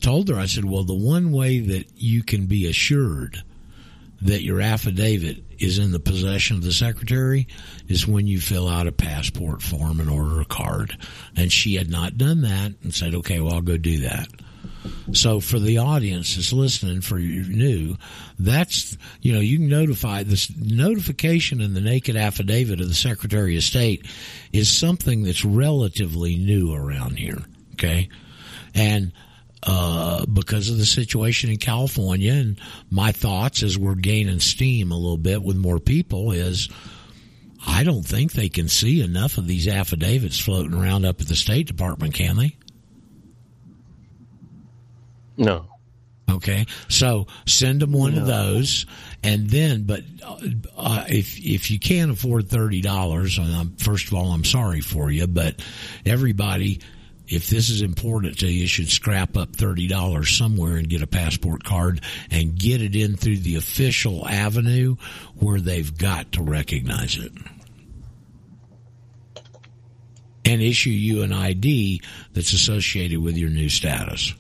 [0.01, 3.43] told her, I said, well, the one way that you can be assured
[4.21, 7.47] that your affidavit is in the possession of the secretary
[7.89, 10.97] is when you fill out a passport form and order a card.
[11.37, 14.29] And she had not done that and said, okay, well, I'll go do that.
[15.13, 17.97] So for the audience that's listening for you new,
[18.39, 23.57] that's, you know, you can notify this notification in the naked affidavit of the Secretary
[23.57, 24.07] of State
[24.53, 27.43] is something that's relatively new around here.
[27.75, 28.09] Okay.
[28.75, 29.13] And,
[29.63, 32.61] uh, because of the situation in California and
[32.91, 36.69] my thoughts as we're gaining steam a little bit with more people is,
[37.67, 41.35] I don't think they can see enough of these affidavits floating around up at the
[41.35, 42.57] State Department, can they?
[45.39, 45.67] No.
[46.31, 48.85] Okay, so send them one of those,
[49.23, 50.03] and then, but
[50.77, 53.41] uh, if if you can't afford thirty dollars,
[53.79, 55.63] first of all, I'm sorry for you, but
[56.05, 56.81] everybody,
[57.29, 61.07] if this is important to you, should scrap up thirty dollars somewhere and get a
[61.07, 64.97] passport card and get it in through the official avenue
[65.37, 67.33] where they've got to recognize it.
[70.45, 72.03] And issue you an ID
[72.35, 74.35] that's associated with your new status.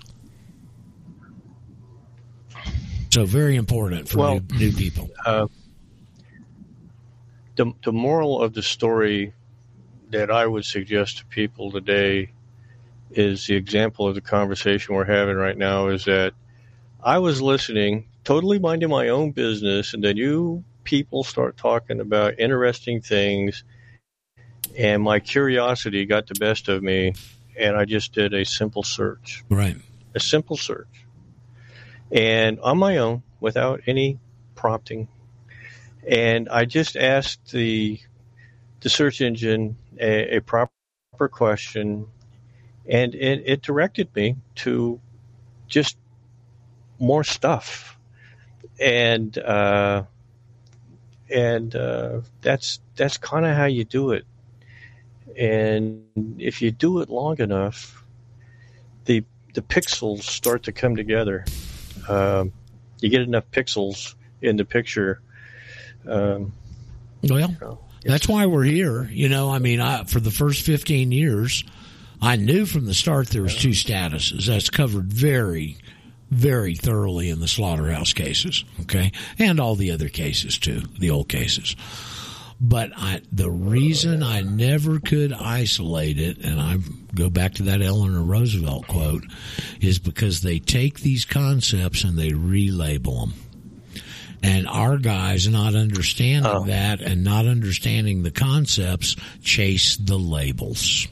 [3.10, 5.10] So very important for Well, new, new people.
[5.24, 5.47] Uh,
[7.56, 9.32] the the moral of the story
[10.10, 12.30] that I would suggest to people today
[13.10, 16.35] is the example of the conversation we're having right now is that
[17.02, 22.39] I was listening, totally minding my own business, and then you people start talking about
[22.39, 23.64] interesting things,
[24.76, 27.14] and my curiosity got the best of me,
[27.59, 29.44] and I just did a simple search.
[29.48, 29.76] Right.
[30.14, 30.89] A simple search.
[32.10, 34.18] And on my own, without any
[34.55, 35.09] prompting,
[36.06, 38.01] and I just asked the
[38.80, 40.70] the search engine a, a proper
[41.30, 42.06] question,
[42.89, 45.01] and it, it directed me to
[45.66, 45.98] just
[46.98, 47.98] more stuff,
[48.80, 50.05] and uh,
[51.30, 54.24] and uh, that's that's kind of how you do it.
[55.36, 58.02] And if you do it long enough,
[59.05, 59.24] the
[59.55, 61.44] the pixels start to come together.
[62.09, 62.52] Um,
[63.01, 65.20] you get enough pixels in the picture.
[66.06, 66.52] Um,
[67.60, 69.05] Well, that's why we're here.
[69.10, 71.64] You know, I mean, I, for the first 15 years,
[72.20, 74.47] I knew from the start there was two statuses.
[74.47, 75.78] That's covered very,
[76.30, 81.28] very thoroughly in the slaughterhouse cases, okay, and all the other cases too, the old
[81.28, 81.76] cases.
[82.60, 86.78] But I, the reason I never could isolate it, and I
[87.14, 89.24] go back to that Eleanor Roosevelt quote,
[89.80, 93.35] is because they take these concepts and they relabel them.
[94.43, 101.09] And our guys not understanding that and not understanding the concepts chase the labels.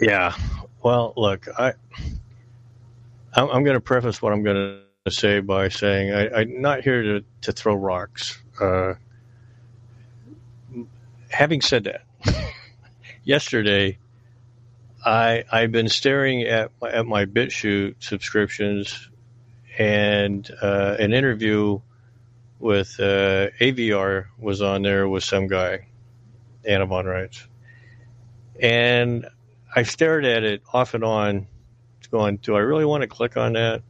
[0.00, 0.34] Yeah.
[0.82, 1.74] Well, look, I
[3.34, 6.82] I'm, I'm going to preface what I'm going to say by saying I, I'm not
[6.82, 8.40] here to to throw rocks.
[8.60, 8.94] Uh,
[11.32, 12.02] having said that,
[13.24, 13.98] yesterday
[15.04, 19.10] I I've been staring at my, at my BitChute subscriptions
[19.78, 21.80] and uh, an interview
[22.60, 25.88] with uh, AVR was on there with some guy,
[26.66, 27.46] Anna Reitz,
[28.60, 29.26] and
[29.76, 31.48] I stared at it off and on,
[32.10, 33.82] going, "Do I really want to click on that?"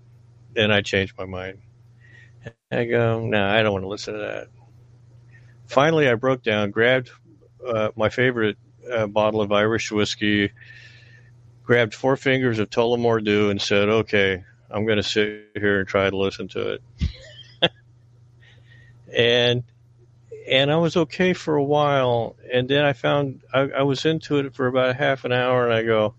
[0.57, 1.61] And I changed my mind.
[2.73, 4.49] I go, "No, nah, I don't want to listen to that."
[5.69, 7.11] Finally, I broke down, grabbed
[7.67, 8.57] uh, my favorite
[8.91, 10.51] uh, bottle of Irish whiskey,
[11.65, 15.89] grabbed four fingers of Tullamore Dew, and said, "Okay, I'm going to sit here and
[15.89, 16.83] try to listen to it."
[19.15, 19.63] and
[20.49, 24.39] and I was okay for a while, and then I found I, I was into
[24.39, 26.15] it for about a half an hour, and I go,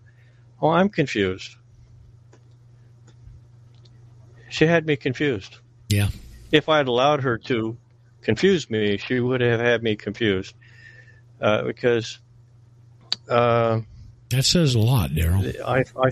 [0.60, 1.56] "Oh, I'm confused."
[4.48, 5.58] She had me confused.
[5.88, 6.10] Yeah.
[6.52, 7.76] If I had allowed her to
[8.22, 10.54] confuse me, she would have had me confused
[11.44, 12.18] uh, because
[13.28, 13.80] uh,
[14.30, 15.60] that says a lot, Daryl.
[15.62, 16.10] I, I,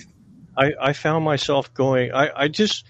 [0.57, 2.13] I, I found myself going.
[2.13, 2.85] I, I just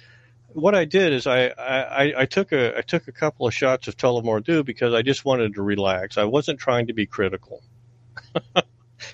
[0.53, 3.87] what I did is I, I, I took a I took a couple of shots
[3.87, 6.19] of Tullamore Dew because I just wanted to relax.
[6.19, 7.63] I wasn't trying to be critical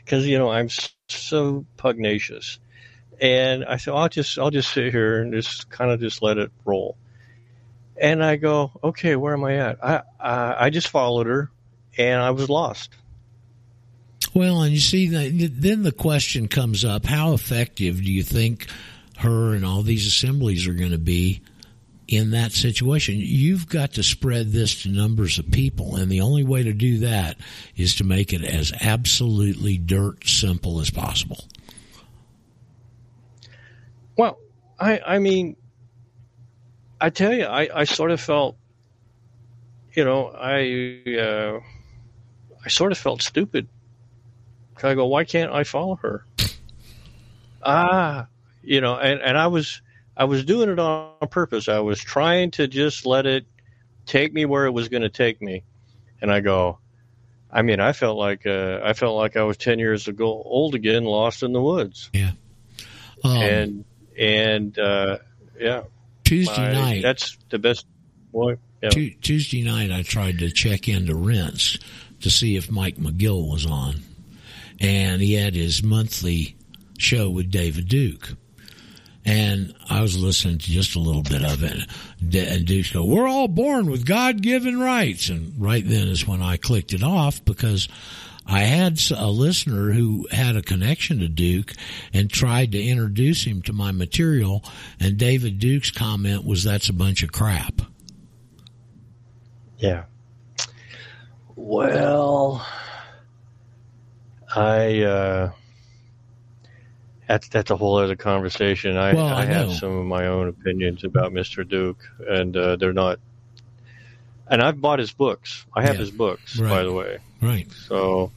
[0.05, 0.71] because you know I'm
[1.09, 2.59] so pugnacious,
[3.21, 6.39] and I said I'll just I'll just sit here and just kind of just let
[6.39, 6.97] it roll.
[8.01, 9.85] And I go, okay, where am I at?
[9.85, 11.51] I, I I just followed her,
[11.99, 12.95] and I was lost.
[14.39, 18.69] Well, and you see, then the question comes up: How effective do you think
[19.17, 21.43] her and all these assemblies are going to be
[22.07, 23.17] in that situation?
[23.19, 26.99] You've got to spread this to numbers of people, and the only way to do
[26.99, 27.37] that
[27.77, 31.45] is to make it as absolutely dirt simple as possible.
[34.17, 34.39] Well,
[34.79, 35.57] I, I mean,
[37.01, 38.57] I tell you, I, I sort of felt,
[39.95, 41.61] you know, I, uh,
[42.65, 43.67] I sort of felt stupid.
[44.85, 46.25] I go, why can't I follow her?
[47.63, 48.27] ah,
[48.63, 49.83] you know, and, and I was,
[50.17, 51.69] I was doing it on purpose.
[51.69, 53.47] I was trying to just let it
[54.07, 55.63] take me where it was going to take me.
[56.21, 56.79] And I go,
[57.51, 60.75] I mean, I felt like, uh, I felt like I was 10 years ago old
[60.75, 62.11] again, lost in the woods.
[62.13, 62.33] Yeah.
[63.25, 63.85] Um, and,
[64.19, 65.19] and, uh,
[65.59, 65.83] yeah.
[66.25, 67.03] Tuesday my, night.
[67.03, 67.87] That's the best.
[68.33, 68.91] Boy, yeah.
[68.91, 71.79] Tuesday night, I tried to check into Rense
[72.21, 74.03] to see if Mike McGill was on,
[74.81, 76.57] and he had his monthly
[76.99, 78.31] show with David Duke.
[79.25, 81.87] And I was listening to just a little bit of it.
[82.21, 85.29] And Duke's go, we're all born with God-given rights.
[85.29, 87.89] And right then is when I clicked it off because
[88.47, 91.75] I had a listener who had a connection to Duke
[92.15, 94.65] and tried to introduce him to my material.
[94.99, 97.83] And David Duke's comment was, that's a bunch of crap.
[99.77, 100.05] Yeah.
[101.55, 102.67] Well,
[104.55, 105.53] I, uh,
[107.29, 108.97] that's that's a whole other conversation.
[108.97, 111.69] I, well, I, I have some of my own opinions about Mr.
[111.69, 113.19] Duke, and uh, they're not.
[114.51, 115.67] And I've bought his books.
[115.75, 116.01] I have Yeah.
[116.01, 116.71] his books, Right.
[116.71, 117.19] by the way.
[117.43, 117.71] Right.
[117.71, 118.33] So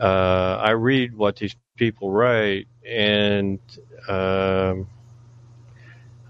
[0.00, 3.60] uh, I read what these people write, and
[4.08, 4.88] um,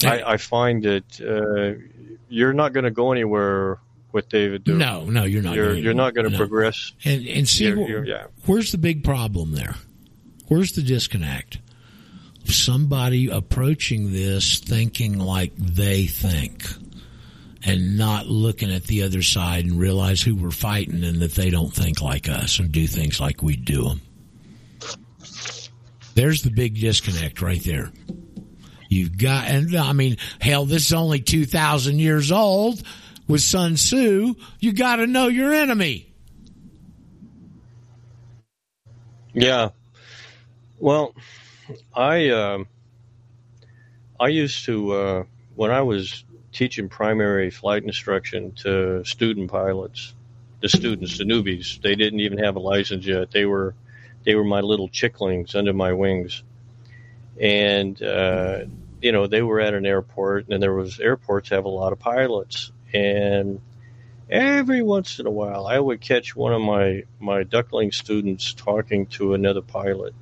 [0.04, 1.80] I, I find that uh,
[2.28, 3.78] you're not going to go anywhere
[4.12, 4.76] with David Duke.
[4.76, 5.54] No, no, you're not.
[5.54, 6.36] You're, gonna- you're not going to no.
[6.38, 6.92] progress.
[7.04, 8.26] And and see, You're- you're- yeah.
[8.46, 9.74] where's the big problem there?
[10.48, 11.58] Where's the disconnect?
[12.44, 16.64] Somebody approaching this thinking like they think,
[17.64, 21.50] and not looking at the other side and realize who we're fighting and that they
[21.50, 24.00] don't think like us and do things like we do them.
[26.14, 27.90] There's the big disconnect right there.
[28.88, 32.82] You've got, and I mean, hell, this is only 2,000 years old
[33.28, 34.34] with Sun Tzu.
[34.60, 36.12] You got to know your enemy.
[39.32, 39.70] Yeah.
[40.78, 41.14] Well,
[41.94, 42.66] I um,
[44.18, 45.24] I used to uh,
[45.54, 50.12] when I was teaching primary flight instruction to student pilots,
[50.60, 51.80] the students, the newbies.
[51.80, 53.30] They didn't even have a license yet.
[53.30, 53.74] They were
[54.24, 56.42] they were my little chicklings under my wings,
[57.40, 58.64] and uh,
[59.02, 61.98] you know, they were at an airport, and there was airports have a lot of
[61.98, 63.60] pilots, and
[64.30, 69.06] every once in a while, I would catch one of my my duckling students talking
[69.06, 70.14] to another pilot,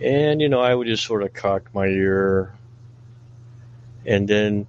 [0.00, 2.54] and you know, I would just sort of cock my ear,
[4.06, 4.66] and then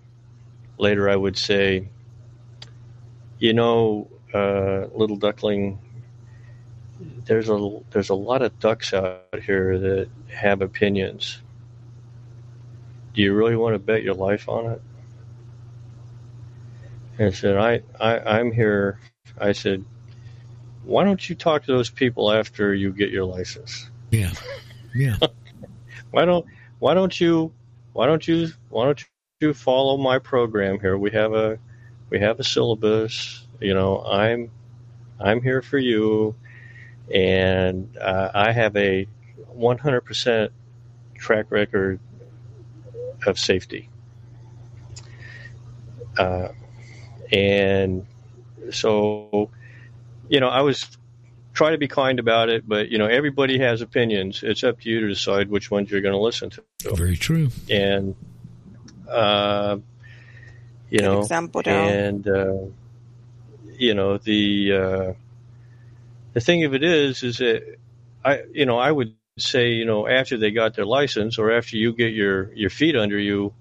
[0.77, 1.87] later I would say,
[3.39, 5.79] you know, uh, little duckling,
[7.25, 11.41] there's a there's a lot of ducks out here that have opinions.
[13.13, 14.81] Do you really want to bet your life on it?
[17.21, 18.97] And I said, I, I I'm here.
[19.37, 19.85] I said,
[20.83, 23.91] why don't you talk to those people after you get your license?
[24.09, 24.31] Yeah,
[24.95, 25.17] yeah.
[26.11, 26.47] why don't
[26.79, 27.53] why don't you
[27.93, 29.05] why don't you why don't
[29.39, 30.97] you follow my program here?
[30.97, 31.59] We have a
[32.09, 33.45] we have a syllabus.
[33.59, 34.49] You know, I'm
[35.19, 36.33] I'm here for you,
[37.13, 39.05] and uh, I have a
[39.55, 40.49] 100%
[41.19, 41.99] track record
[43.27, 43.89] of safety.
[46.17, 46.47] Uh,
[47.31, 48.05] and
[48.71, 49.49] so,
[50.29, 50.97] you know, I was
[51.53, 54.43] trying to be kind about it, but you know, everybody has opinions.
[54.43, 56.63] It's up to you to decide which ones you're going to listen to.
[56.95, 57.49] Very true.
[57.69, 58.15] And,
[59.09, 59.77] uh,
[60.89, 61.89] you Good know, example, Dale.
[61.89, 62.57] and uh,
[63.77, 65.13] you know the uh,
[66.33, 67.77] the thing of it is, is that
[68.23, 71.77] I, you know, I would say, you know, after they got their license or after
[71.77, 73.53] you get your your feet under you,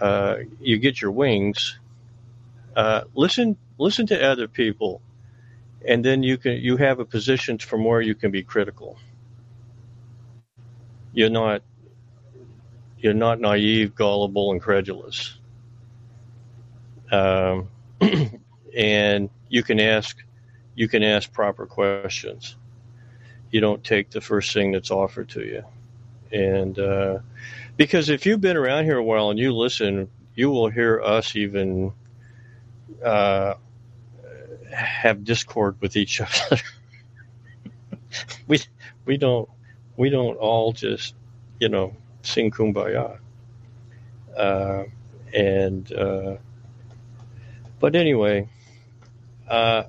[0.00, 1.78] uh, you get your wings.
[2.76, 5.00] Uh, listen, listen to other people,
[5.86, 8.98] and then you can you have a position from where you can be critical.
[11.12, 11.62] You're not
[12.98, 15.38] you're not naive, gullible, and credulous.
[17.12, 17.68] Um,
[18.76, 20.16] and you can ask
[20.74, 22.56] you can ask proper questions.
[23.50, 25.62] You don't take the first thing that's offered to you,
[26.32, 27.18] and uh,
[27.76, 31.36] because if you've been around here a while and you listen, you will hear us
[31.36, 31.92] even
[33.04, 33.54] uh,
[34.72, 36.60] have discord with each other.
[38.46, 38.60] we
[39.04, 39.48] we don't
[39.96, 41.14] we don't all just
[41.60, 43.18] you know sing kumbaya.
[44.36, 44.84] Uh,
[45.32, 46.36] and uh,
[47.80, 48.48] but anyway,
[49.48, 49.84] uh,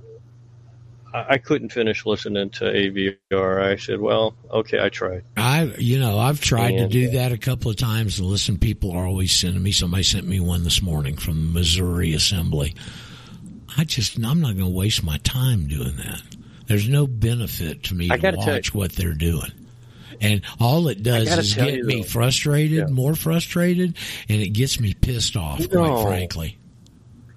[1.16, 3.64] I, I couldn't finish listening to AVR.
[3.64, 7.22] I said, "Well, okay, I tried." I, you know, I've tried And, to do uh,
[7.22, 9.72] that a couple of times and listen, people are always sending me.
[9.72, 12.76] Somebody sent me one this morning from the Missouri Assembly.
[13.78, 16.22] I just, I'm not going to waste my time doing that.
[16.68, 19.52] There's no benefit to me I to gotta watch what they're doing.
[20.22, 22.04] And all it does is get you, me though.
[22.04, 23.98] frustrated, more frustrated,
[24.30, 26.04] and it gets me pissed off, No.
[26.04, 26.58] quite frankly.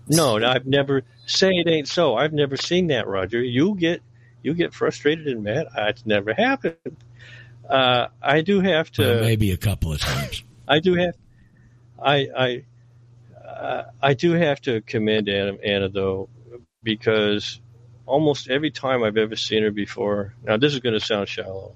[0.08, 2.16] No, I've never say it ain't so.
[2.16, 3.42] I've never seen that, Roger.
[3.42, 4.02] You get
[4.42, 5.66] you get frustrated and mad.
[5.76, 6.96] It's never happened.
[7.68, 9.02] Uh, I do have to.
[9.02, 10.42] Well, maybe a couple of times.
[10.66, 11.14] I do have.
[12.02, 12.64] I I
[13.46, 16.28] uh, I do have to commend Anna, Anna though,
[16.82, 17.60] because
[18.08, 20.34] almost every time I've ever seen her before.
[20.42, 21.74] Now this is going to sound shallow.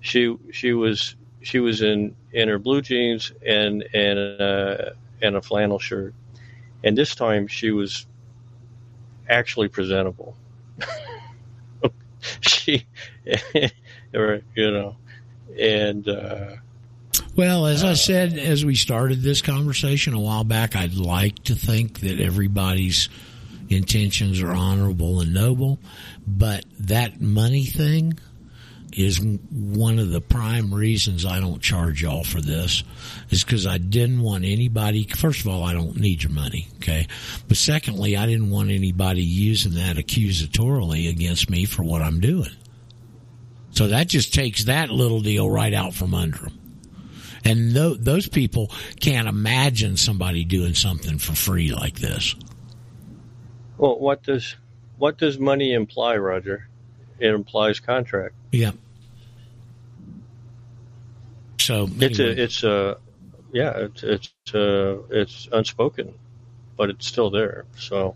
[0.00, 4.90] She she was she was in in her blue jeans and and uh,
[5.20, 6.14] and a flannel shirt,
[6.84, 8.06] and this time she was
[9.28, 10.36] actually presentable.
[12.40, 12.86] she,
[13.24, 13.70] you
[14.70, 14.96] know,
[15.58, 16.08] and.
[16.08, 16.56] Uh,
[17.34, 21.54] Well, as I said, as we started this conversation a while back, I'd like to
[21.54, 23.08] think that everybody's
[23.68, 25.78] intentions are honorable and noble,
[26.26, 28.18] but that money thing
[28.96, 32.82] is one of the prime reasons I don't charge y'all for this
[33.30, 36.68] is because I didn't want anybody, first of all, I don't need your money.
[36.76, 37.06] Okay.
[37.46, 42.50] But secondly, I didn't want anybody using that accusatorily against me for what I'm doing.
[43.72, 46.58] So that just takes that little deal right out from under them.
[47.44, 52.34] And tho- those people can't imagine somebody doing something for free like this.
[53.76, 54.56] Well, what does
[54.98, 56.66] what does money imply, Roger?
[57.18, 58.34] It implies contract.
[58.50, 58.72] Yeah.
[61.66, 62.96] So It's a it's a
[63.52, 66.14] yeah it's it's uh, it's unspoken,
[66.76, 67.64] but it's still there.
[67.76, 68.14] So,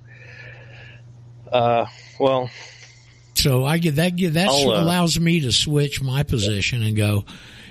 [1.50, 1.86] uh,
[2.20, 2.48] well,
[3.34, 4.16] So I get that.
[4.16, 7.24] That uh, allows me to switch my position and go.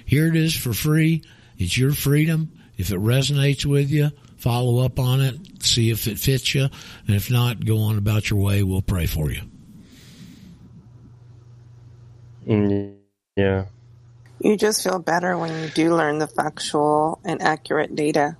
[0.05, 1.23] Here it is for free.
[1.57, 2.51] It's your freedom.
[2.77, 5.63] If it resonates with you, follow up on it.
[5.63, 6.63] See if it fits you,
[7.07, 8.63] and if not, go on about your way.
[8.63, 9.43] We'll pray for you.
[12.45, 12.95] mm,
[13.37, 13.65] yeah,
[14.41, 18.37] You just feel better when you do learn the factual and accurate data.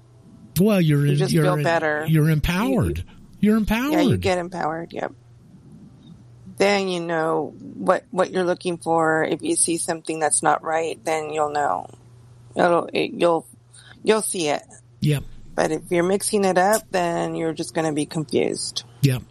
[0.59, 2.05] Well, you're You in- just you're feel better.
[2.07, 3.03] You're empowered.
[3.39, 3.93] You're empowered.
[3.93, 4.91] Yeah, you get empowered.
[4.93, 5.13] Yep.
[6.57, 9.23] Then you know what what you're looking for.
[9.23, 11.87] If you see something that's not right, then you'll know.
[12.55, 13.47] It'll it, you'll
[14.03, 14.63] you'll see it.
[14.99, 15.23] Yep.
[15.55, 18.83] But if you're mixing it up, then you're just going to be confused.
[19.01, 19.23] Yep.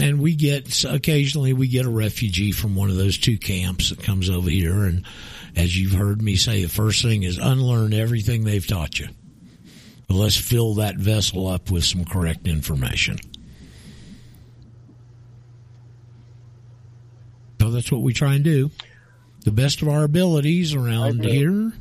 [0.00, 4.02] And we get occasionally we get a refugee from one of those two camps that
[4.02, 5.04] comes over here, and
[5.58, 9.08] as you've heard me say, the first thing is unlearn everything they've taught you.
[10.06, 13.18] But let's fill that vessel up with some correct information.
[17.60, 18.70] So that's what we try and do.
[19.44, 21.72] The best of our abilities around here.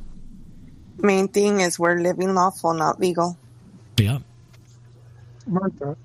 [0.97, 3.37] Main thing is we're living lawful, not legal.
[3.97, 4.19] Yeah.
[5.45, 5.95] Martha.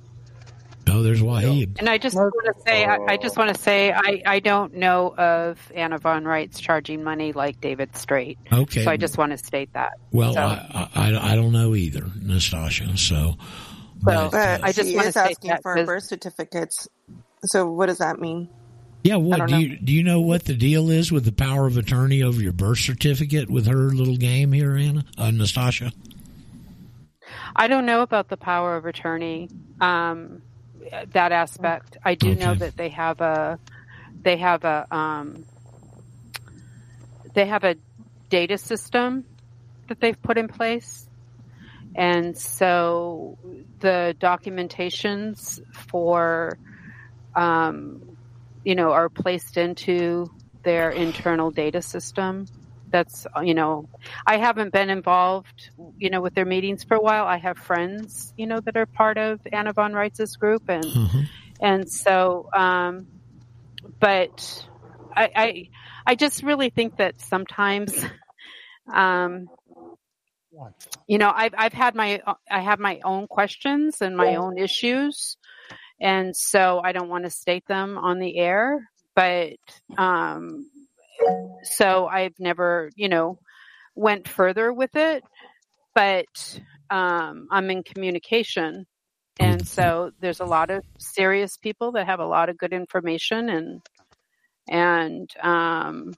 [0.89, 1.79] Oh, there's Wahib.
[1.79, 4.75] And I just want to say, I, I just want to say, I, I don't
[4.75, 8.39] know of Anna von Reitz charging money like David Straight.
[8.53, 8.83] Okay.
[8.85, 9.93] So I just want to state that.
[10.11, 12.99] Well, So- I, I I don't know either, Nastasha.
[12.99, 13.37] So,
[14.03, 16.89] Well, But I just she want to is say asking that for 'cause- birth certificates.
[17.45, 18.49] So what does that mean?
[19.05, 19.17] yeah.
[19.17, 19.59] What don't do know.
[19.61, 19.93] you do?
[19.93, 23.49] You know what the deal is with the power of attorney over your birth certificate
[23.51, 25.93] with her little game here, Anna, uh, Nastasha?
[27.55, 29.49] I don't know about the power of attorney,
[29.81, 30.43] um,
[31.13, 31.97] that aspect.
[32.05, 33.59] I do know that they have a,
[34.23, 35.45] they have a, um,
[37.35, 37.77] they have a
[38.29, 39.25] data system
[39.89, 41.07] that they've put in place.
[41.95, 43.39] And so
[43.81, 45.61] the documentations
[45.91, 46.57] for,
[47.35, 48.17] um,
[48.65, 50.31] you know, are placed into
[50.63, 52.47] their internal data system.
[52.93, 53.89] That's, you know,
[54.27, 57.25] I haven't been involved, you know, with their meetings for a while.
[57.25, 60.85] I have friends, you know, that are part of Anna von Reitz's group and,
[61.61, 63.07] and so, um,
[63.99, 64.67] but
[65.17, 65.69] I, I,
[66.07, 68.05] I just really think that sometimes,
[68.93, 69.49] um,
[71.07, 72.21] you know, I've, I've had my,
[72.51, 75.39] I have my own questions and my own issues.
[76.01, 79.55] And so I don't want to state them on the air, but,
[79.97, 80.69] um,
[81.63, 83.39] so I've never, you know,
[83.95, 85.23] went further with it,
[85.95, 88.87] but, um, I'm in communication.
[89.39, 93.49] And so there's a lot of serious people that have a lot of good information
[93.49, 93.83] and,
[94.69, 96.15] and, um,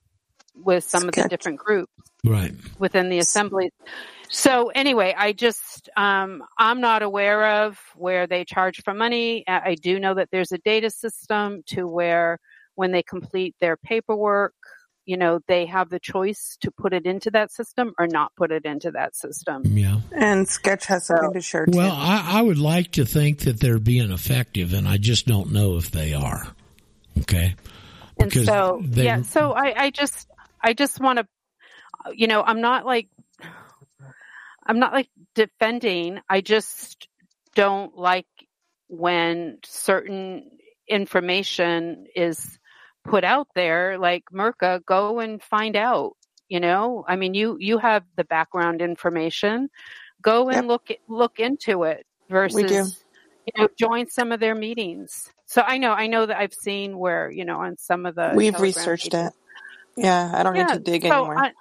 [0.54, 1.92] with some of the different groups
[2.24, 2.54] Right.
[2.78, 3.70] within the assembly.
[4.28, 9.44] So anyway, I just um, I'm not aware of where they charge for money.
[9.46, 12.38] I I do know that there's a data system to where
[12.74, 14.54] when they complete their paperwork,
[15.06, 18.50] you know, they have the choice to put it into that system or not put
[18.50, 19.62] it into that system.
[19.64, 20.00] Yeah.
[20.12, 21.76] And Sketch has something to share too.
[21.76, 25.52] Well, I, I would like to think that they're being effective, and I just don't
[25.52, 26.46] know if they are.
[27.20, 27.54] Okay.
[28.18, 30.28] And Because so they- yeah, so I, I just
[30.62, 31.26] I just want to,
[32.14, 33.08] you know, I'm not like
[34.66, 36.20] I'm not like defending.
[36.28, 37.08] I just
[37.54, 38.26] don't like
[38.88, 40.50] when certain
[40.88, 42.58] information is
[43.04, 43.98] put out there.
[43.98, 46.12] Like Merca, go and find out.
[46.48, 49.68] You know, I mean, you you have the background information.
[50.22, 52.84] Go and look look into it versus We do.
[53.46, 55.30] you know join some of their meetings.
[55.46, 58.32] So I know I know that I've seen where you know on some of the
[58.34, 59.32] We've Telegram researched pages- it.
[59.96, 61.38] Yeah, I don't Yeah, need to dig so anymore.
[61.38, 61.52] I-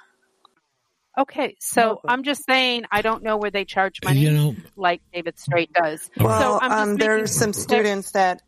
[1.22, 5.02] okay, so I'm just saying I don't know where they charge money, You know- like
[5.14, 6.10] David Straight does.
[6.20, 8.42] Well, so I'm just um, making- there's some students that,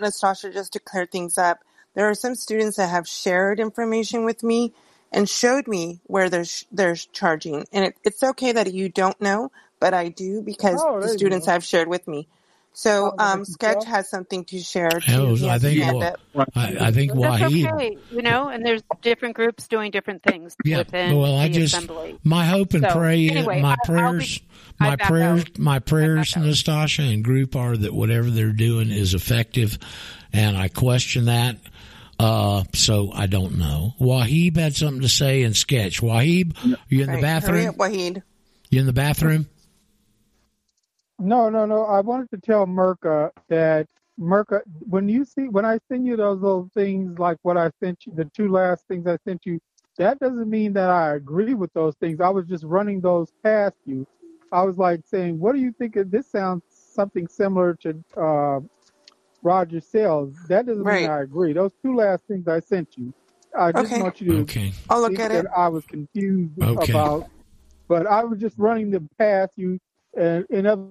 [0.00, 1.58] Nastasha, just to clear things up,
[1.94, 4.72] there are some students that have shared information with me
[5.12, 9.50] and showed me where there's there's charging, and it, it's okay that you don't know,
[9.80, 11.52] but I do because Oh, the students go.
[11.52, 12.28] have shared with me.
[12.72, 14.90] So, Oh, um, Sketch has something to share.
[15.00, 15.34] Too.
[15.34, 16.48] He I think hand Wa- up.
[16.54, 17.72] I, I think That's Wahid.
[17.74, 20.78] okay, you know, and there's different groups doing different things Yeah.
[20.78, 22.16] within Well, I just assembly.
[22.22, 24.44] my hope and So, pray, anyway, my I- I'll prayers, be-
[24.78, 25.58] I my prayers, out.
[25.58, 29.76] my prayers, Nastasha and group are that whatever they're doing is effective,
[30.32, 31.56] and I question that.
[32.20, 33.94] Uh, so I don't know.
[33.98, 36.02] Wahib had something to say in sketch.
[36.02, 36.54] Wahib,
[36.90, 37.66] you in the Right, Hurry bathroom?
[37.68, 38.22] up, Wahid.
[38.68, 39.46] You in the bathroom?
[41.18, 41.86] No, no, no.
[41.86, 43.86] I wanted to tell Merca that
[44.20, 48.04] Merca, when you see when I send you those little things like what I sent
[48.04, 49.58] you, the two last things I sent you,
[49.96, 52.20] that doesn't mean that I agree with those things.
[52.20, 54.06] I was just running those past you.
[54.52, 56.26] I was like saying, "What do you think of this?
[56.30, 58.60] Sounds something similar to uh,
[59.42, 61.02] Roger Sayles." That doesn't Right.
[61.02, 61.52] mean I agree.
[61.52, 63.12] Those two last things I sent you,
[63.56, 64.02] I just Okay.
[64.02, 64.72] want you to Okay.
[64.88, 65.50] I'll look at that it.
[65.56, 66.92] I was confused Okay.
[66.92, 67.28] about,
[67.88, 69.78] but I was just running them past you.
[70.16, 70.84] And in other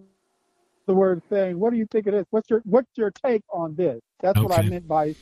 [0.87, 2.25] words, saying, "What do you think of this?
[2.31, 5.15] What's your What's your take on this?" That's what I meant by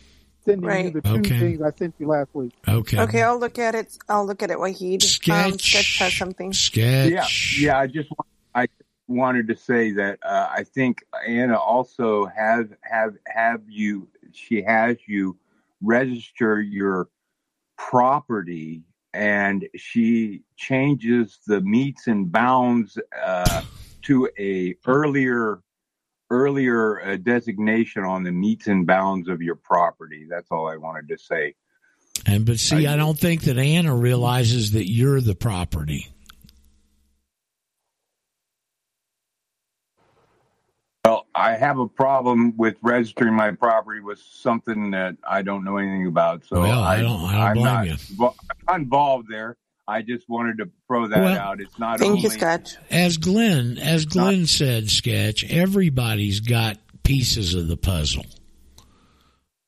[0.46, 1.40] sending you the two Okay.
[1.40, 2.54] things I sent you last week.
[2.68, 3.00] Okay.
[3.02, 3.98] Okay, I'll look at it.
[4.08, 5.04] I'll look at it, Wahid.
[5.30, 6.54] Um, Sketch has something.
[6.54, 7.12] Sketch.
[7.12, 7.26] Yeah,
[7.60, 7.80] yeah.
[7.80, 8.68] I just want- I
[9.08, 14.08] wanted to say that uh, I think Anna also has have have you.
[14.34, 15.38] She has you
[15.82, 17.08] register your
[17.78, 23.62] property and she changes the meets and bounds uh,
[24.04, 25.62] to a earlier
[26.30, 30.28] earlier uh, designation on the meets and bounds of your property.
[30.30, 31.56] That's all I wanted to say.
[32.26, 36.10] And but see, I don't think that Anna realizes that you're the property.
[41.06, 45.78] Well, I have a problem with registering my property with something that I don't know
[45.78, 46.46] anything about.
[46.46, 47.94] So Well, I don't- I don't I'm blame not, you.
[47.94, 49.56] invo- I'm not involved there.
[49.88, 51.62] I just wanted to throw that Well- out.
[51.62, 52.76] It's not Thank only you, Sketch.
[52.90, 55.44] As Glenn, as Glenn said, sketch.
[55.46, 58.26] Everybody's got pieces of the puzzle,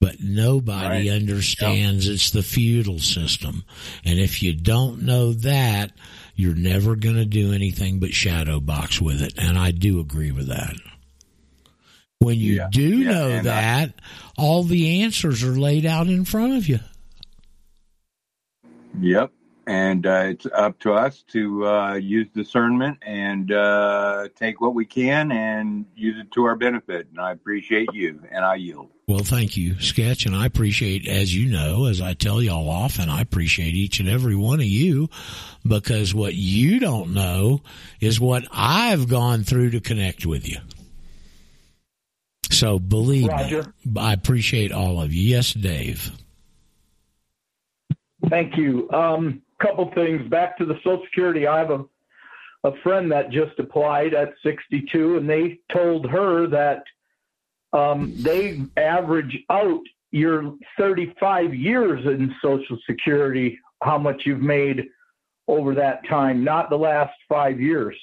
[0.02, 3.64] but nobody understands it's the feudal system.
[4.04, 5.91] And if you don't know that,
[6.36, 9.34] you're never going to do anything but shadow box with it.
[9.38, 10.76] And I do agree with that.
[12.20, 12.68] When you Yeah.
[12.70, 13.94] do Yeah, know and I- that,
[14.38, 16.82] all the answers are laid out in front of you.
[19.00, 19.32] Yep.
[19.66, 24.84] And uh, it's up to us to uh, use discernment and uh, take what we
[24.84, 27.08] can and use it to our benefit.
[27.12, 28.90] And I appreciate you, and I yield.
[29.08, 33.10] Well, thank you, Sketch, and I appreciate, as you know, as I tell y'all often,
[33.10, 35.08] I appreciate each and every one of you
[35.66, 37.62] because what you don't know
[38.02, 40.58] is what I've gone through to connect with you.
[42.49, 43.74] So believe Roger.
[43.86, 45.22] me, I appreciate all of you.
[45.22, 46.11] Yes, Dave.
[48.30, 48.90] Thank you.
[48.91, 50.28] Um, couple things.
[50.30, 51.48] Back to the Social Security.
[51.48, 51.86] I have a
[52.64, 56.84] a friend that just applied at 62, and they told her that
[57.72, 64.90] um, they average out your 35 years in Social Security, how much you've made
[65.48, 67.95] over that time, not the last five years.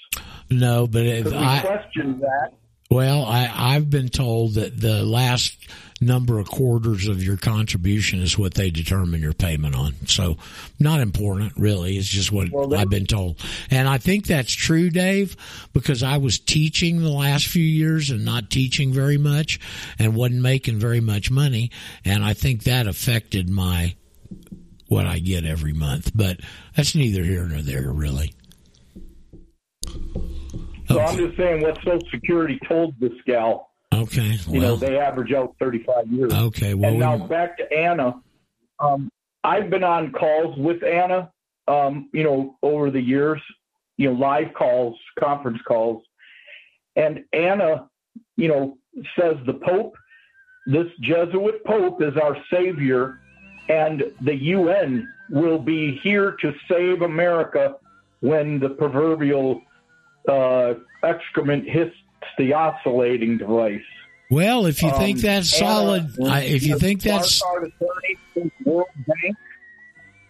[0.49, 2.53] No, but if I, questioned that.
[2.91, 5.57] Well, I, I've been told that the last
[6.01, 9.95] number of quarters of your contribution is what they determine your payment on.
[10.07, 10.37] So,
[10.79, 11.97] not important, really.
[11.97, 13.41] It's just what Well, I've been told.
[13.71, 15.37] And I think that's true, Dave,
[15.73, 19.59] because I was teaching the last few years and not teaching very much
[19.99, 21.71] and wasn't making very much money.
[22.05, 23.97] And I think that affected my,
[24.87, 26.13] what I get every month.
[26.15, 26.41] But
[26.77, 28.33] that's neither here nor there, really.
[30.89, 33.71] So I'm just saying what Social Security told this gal.
[33.93, 34.37] Okay.
[34.49, 36.33] You know, Well, they average out 35 years.
[36.33, 36.75] okay.
[36.75, 38.21] Well, and now we- back to Anna.
[38.79, 39.11] Um,
[39.43, 41.31] I've been on calls with Anna,
[41.69, 43.41] um, you know, over the years,
[43.97, 46.03] you know, live calls, conference calls.
[46.95, 47.89] And Anna,
[48.37, 48.77] you know,
[49.19, 49.95] says the Pope,
[50.67, 53.21] this Jesuit Pope is our savior,
[53.69, 57.77] and the UN will be here to save America
[58.21, 59.61] when the proverbial
[60.29, 61.95] uh, excrement hits
[62.39, 63.81] the oscillating device.
[64.31, 67.73] Well, if you Um, think that's solid, I, if you think that's attorney
[68.35, 69.37] for the World Bank.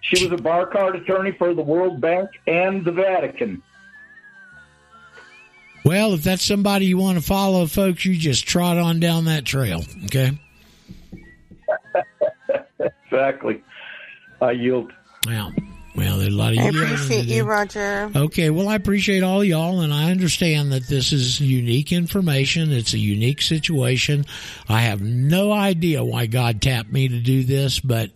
[0.02, 3.62] She was a bar card attorney for the World Bank and the Vatican.
[5.84, 9.44] well, if that's somebody you want to follow, folks, you just trot on down that
[9.44, 9.82] trail.
[10.04, 10.38] Okay.
[13.06, 13.62] Exactly.
[14.42, 14.92] I yield.
[15.26, 15.52] Well,
[15.96, 18.10] well, there's a lot of I appreciate you, Roger.
[18.14, 22.70] Okay, well, I appreciate all y'all, and I understand that this is unique information.
[22.72, 24.26] It's a unique situation.
[24.68, 28.10] I have no idea why God tapped me to do this, but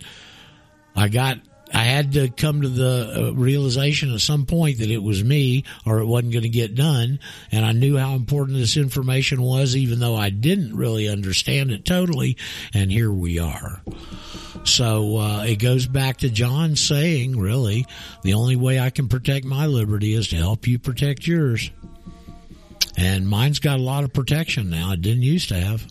[0.94, 1.38] I got,
[1.72, 5.64] I had to come to the uh, realization at some point that it was me
[5.86, 7.20] or it wasn't going to get done.
[7.50, 11.84] And I knew how important this information was, even though I didn't really understand it
[11.84, 12.36] totally.
[12.74, 13.82] And here we are.
[14.64, 17.86] So uh, it goes back to John saying, really,
[18.22, 21.70] the only way I can protect my liberty is to help you protect yours.
[22.96, 24.92] And mine's got a lot of protection now.
[24.92, 25.86] It didn't used to have.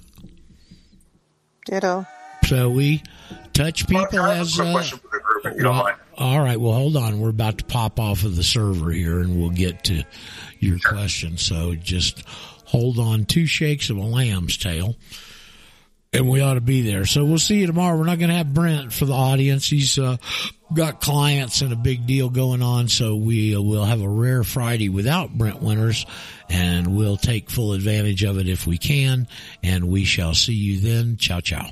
[1.66, 2.06] Ditto.
[2.46, 3.04] So we
[3.54, 4.60] touch people as.
[4.60, 4.84] Uh,
[5.58, 6.60] well, all right.
[6.60, 7.20] Well, hold on.
[7.20, 10.04] We're about to pop off of the server here, and we'll get to
[10.60, 11.38] your question.
[11.38, 12.24] So just
[12.66, 13.26] hold on.
[13.26, 14.96] Two shakes of a lamb's tail,
[16.12, 17.06] and we ought to be there.
[17.06, 17.98] So we'll see you tomorrow.
[17.98, 19.70] We're not going to have Brent for the audience.
[19.70, 20.18] He's uh,
[20.74, 22.88] got clients and a big deal going on.
[22.88, 26.06] So we uh, will have a rare Friday without Brent Winters,
[26.50, 29.28] and we'll take full advantage of it if we can.
[29.62, 31.18] And we shall see you then.
[31.18, 31.68] Ciao, ciao.